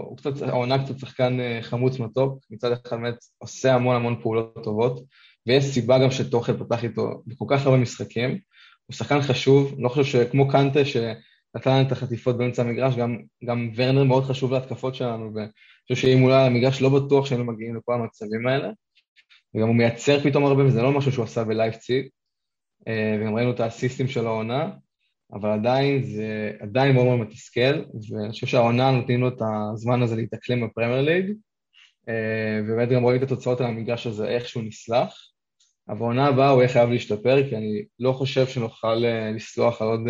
הוא 0.08 0.16
קצת, 0.16 0.42
העונה 0.42 0.84
קצת 0.84 0.98
שחקן 0.98 1.40
אה, 1.40 1.58
חמוץ 1.62 1.98
מתוק, 1.98 2.44
מצד 2.50 2.72
אחד 2.72 2.96
באמת 2.96 3.18
עושה 3.38 3.74
המון 3.74 3.96
המון 3.96 4.22
פעולות 4.22 4.58
טובות, 4.64 5.04
ויש 5.46 5.64
סיבה 5.64 5.98
גם 5.98 6.10
שתוכל 6.10 6.58
פתח 6.58 6.84
איתו 6.84 7.22
בכל 7.26 7.44
כך 7.48 7.66
הרבה 7.66 7.78
משחקים, 7.78 8.38
הוא 8.86 8.94
שחקן 8.94 9.22
חשוב, 9.22 9.74
לא 9.78 9.88
חושב 9.88 10.04
שכמו 10.04 10.48
קנטה 10.48 10.84
שנתן 10.84 11.82
את 11.86 11.92
החטיפות 11.92 12.38
באמצע 12.38 12.62
המגרש, 12.62 12.96
גם, 12.96 13.18
גם 13.44 13.70
ורנר 13.76 14.04
מאוד 14.04 14.24
חשוב 14.24 14.52
להתקפות 14.52 14.94
שלנו, 14.94 15.32
חושב 15.92 16.06
שאם 16.06 16.26
היה 16.26 16.46
המגרש 16.46 16.82
לא 16.82 16.88
בטוח 16.88 17.26
שהיינו 17.26 17.44
מגיעים 17.44 17.76
לכל 17.76 17.94
המצבים 17.94 18.46
האלה, 18.46 18.68
וגם 19.54 19.68
הוא 19.68 19.76
מייצר 19.76 20.20
פתאום 20.20 20.44
הרבה, 20.44 20.66
וזה 20.66 20.82
לא 20.82 20.92
משהו 20.92 21.12
שהוא 21.12 21.24
עשה 21.24 21.44
בלייפציג, 21.44 22.08
אה, 22.88 23.18
וגם 23.20 23.34
ראינו 23.34 23.50
את 23.50 23.60
האסיסטים 23.60 24.08
של 24.08 24.26
העונה, 24.26 24.70
אבל 25.32 25.50
עדיין 25.50 26.02
זה 26.02 26.52
עדיין 26.60 26.94
מאוד 26.94 27.06
מאוד 27.06 27.18
מתסכל, 27.18 27.84
ואני 28.10 28.30
חושב 28.30 28.46
שהעונה 28.46 28.90
נותנים 28.90 29.20
לו 29.20 29.28
את 29.28 29.42
הזמן 29.72 30.02
הזה 30.02 30.16
להתאקלם 30.16 30.66
בפרמייר 30.66 31.02
ליג, 31.02 31.32
אה, 32.08 32.60
ובאמת 32.64 32.88
גם 32.88 33.02
רואים 33.02 33.22
את 33.22 33.26
התוצאות 33.26 33.60
על 33.60 33.66
המגרש 33.66 34.06
הזה, 34.06 34.28
איך 34.28 34.48
שהוא 34.48 34.62
נסלח, 34.62 35.30
אבל 35.88 36.00
העונה 36.00 36.26
הבאה 36.26 36.50
הוא 36.50 36.62
יהיה 36.62 36.72
חייב 36.72 36.90
להשתפר, 36.90 37.48
כי 37.48 37.56
אני 37.56 37.84
לא 37.98 38.12
חושב 38.12 38.46
שנוכל 38.46 39.04
אה, 39.04 39.30
לסלוח 39.34 39.82
על 39.82 39.88
עוד 39.88 40.00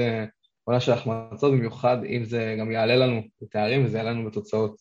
עונה 0.65 0.81
של 0.81 0.93
החמצות, 0.93 1.53
במיוחד 1.53 2.05
אם 2.05 2.25
זה 2.25 2.57
גם 2.61 2.71
יעלה 2.71 2.97
לנו 2.97 3.23
בתארים 3.43 3.85
וזה 3.85 3.99
יעלה 3.99 4.11
לנו 4.11 4.31
בתוצאות. 4.31 4.77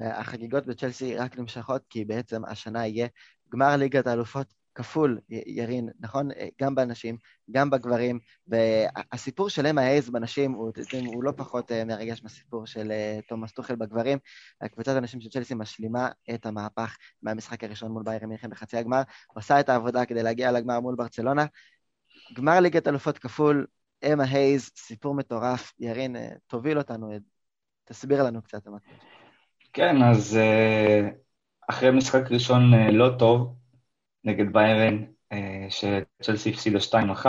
החגיגות 0.00 0.66
בצ'לסי 0.66 1.16
רק 1.16 1.38
נמשכות, 1.38 1.82
כי 1.90 2.04
בעצם 2.04 2.44
השנה 2.44 2.86
יהיה 2.86 3.08
גמר 3.52 3.76
ליגת 3.76 4.06
האלופות 4.06 4.46
כפול, 4.74 5.18
ירין, 5.28 5.88
נכון? 6.00 6.28
גם 6.60 6.74
בנשים, 6.74 7.16
גם 7.50 7.70
בגברים, 7.70 8.18
והסיפור 8.46 9.48
של 9.48 9.66
אמה 9.66 9.80
הייז 9.80 10.10
בנשים 10.10 10.52
הוא, 10.52 10.72
הוא 11.06 11.24
לא 11.24 11.32
פחות 11.36 11.72
אה, 11.72 11.84
מרגש 11.84 12.22
מהסיפור 12.22 12.66
של 12.66 12.90
אה, 12.90 13.18
תומאס 13.28 13.52
טוחל 13.52 13.76
בגברים. 13.76 14.18
קבוצת 14.72 14.96
הנשים 14.96 15.20
של 15.20 15.30
צ'לסי 15.30 15.54
משלימה 15.54 16.08
את 16.34 16.46
המהפך 16.46 16.96
מהמשחק 17.22 17.64
הראשון 17.64 17.92
מול 17.92 18.02
ביירן 18.02 18.28
מינכן 18.28 18.50
בחצי 18.50 18.76
הגמר, 18.76 19.02
עושה 19.34 19.60
את 19.60 19.68
העבודה 19.68 20.04
כדי 20.04 20.22
להגיע 20.22 20.52
לגמר 20.52 20.80
מול 20.80 20.94
ברצלונה. 20.94 21.46
גמר 22.34 22.60
ליגת 22.60 22.88
אלופות 22.88 23.18
כפול, 23.18 23.66
אמה 24.12 24.24
הייז, 24.24 24.70
סיפור 24.76 25.14
מטורף. 25.14 25.72
ירין, 25.78 26.16
אה, 26.16 26.28
תוביל 26.46 26.78
אותנו, 26.78 27.12
תסביר 27.84 28.22
לנו 28.22 28.42
קצת. 28.42 28.66
כן, 29.72 30.02
אז 30.02 30.36
אה, 30.36 31.08
אחרי 31.70 31.90
משחק 31.90 32.30
ראשון 32.30 32.74
אה, 32.74 32.90
לא 32.90 33.10
טוב 33.18 33.54
נגד 34.24 34.52
ביירן, 34.52 35.04
אה, 35.32 35.66
שצ'לסי 35.68 36.50
הפסידה 36.50 36.78
2-1, 36.80 37.26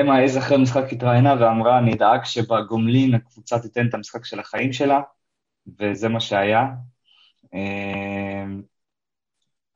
אמה 0.00 0.20
איזה 0.22 0.38
אחרי 0.38 0.58
משחק 0.58 0.92
התראיינה 0.92 1.34
ואמרה, 1.40 1.78
אני 1.78 1.94
אדאג 1.94 2.24
שבגומלין 2.24 3.14
הקבוצה 3.14 3.58
תיתן 3.58 3.86
את 3.88 3.94
המשחק 3.94 4.24
של 4.24 4.40
החיים 4.40 4.72
שלה, 4.72 5.00
וזה 5.80 6.08
מה 6.08 6.20
שהיה. 6.20 6.66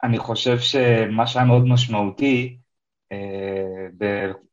אני 0.02 0.18
חושב 0.18 0.58
שמה 0.58 1.26
שהיה 1.26 1.44
מאוד 1.44 1.66
משמעותי 1.66 2.58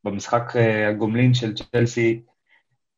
במשחק 0.04 0.54
הגומלין 0.90 1.34
של 1.34 1.54
צ'לסי 1.54 2.22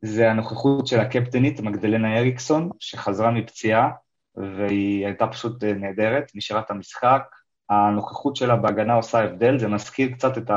זה 0.01 0.31
הנוכחות 0.31 0.87
של 0.87 0.99
הקפטנית, 0.99 1.59
מגדלנה 1.59 2.17
אריקסון, 2.19 2.69
שחזרה 2.79 3.31
מפציעה, 3.31 3.89
והיא 4.35 5.05
הייתה 5.05 5.27
פשוט 5.27 5.63
אה, 5.63 5.73
נהדרת, 5.73 6.31
נשארה 6.35 6.59
את 6.59 6.71
המשחק. 6.71 7.23
הנוכחות 7.69 8.35
שלה 8.35 8.55
בהגנה 8.55 8.93
עושה 8.93 9.23
הבדל, 9.23 9.59
זה 9.59 9.67
מזכיר 9.67 10.11
קצת 10.11 10.37
את 10.37 10.51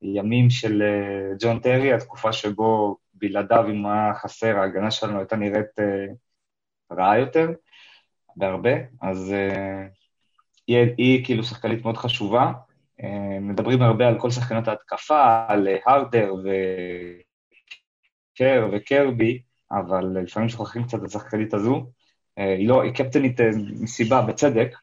הימים 0.00 0.50
של 0.50 0.82
אה, 0.82 1.36
ג'ון 1.40 1.58
טרי, 1.58 1.92
התקופה 1.92 2.32
שבו 2.32 2.96
בלעדיו, 3.14 3.64
אם 3.70 3.86
היה 3.86 4.14
חסר, 4.14 4.58
ההגנה 4.58 4.90
שלנו 4.90 5.18
הייתה 5.18 5.36
נראית 5.36 5.78
אה, 5.78 6.06
רעה 6.92 7.18
יותר, 7.18 7.50
בהרבה, 8.36 8.70
אז 9.02 9.34
היא, 10.66 10.78
היא 10.98 11.24
כאילו 11.24 11.44
שחקנית 11.44 11.84
מאוד 11.84 11.96
חשובה. 11.96 12.52
מדברים 13.40 13.82
הרבה 13.82 14.08
על 14.08 14.20
כל 14.20 14.30
שחקנות 14.30 14.68
ההתקפה, 14.68 15.44
על 15.48 15.68
הרדר 15.86 16.34
ו... 16.44 16.48
קר 18.34 18.68
וקרבי, 18.72 19.42
אבל 19.72 20.18
לפעמים 20.22 20.48
שוכחים 20.48 20.84
קצת 20.84 20.98
את 20.98 21.04
השחקנית 21.04 21.54
הזו. 21.54 21.86
אה, 22.38 22.54
היא 22.54 22.68
לא, 22.68 22.82
היא 22.82 22.92
קפטנית 22.92 23.40
אה, 23.40 23.50
מסיבה, 23.80 24.22
בצדק. 24.22 24.74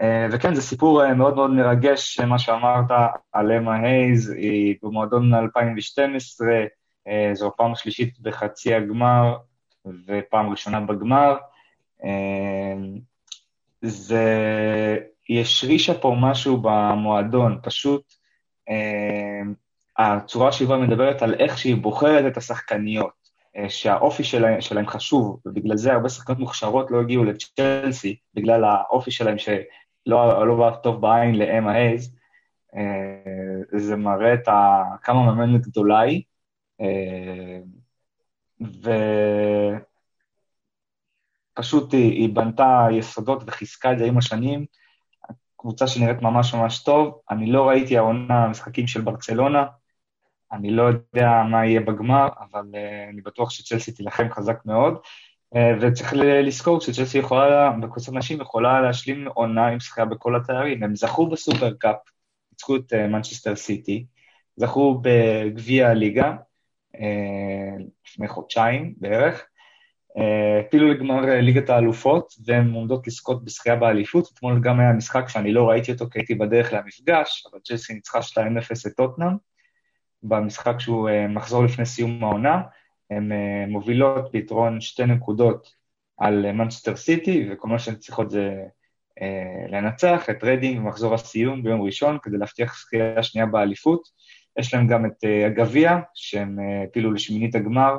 אה, 0.00 0.26
וכן, 0.32 0.54
זה 0.54 0.62
סיפור 0.62 1.14
מאוד 1.14 1.34
מאוד 1.34 1.50
מרגש, 1.50 2.20
מה 2.20 2.38
שאמרת 2.38 2.90
על 3.32 3.52
אמה 3.52 3.76
הייז, 3.76 4.30
היא 4.30 4.76
במועדון 4.82 5.34
2012, 5.34 6.48
זו 7.32 7.46
הפעם 7.46 7.72
השלישית 7.72 8.20
בחצי 8.20 8.74
הגמר 8.74 9.36
ופעם 10.06 10.50
ראשונה 10.50 10.80
בגמר. 10.80 11.36
זה, 13.82 14.98
היא 15.28 15.40
השרישה 15.40 15.94
פה 15.94 16.16
משהו 16.20 16.56
במועדון, 16.62 17.58
פשוט 17.62 18.02
הצורה 20.00 20.52
שבה 20.52 20.76
מדברת 20.76 21.22
על 21.22 21.34
איך 21.34 21.58
שהיא 21.58 21.76
בוחרת 21.76 22.32
את 22.32 22.36
השחקניות, 22.36 23.30
אה, 23.56 23.70
שהאופי 23.70 24.24
שלהם, 24.24 24.60
שלהם 24.60 24.86
חשוב, 24.86 25.40
ובגלל 25.46 25.76
זה 25.76 25.92
הרבה 25.92 26.08
שחקנות 26.08 26.38
מוכשרות 26.38 26.90
לא 26.90 27.00
הגיעו 27.00 27.24
לצ'לסי, 27.24 28.16
בגלל 28.34 28.64
האופי 28.64 29.10
שלהם 29.10 29.38
שלא 30.04 30.46
לא 30.46 30.56
בא 30.56 30.76
טוב 30.76 31.00
בעין 31.00 31.34
לאמה 31.34 31.72
הייז, 31.72 32.16
אה, 32.76 33.78
זה 33.78 33.96
מראה 33.96 34.34
את 34.34 34.48
ה, 34.48 34.82
כמה 35.02 35.22
מאמנת 35.22 35.66
גדולה 35.66 36.00
היא, 36.00 36.22
אה, 36.80 37.60
ופשוט 41.56 41.92
היא, 41.92 42.12
היא 42.12 42.34
בנתה 42.34 42.86
יסודות 42.92 43.42
וחיזקה 43.46 43.92
את 43.92 43.98
זה 43.98 44.04
עם 44.04 44.18
השנים, 44.18 44.64
קבוצה 45.56 45.86
שנראית 45.86 46.22
ממש 46.22 46.54
ממש 46.54 46.82
טוב. 46.82 47.20
אני 47.30 47.52
לא 47.52 47.68
ראיתי 47.68 47.98
העונה 47.98 48.48
משחקים 48.48 48.86
של 48.86 49.00
ברצלונה, 49.00 49.66
אני 50.52 50.70
לא 50.70 50.82
יודע 50.82 51.42
מה 51.50 51.66
יהיה 51.66 51.80
בגמר, 51.80 52.28
אבל 52.38 52.64
uh, 52.72 53.10
אני 53.12 53.20
בטוח 53.20 53.50
שצ'לסי 53.50 53.92
תילחם 53.92 54.30
חזק 54.30 54.56
מאוד. 54.64 54.98
Uh, 55.54 55.58
וצריך 55.80 56.12
לזכור 56.16 56.80
שצ'לסי 56.80 57.18
יכולה, 57.18 57.70
בקבוצת 57.82 58.12
נשים 58.12 58.40
יכולה 58.40 58.80
להשלים 58.80 59.28
עונה 59.28 59.66
עם 59.66 59.80
שחייה 59.80 60.06
בכל 60.06 60.36
התארים. 60.36 60.82
הם 60.82 60.96
זכו 60.96 61.26
בסופר 61.26 61.74
קאפ, 61.78 61.96
ניצחו 62.52 62.76
את 62.76 62.92
מנצ'סטר 62.92 63.52
uh, 63.52 63.56
סיטי, 63.56 64.06
זכו 64.56 65.00
בגביע 65.02 65.88
הליגה 65.88 66.32
אה, 66.96 67.00
לפני 68.06 68.28
חודשיים 68.28 68.94
בערך, 68.96 69.46
העפילו 70.16 70.88
לגמר 70.88 71.20
ליגת 71.40 71.70
האלופות, 71.70 72.34
והן 72.46 72.72
עומדות 72.72 73.06
לזכות 73.06 73.44
בשנייה 73.44 73.76
באליפות. 73.76 74.30
אתמול 74.34 74.60
גם 74.60 74.80
היה 74.80 74.92
משחק 74.92 75.28
שאני 75.28 75.52
לא 75.52 75.70
ראיתי 75.70 75.92
אותו 75.92 76.10
כי 76.10 76.18
הייתי 76.18 76.34
בדרך 76.34 76.72
למפגש, 76.72 77.46
אבל 77.52 77.60
צ'לסי 77.64 77.94
ניצחה 77.94 78.18
2-0 78.18 78.22
את 78.86 78.92
טוטנאם, 78.96 79.36
במשחק 80.22 80.80
שהוא 80.80 81.10
מחזור 81.28 81.64
לפני 81.64 81.86
סיום 81.86 82.24
העונה. 82.24 82.60
הן 83.10 83.32
מובילות 83.68 84.32
ביתרון 84.32 84.80
שתי 84.80 85.06
נקודות 85.06 85.74
על 86.18 86.52
מנצ'סטר 86.52 86.96
סיטי, 86.96 87.48
וכל 87.50 87.68
מה 87.68 87.78
שהן 87.78 87.94
צריכות 87.94 88.30
זה 88.30 88.64
לנצח 89.68 90.30
את 90.30 90.44
רדינג 90.44 90.78
במחזור 90.78 91.14
הסיום 91.14 91.62
ביום 91.62 91.82
ראשון, 91.82 92.18
כדי 92.22 92.36
להבטיח 92.38 92.80
זכייה 92.80 93.22
שנייה 93.22 93.46
באליפות. 93.46 94.08
יש 94.58 94.74
להם 94.74 94.86
גם 94.86 95.06
את 95.06 95.24
הגביע, 95.46 95.98
שהם 96.14 96.58
הפילו 96.88 97.12
לשמינית 97.12 97.54
הגמר, 97.54 97.96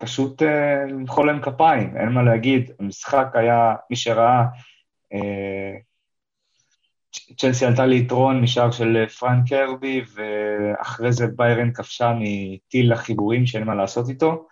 ופשוט 0.00 0.42
למחוא 0.88 1.26
להם 1.26 1.42
כפיים, 1.42 1.96
אין 1.96 2.08
מה 2.08 2.22
להגיד. 2.22 2.70
המשחק 2.80 3.26
היה, 3.34 3.74
מי 3.90 3.96
שראה, 3.96 4.44
צ'לסי 7.38 7.66
עלתה 7.66 7.86
ליתרון 7.86 8.40
משער 8.40 8.70
של 8.70 9.06
פרנק 9.06 9.48
קרבי, 9.48 10.02
ואחרי 10.14 11.12
זה 11.12 11.26
ביירן 11.36 11.72
כבשה 11.72 12.12
מטיל 12.20 12.92
החיבורים 12.92 13.46
שאין 13.46 13.64
מה 13.64 13.74
לעשות 13.74 14.08
איתו. 14.08 14.46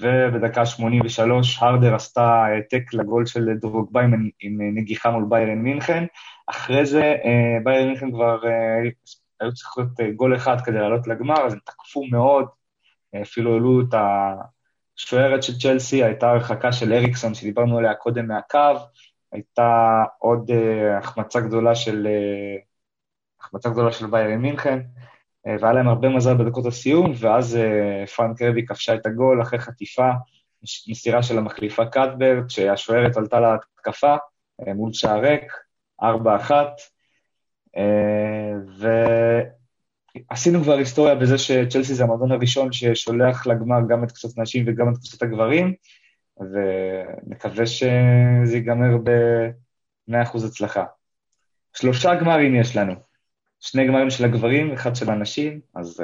ובדקה 0.00 0.66
83 0.66 1.62
הרדר 1.62 1.94
עשתה 1.94 2.44
העתק 2.44 2.94
לגול 2.94 3.26
של 3.26 3.48
דרוגבה 3.60 4.02
עם, 4.02 4.28
עם 4.40 4.58
נגיחה 4.74 5.10
מול 5.10 5.24
ביירן 5.28 5.58
מינכן. 5.58 6.04
אחרי 6.46 6.86
זה 6.86 7.14
ביירן 7.64 7.88
מינכן 7.88 8.10
כבר 8.12 8.40
היו 9.40 9.54
צריכות 9.54 9.86
גול 10.16 10.36
אחד 10.36 10.60
כדי 10.60 10.78
לעלות 10.78 11.06
לגמר, 11.06 11.46
אז 11.46 11.52
הם 11.52 11.58
תקפו 11.64 12.04
מאוד, 12.10 12.46
אפילו 13.22 13.52
העלו 13.52 13.80
את 13.80 13.94
השוערת 14.98 15.42
של 15.42 15.58
צ'לסי, 15.58 16.04
הייתה 16.04 16.30
הרחקה 16.30 16.72
של 16.72 16.92
אריקסון 16.92 17.34
שדיברנו 17.34 17.78
עליה 17.78 17.94
קודם 17.94 18.28
מהקו, 18.28 18.74
הייתה 19.32 20.04
עוד 20.18 20.50
החמצה 20.98 21.40
גדולה 21.40 21.74
של, 21.74 22.08
החמצה 23.40 23.70
גדולה 23.70 23.92
של 23.92 24.06
ביירן 24.06 24.38
מינכן. 24.38 24.78
והיה 25.46 25.72
להם 25.72 25.88
הרבה 25.88 26.08
מזל 26.08 26.34
בדקות 26.34 26.66
הסיום, 26.66 27.12
ואז 27.18 27.58
פרנק 28.16 28.42
רבי 28.42 28.66
כבשה 28.66 28.94
את 28.94 29.06
הגול 29.06 29.42
אחרי 29.42 29.58
חטיפה, 29.58 30.10
מסירה 30.88 31.22
של 31.22 31.38
המחליפה 31.38 31.86
קאטברט, 31.86 32.50
שהשוערת 32.50 33.16
עלתה 33.16 33.40
להתקפה 33.40 34.16
מול 34.74 34.92
שער 34.92 35.20
ריק, 35.20 35.52
4-1, 36.02 36.04
ועשינו 40.30 40.62
כבר 40.62 40.76
היסטוריה 40.76 41.14
בזה 41.14 41.38
שצ'לסי 41.38 41.94
זה 41.94 42.04
המועדון 42.04 42.32
הראשון 42.32 42.72
ששולח 42.72 43.46
לגמר 43.46 43.78
גם 43.88 44.04
את 44.04 44.08
קבוצות 44.08 44.38
הנשים 44.38 44.64
וגם 44.66 44.88
את 44.88 44.94
קבוצות 44.94 45.22
הגברים, 45.22 45.74
ונקווה 46.40 47.66
שזה 47.66 48.56
ייגמר 48.56 48.96
ב-100% 49.04 50.46
הצלחה. 50.46 50.84
שלושה 51.72 52.14
גמרים 52.14 52.54
יש 52.54 52.76
לנו. 52.76 52.94
שני 53.60 53.86
גמרים 53.86 54.10
של 54.10 54.24
הגברים, 54.24 54.72
אחד 54.72 54.96
של 54.96 55.10
הנשים, 55.10 55.60
אז 55.74 56.02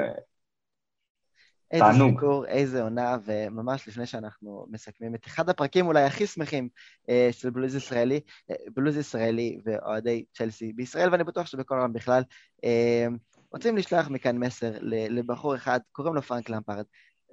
איזה 1.71 1.85
תענוג. 1.85 2.09
איזה 2.09 2.21
סיפור, 2.21 2.47
איזה 2.47 2.83
עונה, 2.83 3.17
וממש 3.25 3.89
לפני 3.89 4.07
שאנחנו 4.07 4.67
מסכמים 4.71 5.15
את 5.15 5.27
אחד 5.27 5.49
הפרקים 5.49 5.87
אולי 5.87 6.03
הכי 6.03 6.27
שמחים 6.27 6.69
אה, 7.09 7.29
של 7.33 7.51
בלוז 7.51 7.75
ישראלי, 7.75 8.21
אה, 8.51 8.57
בלוז 8.75 8.97
ישראלי 8.97 9.61
ואוהדי 9.65 10.25
צ'לסי 10.33 10.73
בישראל, 10.73 11.09
ואני 11.13 11.25
בטוח 11.25 11.47
שבכל 11.47 11.75
העולם 11.75 11.93
בכלל, 11.93 12.23
אה, 12.65 13.07
רוצים 13.53 13.77
לשלוח 13.77 14.09
מכאן 14.09 14.39
מסר 14.39 14.73
לבחור 14.83 15.55
אחד, 15.55 15.81
קוראים 15.93 16.15
לו 16.15 16.23
פרנק 16.23 16.49
למפרד. 16.49 16.85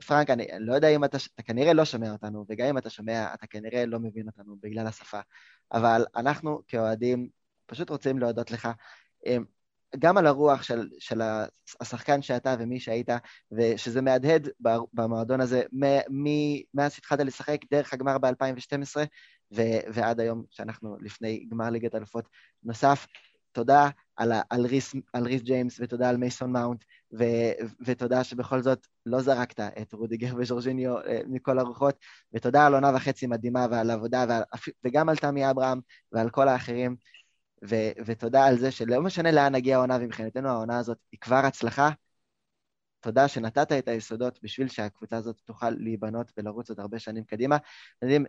פרנק, 0.02 0.30
אני 0.30 0.48
לא 0.60 0.76
יודע 0.76 0.88
אם 0.88 1.04
אתה, 1.04 1.18
אתה 1.36 1.44
כנראה 1.44 1.74
לא 1.74 1.86
שומע 1.86 2.12
אותנו, 2.12 2.46
וגם 2.50 2.68
אם 2.68 2.78
אתה 2.78 2.90
שומע, 2.90 3.34
אתה 3.34 3.48
כנראה 3.48 3.86
לא 3.86 4.00
מבין 4.00 4.28
אותנו 4.28 4.56
בגלל 4.62 4.88
השפה, 4.88 5.20
אבל 5.74 6.06
אנחנו 6.16 6.62
כאוהדים 6.68 7.30
פשוט 7.66 7.90
רוצים 7.90 8.20
להודות 8.20 8.52
לך. 8.52 8.70
גם 10.00 10.18
על 10.18 10.28
הרוח 10.28 10.64
של, 10.64 10.90
של 11.00 11.22
השחקן 11.82 12.22
שאתה 12.22 12.56
ומי 12.60 12.80
שהיית, 12.80 13.10
ושזה 13.52 14.02
מהדהד 14.02 14.50
במועדון 14.94 15.42
הזה 15.42 15.64
מאז 16.74 16.94
שהתחלת 16.94 17.20
לשחק 17.20 17.58
דרך 17.72 17.94
הגמר 17.94 18.18
ב-2012 18.18 18.96
ועד 19.94 20.20
היום 20.20 20.44
שאנחנו 20.50 20.98
לפני 21.02 21.46
גמר 21.52 21.70
ליגת 21.70 21.96
אלופות 21.96 22.26
נוסף. 22.64 23.08
תודה 23.52 23.90
על, 24.16 24.32
על, 24.50 24.66
ריס, 24.66 24.96
על 25.14 25.24
ריס 25.26 25.42
ג'יימס 25.42 25.78
ותודה 25.80 26.10
על 26.10 26.18
מייסון 26.18 26.52
מאונט 26.52 26.84
ו, 27.20 27.24
ותודה 27.86 28.24
שבכל 28.24 28.62
זאת 28.62 28.88
לא 29.06 29.22
זרקת 29.22 29.60
את 29.60 29.94
רודיגר 29.94 30.36
וז'ורג'יניו 30.38 30.98
אה, 30.98 31.22
מכל 31.28 31.60
הרוחות 31.60 31.96
ותודה 32.34 32.66
על 32.66 32.74
עונה 32.74 32.92
וחצי 32.96 33.28
מדהימה 33.28 33.68
ועל 33.72 33.92
עבודה 33.92 34.26
ועל, 34.30 34.44
וגם 34.86 35.10
על 35.10 35.16
תמי 35.16 35.50
אברהם 35.50 35.80
ועל 36.12 36.30
כל 36.30 36.48
האחרים. 36.48 36.96
ו- 37.70 37.92
ותודה 38.06 38.46
על 38.46 38.58
זה 38.58 38.72
שלא 38.72 39.02
משנה 39.02 39.32
לאן 39.32 39.56
נגיע 39.56 39.76
העונה, 39.76 39.98
ומבחינתנו 40.02 40.50
העונה 40.50 40.80
הזאת 40.80 40.98
היא 41.12 41.20
כבר 41.20 41.36
הצלחה. 41.36 41.90
תודה 43.00 43.28
שנתת 43.28 43.72
את 43.72 43.88
היסודות 43.88 44.40
בשביל 44.44 44.68
שהקבוצה 44.68 45.18
הזאת 45.18 45.42
תוכל 45.46 45.70
להיבנות 45.70 46.32
ולרוץ 46.38 46.70
עוד 46.70 46.80
הרבה 46.80 47.00
שנים 47.00 47.24
קדימה. 47.24 47.56
אתם 47.56 48.08
יודעים, 48.08 48.26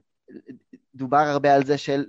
דובר 0.95 1.17
הרבה 1.17 1.55
על 1.55 1.65
זה 1.65 1.79
של... 1.79 2.05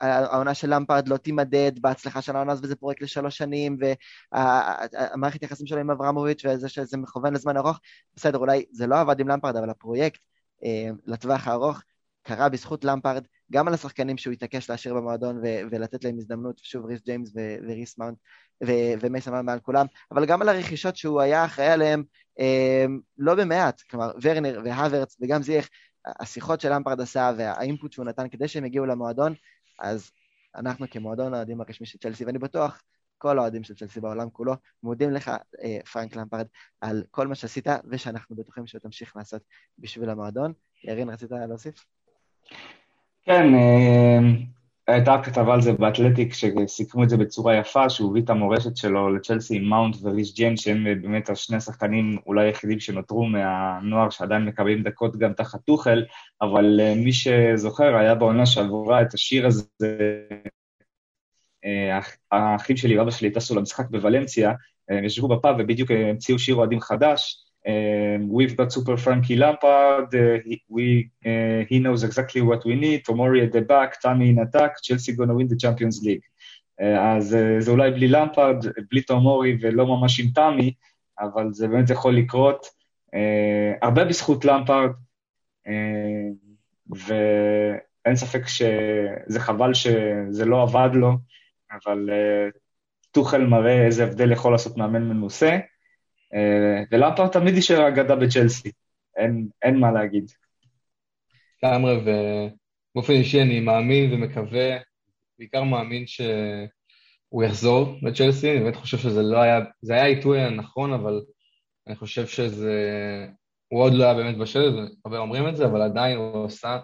העונה 0.00 0.54
של 0.54 0.74
למפרד 0.74 1.08
לא 1.08 1.16
תימדד 1.16 1.72
בהצלחה 1.80 2.22
של 2.22 2.36
העונה 2.36 2.52
הזאת 2.52 2.64
וזה 2.64 2.76
פרויקט 2.76 3.02
לשלוש 3.02 3.38
שנים 3.38 3.76
והמערכת 4.32 5.42
יחסים 5.42 5.66
שלו 5.66 5.80
עם 5.80 5.90
אברמוביץ' 5.90 6.44
וזה 6.44 6.68
שזה 6.68 6.96
מכוון 6.96 7.34
לזמן 7.34 7.56
ארוך, 7.56 7.80
בסדר, 8.16 8.38
אולי 8.38 8.64
זה 8.70 8.86
לא 8.86 9.00
עבד 9.00 9.20
עם 9.20 9.28
למפרד, 9.28 9.56
אבל 9.56 9.70
הפרויקט 9.70 10.20
אה, 10.64 10.90
לטווח 11.06 11.48
הארוך 11.48 11.82
קרה 12.22 12.48
בזכות 12.48 12.84
למפרד, 12.84 13.24
גם 13.52 13.68
על 13.68 13.74
השחקנים 13.74 14.18
שהוא 14.18 14.32
התעקש 14.32 14.70
להשאיר 14.70 14.94
במועדון 14.94 15.36
ו- 15.36 15.60
ולתת 15.70 16.04
להם 16.04 16.18
הזדמנות, 16.18 16.58
שוב 16.58 16.86
ריס 16.86 17.00
ג'יימס 17.04 17.32
ו- 17.36 17.56
וריס 17.68 17.98
מאונט 17.98 18.18
ו- 18.66 18.92
ומייסון 19.00 19.32
מאונט 19.32 19.46
מעל 19.46 19.60
כולם, 19.60 19.86
אבל 20.12 20.26
גם 20.26 20.42
על 20.42 20.48
הרכישות 20.48 20.96
שהוא 20.96 21.20
היה 21.20 21.44
אחראי 21.44 21.68
עליהן 21.68 22.02
אה, 22.40 22.86
לא 23.18 23.34
במעט, 23.34 23.82
כלומר 23.90 24.12
ורנר 24.22 24.60
והוורץ 24.64 25.16
וגם 25.20 25.42
זייח, 25.42 25.68
השיחות 26.20 26.60
של 26.60 26.72
למפרד 26.72 27.00
עשה 27.00 27.32
והאינפוט 27.38 27.92
שהוא 27.92 28.04
נתן 28.04 28.28
כדי 28.28 28.48
שהם 28.48 28.64
יגיעו 28.64 28.86
למועדון, 28.86 29.34
אז 29.78 30.10
אנחנו 30.56 30.86
כמועדון 30.90 31.34
האוהדים 31.34 31.60
הרשמי 31.60 31.86
של 31.86 31.98
צ'לסי, 31.98 32.24
ואני 32.24 32.38
בטוח 32.38 32.82
כל 33.18 33.38
האוהדים 33.38 33.64
של 33.64 33.74
צ'לסי 33.74 34.00
בעולם 34.00 34.30
כולו, 34.30 34.54
מודים 34.82 35.10
לך, 35.10 35.30
אה, 35.62 35.78
פרנק 35.92 36.16
למפרד, 36.16 36.46
על 36.80 37.04
כל 37.10 37.26
מה 37.26 37.34
שעשית, 37.34 37.66
ושאנחנו 37.90 38.36
בטוחים 38.36 38.66
שתמשיך 38.66 39.16
לעשות 39.16 39.42
בשביל 39.78 40.10
המועדון. 40.10 40.52
ירין, 40.84 41.10
רצית 41.10 41.30
להוסיף? 41.30 41.84
כן, 43.24 43.54
אה, 43.54 44.18
הייתה 44.88 45.16
כתבה 45.24 45.54
על 45.54 45.62
זה 45.62 45.72
באתלטיק, 45.72 46.34
שסיכמו 46.34 47.04
את 47.04 47.08
זה 47.08 47.16
בצורה 47.16 47.56
יפה, 47.56 47.90
שהוא 47.90 48.10
הביא 48.10 48.22
את 48.22 48.30
המורשת 48.30 48.76
שלו 48.76 49.14
לצ'לסי 49.14 49.56
עם 49.56 49.64
מאונט 49.64 49.96
וריס 50.02 50.34
ג'יין, 50.34 50.56
שהם 50.56 50.84
באמת 51.02 51.30
השני 51.30 51.56
השחקנים 51.56 52.18
אולי 52.26 52.46
היחידים 52.46 52.80
שנותרו 52.80 53.24
מהנוער 53.24 54.10
שעדיין 54.10 54.44
מקבלים 54.44 54.82
דקות 54.82 55.16
גם 55.16 55.32
תחת 55.32 55.60
טוחל, 55.64 56.04
אבל 56.42 56.80
אה, 56.80 56.94
מי 56.94 57.12
שזוכר, 57.12 57.96
היה 57.96 58.14
בעונה 58.14 58.46
שעברה 58.46 59.02
את 59.02 59.14
השיר 59.14 59.46
הזה, 59.46 59.66
אה, 61.64 62.00
האחים 62.32 62.76
שלי 62.76 62.98
ואבא 62.98 63.10
שלי 63.10 63.30
טסו 63.30 63.54
למשחק 63.54 63.90
בוולנסיה, 63.90 64.52
הם 64.88 65.04
ישבו 65.04 65.28
בפאב 65.28 65.56
ובדיוק 65.58 65.90
המציאו 65.90 66.38
שיר 66.38 66.54
אוהדים 66.54 66.80
חדש, 66.80 67.45
Um, 67.66 68.28
we've 68.28 68.56
got 68.56 68.72
Super 68.72 68.96
Frankie 68.96 69.34
Lampard. 69.34 70.14
Uh, 70.14 70.38
he, 70.44 70.62
we, 70.68 71.10
uh, 71.24 71.64
he 71.68 71.80
knows 71.80 72.04
exactly 72.04 72.40
what 72.40 72.64
we 72.64 72.76
need. 72.76 73.04
Tomori 73.04 73.42
at 73.44 73.52
the 73.52 73.60
back, 73.60 74.00
Tammy 74.00 74.30
in 74.30 74.38
attack, 74.38 74.80
Chelsea 74.82 75.12
gonna 75.12 75.34
win 75.34 75.48
the 75.48 75.56
Champions 75.56 76.00
League. 76.02 76.22
Uh, 76.80 76.84
אז 76.84 77.34
uh, 77.34 77.60
זה 77.60 77.70
אולי 77.70 77.90
בלי 77.90 78.08
למפרד, 78.08 78.56
בלי 78.90 79.00
תומורי 79.00 79.56
ולא 79.60 79.86
ממש 79.86 80.20
עם 80.20 80.26
תמי, 80.34 80.72
אבל 81.20 81.52
זה 81.52 81.68
באמת 81.68 81.90
יכול 81.90 82.16
לקרות. 82.16 82.66
Uh, 83.14 83.78
הרבה 83.82 84.04
בזכות 84.04 84.44
למפרד, 84.44 84.90
uh, 85.66 85.70
ואין 86.90 88.16
ספק 88.16 88.46
שזה 88.46 89.40
חבל 89.40 89.74
שזה 89.74 90.44
לא 90.44 90.62
עבד 90.62 90.90
לו, 90.94 91.12
אבל 91.72 92.10
uh, 92.10 92.58
טוחל 93.10 93.46
מראה 93.46 93.86
איזה 93.86 94.04
הבדל 94.04 94.32
יכול 94.32 94.52
לעשות 94.52 94.76
מאמן 94.76 95.02
מנוסה. 95.02 95.58
אה, 96.34 96.82
ולמפרד 96.92 97.28
תמיד 97.28 97.54
יישאר 97.54 97.88
אגדה 97.88 98.16
בצ'לסי, 98.16 98.70
אין, 99.16 99.48
אין 99.62 99.80
מה 99.80 99.92
להגיד. 99.92 100.30
לגמרי, 101.62 101.96
ובאופן 101.96 103.12
אישי 103.12 103.42
אני 103.42 103.60
מאמין 103.60 104.12
ומקווה, 104.12 104.76
בעיקר 105.38 105.62
מאמין 105.62 106.06
שהוא 106.06 107.44
יחזור 107.44 107.98
לצ'לסי, 108.02 108.52
אני 108.52 108.60
באמת 108.60 108.76
חושב 108.76 108.98
שזה 108.98 109.22
לא 109.22 109.38
היה, 109.38 109.60
זה 109.82 109.92
היה 109.94 110.02
העיתוי 110.02 110.40
הנכון, 110.40 110.92
אבל 110.92 111.20
אני 111.86 111.96
חושב 111.96 112.26
שזה, 112.26 112.74
הוא 113.68 113.82
עוד 113.82 113.92
לא 113.92 114.04
היה 114.04 114.14
באמת 114.14 114.38
בשל, 114.38 114.86
הרבה 115.04 115.18
אומרים 115.18 115.48
את 115.48 115.56
זה, 115.56 115.64
אבל 115.64 115.82
עדיין 115.82 116.16
הוא 116.16 116.46
עשה 116.46 116.78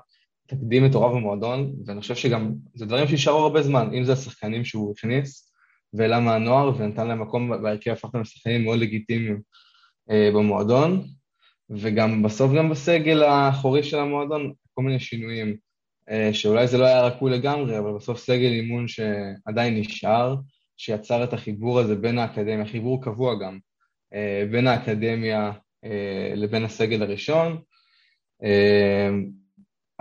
תקדים 0.46 0.84
מטורף 0.84 1.12
במועדון, 1.12 1.72
ואני 1.86 2.00
חושב 2.00 2.14
שגם, 2.14 2.54
זה 2.74 2.86
דברים 2.86 3.08
שישארו 3.08 3.38
הרבה 3.38 3.62
זמן, 3.62 3.94
אם 3.94 4.04
זה 4.04 4.12
השחקנים 4.12 4.64
שהוא 4.64 4.92
הכניס, 4.96 5.51
והעלה 5.92 6.20
מהנוער 6.20 6.72
ונתן 6.78 7.08
להם 7.08 7.22
מקום 7.22 7.62
בהרכב, 7.62 7.90
הפך 7.90 8.04
אותם 8.04 8.20
לשחקנים 8.20 8.64
מאוד 8.64 8.78
לגיטימיים. 8.78 9.40
במועדון, 10.08 11.02
וגם 11.70 12.22
בסוף 12.22 12.52
גם 12.56 12.70
בסגל 12.70 13.22
האחורי 13.22 13.82
של 13.82 13.98
המועדון, 13.98 14.52
כל 14.74 14.82
מיני 14.82 15.00
שינויים, 15.00 15.56
שאולי 16.32 16.66
זה 16.66 16.78
לא 16.78 16.84
היה 16.84 17.02
רקוי 17.02 17.30
לגמרי, 17.30 17.78
אבל 17.78 17.92
בסוף 17.92 18.18
סגל 18.18 18.50
אימון 18.52 18.88
שעדיין 18.88 19.78
נשאר, 19.78 20.36
שיצר 20.76 21.24
את 21.24 21.32
החיבור 21.32 21.78
הזה 21.78 21.96
בין 21.96 22.18
האקדמיה, 22.18 22.66
חיבור 22.66 23.04
קבוע 23.04 23.34
גם, 23.38 23.58
בין 24.50 24.66
האקדמיה 24.66 25.52
לבין 26.36 26.64
הסגל 26.64 27.02
הראשון. 27.02 27.58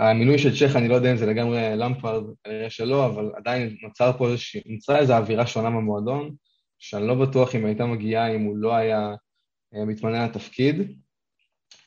המינוי 0.10 0.38
של 0.38 0.56
צ'ך, 0.56 0.76
אני 0.76 0.88
לא 0.88 0.96
יודע 0.96 1.12
אם 1.12 1.18
זה 1.18 1.26
לגמרי 1.26 1.60
למפרד, 1.76 2.24
כנראה 2.44 2.70
שלא, 2.70 3.06
אבל 3.06 3.32
עדיין 3.36 3.78
נוצר 3.84 4.12
פה 4.18 4.28
איזושהי, 4.28 4.62
נוצרה 4.66 5.00
איזו 5.00 5.14
אווירה 5.14 5.48
שונה 5.48 5.70
במועדון, 5.70 6.36
שאני 6.80 7.08
לא 7.08 7.16
בטוח 7.16 7.56
אם 7.56 7.66
הייתה 7.66 7.86
מגיעה 7.86 8.36
אם 8.36 8.42
הוא 8.42 8.58
לא 8.58 8.76
היה 8.76 9.14
אה, 9.76 9.86
מתמנה 9.86 10.26
לתפקיד. 10.26 10.76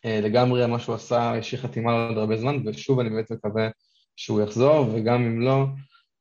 אה, 0.04 0.20
לגמרי 0.22 0.66
מה 0.66 0.78
שהוא 0.78 0.94
עשה, 0.94 1.32
יש 1.38 1.52
לי 1.52 1.58
חתימה 1.58 2.06
עוד 2.08 2.18
הרבה 2.18 2.36
זמן, 2.36 2.68
ושוב 2.68 3.00
אני 3.00 3.10
באמת 3.10 3.30
מקווה 3.30 3.68
שהוא 4.16 4.42
יחזור, 4.42 4.86
וגם 4.94 5.22
אם 5.22 5.40
לא, 5.40 5.64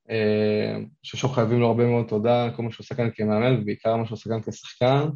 אה, 0.09 0.75
אני 0.75 0.85
חושב 1.01 1.17
שאנחנו 1.17 1.35
חייבים 1.35 1.59
לו 1.59 1.67
הרבה 1.67 1.85
מאוד 1.85 2.05
תודה 2.07 2.43
על 2.43 2.55
כל 2.55 2.63
מה 2.63 2.71
שהוא 2.71 2.83
עושה 2.83 2.95
כאן 2.95 3.09
כמאמן, 3.15 3.61
ובעיקר 3.61 3.95
מה 3.95 4.05
שהוא 4.05 4.15
עושה 4.15 4.29
כאן 4.29 4.41
כשחקן. 4.41 5.07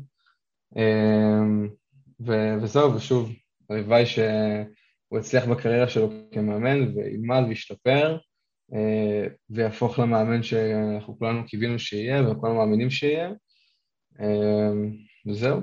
וזהו, 2.61 2.95
ושוב, 2.95 3.32
הלוואי 3.69 4.05
ש... 4.05 4.19
הוא 5.07 5.19
הצליח 5.19 5.45
בקריירה 5.45 5.89
שלו 5.89 6.09
כמאמן 6.31 6.97
וילמד 6.97 7.43
וישתפר 7.49 8.17
אה, 8.73 9.27
ויהפוך 9.49 9.99
למאמן 9.99 10.43
שאנחנו 10.43 11.19
כולנו 11.19 11.45
קיווינו 11.45 11.79
שיהיה 11.79 12.31
וכולנו 12.31 12.55
מאמינים 12.55 12.89
שיהיה. 12.89 13.29
אה, 14.21 14.71
וזהו. 15.27 15.61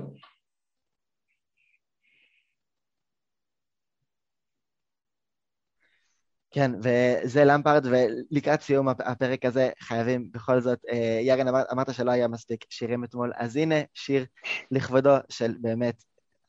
כן, 6.51 6.71
וזה 6.83 7.45
למפרד, 7.45 7.85
ולקראת 7.85 8.61
סיום 8.61 8.87
הפרק 8.89 9.45
הזה 9.45 9.69
חייבים 9.79 10.31
בכל 10.31 10.61
זאת, 10.61 10.79
אה, 10.91 11.19
יארן, 11.21 11.47
אמרת, 11.47 11.65
אמרת 11.71 11.93
שלא 11.93 12.11
היה 12.11 12.27
מספיק 12.27 12.65
שירים 12.69 13.03
אתמול, 13.03 13.31
אז 13.35 13.55
הנה 13.55 13.75
שיר 13.93 14.25
לכבודו 14.71 15.15
של 15.29 15.55
באמת 15.61 16.03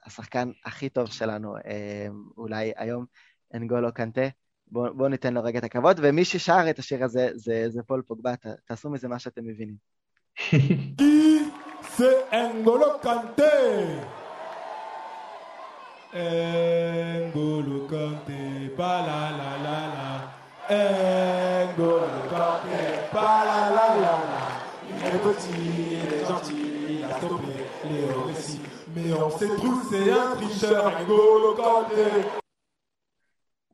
השחקן 0.07 0.51
הכי 0.65 0.89
טוב 0.89 1.07
שלנו, 1.07 1.57
אה, 1.57 2.07
אולי 2.37 2.73
היום, 2.77 3.05
אנגולו 3.55 3.95
קנטה. 3.95 4.29
בואו 4.67 4.95
בוא 4.95 5.09
ניתן 5.09 5.35
לו 5.35 5.43
רגע 5.43 5.59
את 5.59 5.65
הכבוד, 5.65 6.01
ומי 6.03 6.25
ששר 6.25 6.71
את 6.71 6.79
השיר 6.79 7.05
הזה 7.05 7.29
זה, 7.35 7.65
זה 7.69 7.83
פול 7.83 8.03
פוגבה, 8.07 8.37
ת, 8.37 8.47
תעשו 8.65 8.91
מזה 8.91 9.09
מה 9.09 9.19
שאתם 9.19 9.45
מבינים. 9.45 9.77
זה 11.97 12.13
אנגולו 12.33 13.01
קנטה! 13.03 13.43
אנגולו 16.15 17.89
קנטה, 17.89 18.33
la 18.77 19.31
la 19.31 19.57
la 19.65 19.79
la. 19.95 20.07
N'Golo 20.69 22.27
Kanté, 22.29 23.09
pa 23.13 23.45
la 23.45 23.71
la 23.71 23.87
la 24.03 24.17
la. 24.35 24.37
Il 24.89 25.07
est 25.07 25.19
petit, 25.19 25.49
il 25.93 26.15
est 26.15 26.27
gentil, 26.27 26.55
il 26.89 27.05
a 27.05 27.17
stoppé 27.19 27.53
les 27.85 28.05
récits. 28.27 28.66
Mais 28.97 29.13
on 29.13 29.31
sait 29.39 29.57
tous 29.63 29.81
c'est 29.91 30.11
un 30.11 30.35
tricheur, 30.37 30.91
N'Golo 30.99 31.55
Kanté. 31.57 32.27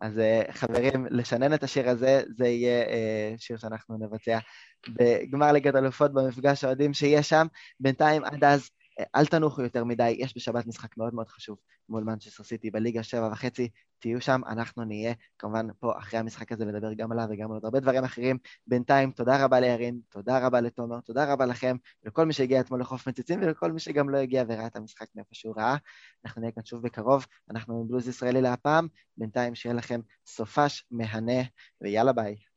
אז 0.00 0.20
חברים, 0.50 1.06
לשנן 1.10 1.54
את 1.54 1.62
השיר 1.62 1.88
הזה, 1.88 2.22
זה 2.36 2.46
יהיה 2.46 2.84
שיר 3.38 3.56
שאנחנו 3.56 3.98
נבצע 3.98 4.38
בגמר 4.88 5.52
ליגת 5.52 5.74
אלופות 5.74 6.12
במפגש 6.14 6.64
האוהדים 6.64 6.94
שיהיה 6.94 7.22
שם. 7.22 7.46
בינתיים, 7.80 8.24
עד 8.24 8.44
אז, 8.44 8.70
אל 9.14 9.26
תנוחו 9.26 9.62
יותר 9.62 9.84
מדי, 9.84 10.09
יש 10.18 10.36
בשבת 10.36 10.66
משחק 10.66 10.97
מאוד 10.97 11.14
מאוד 11.14 11.28
חשוב 11.28 11.59
מול 11.88 12.05
מנצ'סטר 12.05 12.45
סיטי 12.45 12.70
בליגה 12.70 13.03
שבע 13.03 13.28
וחצי, 13.32 13.68
תהיו 13.99 14.20
שם, 14.20 14.40
אנחנו 14.49 14.84
נהיה 14.84 15.14
כמובן 15.38 15.66
פה 15.80 15.99
אחרי 15.99 16.18
המשחק 16.20 16.53
הזה 16.53 16.64
לדבר 16.64 16.93
גם 16.93 17.12
עליו 17.12 17.26
וגם 17.30 17.51
על 17.51 17.55
עוד 17.55 17.64
הרבה 17.64 17.80
דברים 17.80 18.05
אחרים. 18.05 18.38
בינתיים, 18.66 19.11
תודה 19.11 19.45
רבה 19.45 19.61
לירין, 19.61 20.01
תודה 20.09 20.47
רבה 20.47 20.61
לתומר, 20.61 21.01
תודה 21.01 21.32
רבה 21.32 21.47
לכם, 21.47 21.76
ולכל 22.05 22.26
מי 22.26 22.32
שהגיע 22.32 22.61
אתמול 22.61 22.80
לחוף 22.80 23.09
מציצים 23.09 23.40
ולכל 23.43 23.72
מי 23.72 23.80
שגם 23.80 24.11
לא 24.11 24.18
הגיע 24.18 24.45
וראה 24.49 24.66
את 24.66 24.76
המשחק 24.76 25.07
מאיפה 25.14 25.34
שהוא 25.34 25.55
ראה. 25.57 25.76
אנחנו 26.24 26.40
נהיה 26.40 26.53
כאן 26.53 26.64
שוב 26.64 26.82
בקרוב, 26.82 27.26
אנחנו 27.51 27.80
עם 27.80 27.88
בלוז 27.88 28.09
ישראלי 28.09 28.40
להפעם, 28.40 28.88
בינתיים 29.16 29.55
שיהיה 29.55 29.74
לכם 29.74 30.01
סופש 30.26 30.84
מהנה, 30.90 31.43
ויאללה 31.80 32.12
ביי. 32.12 32.51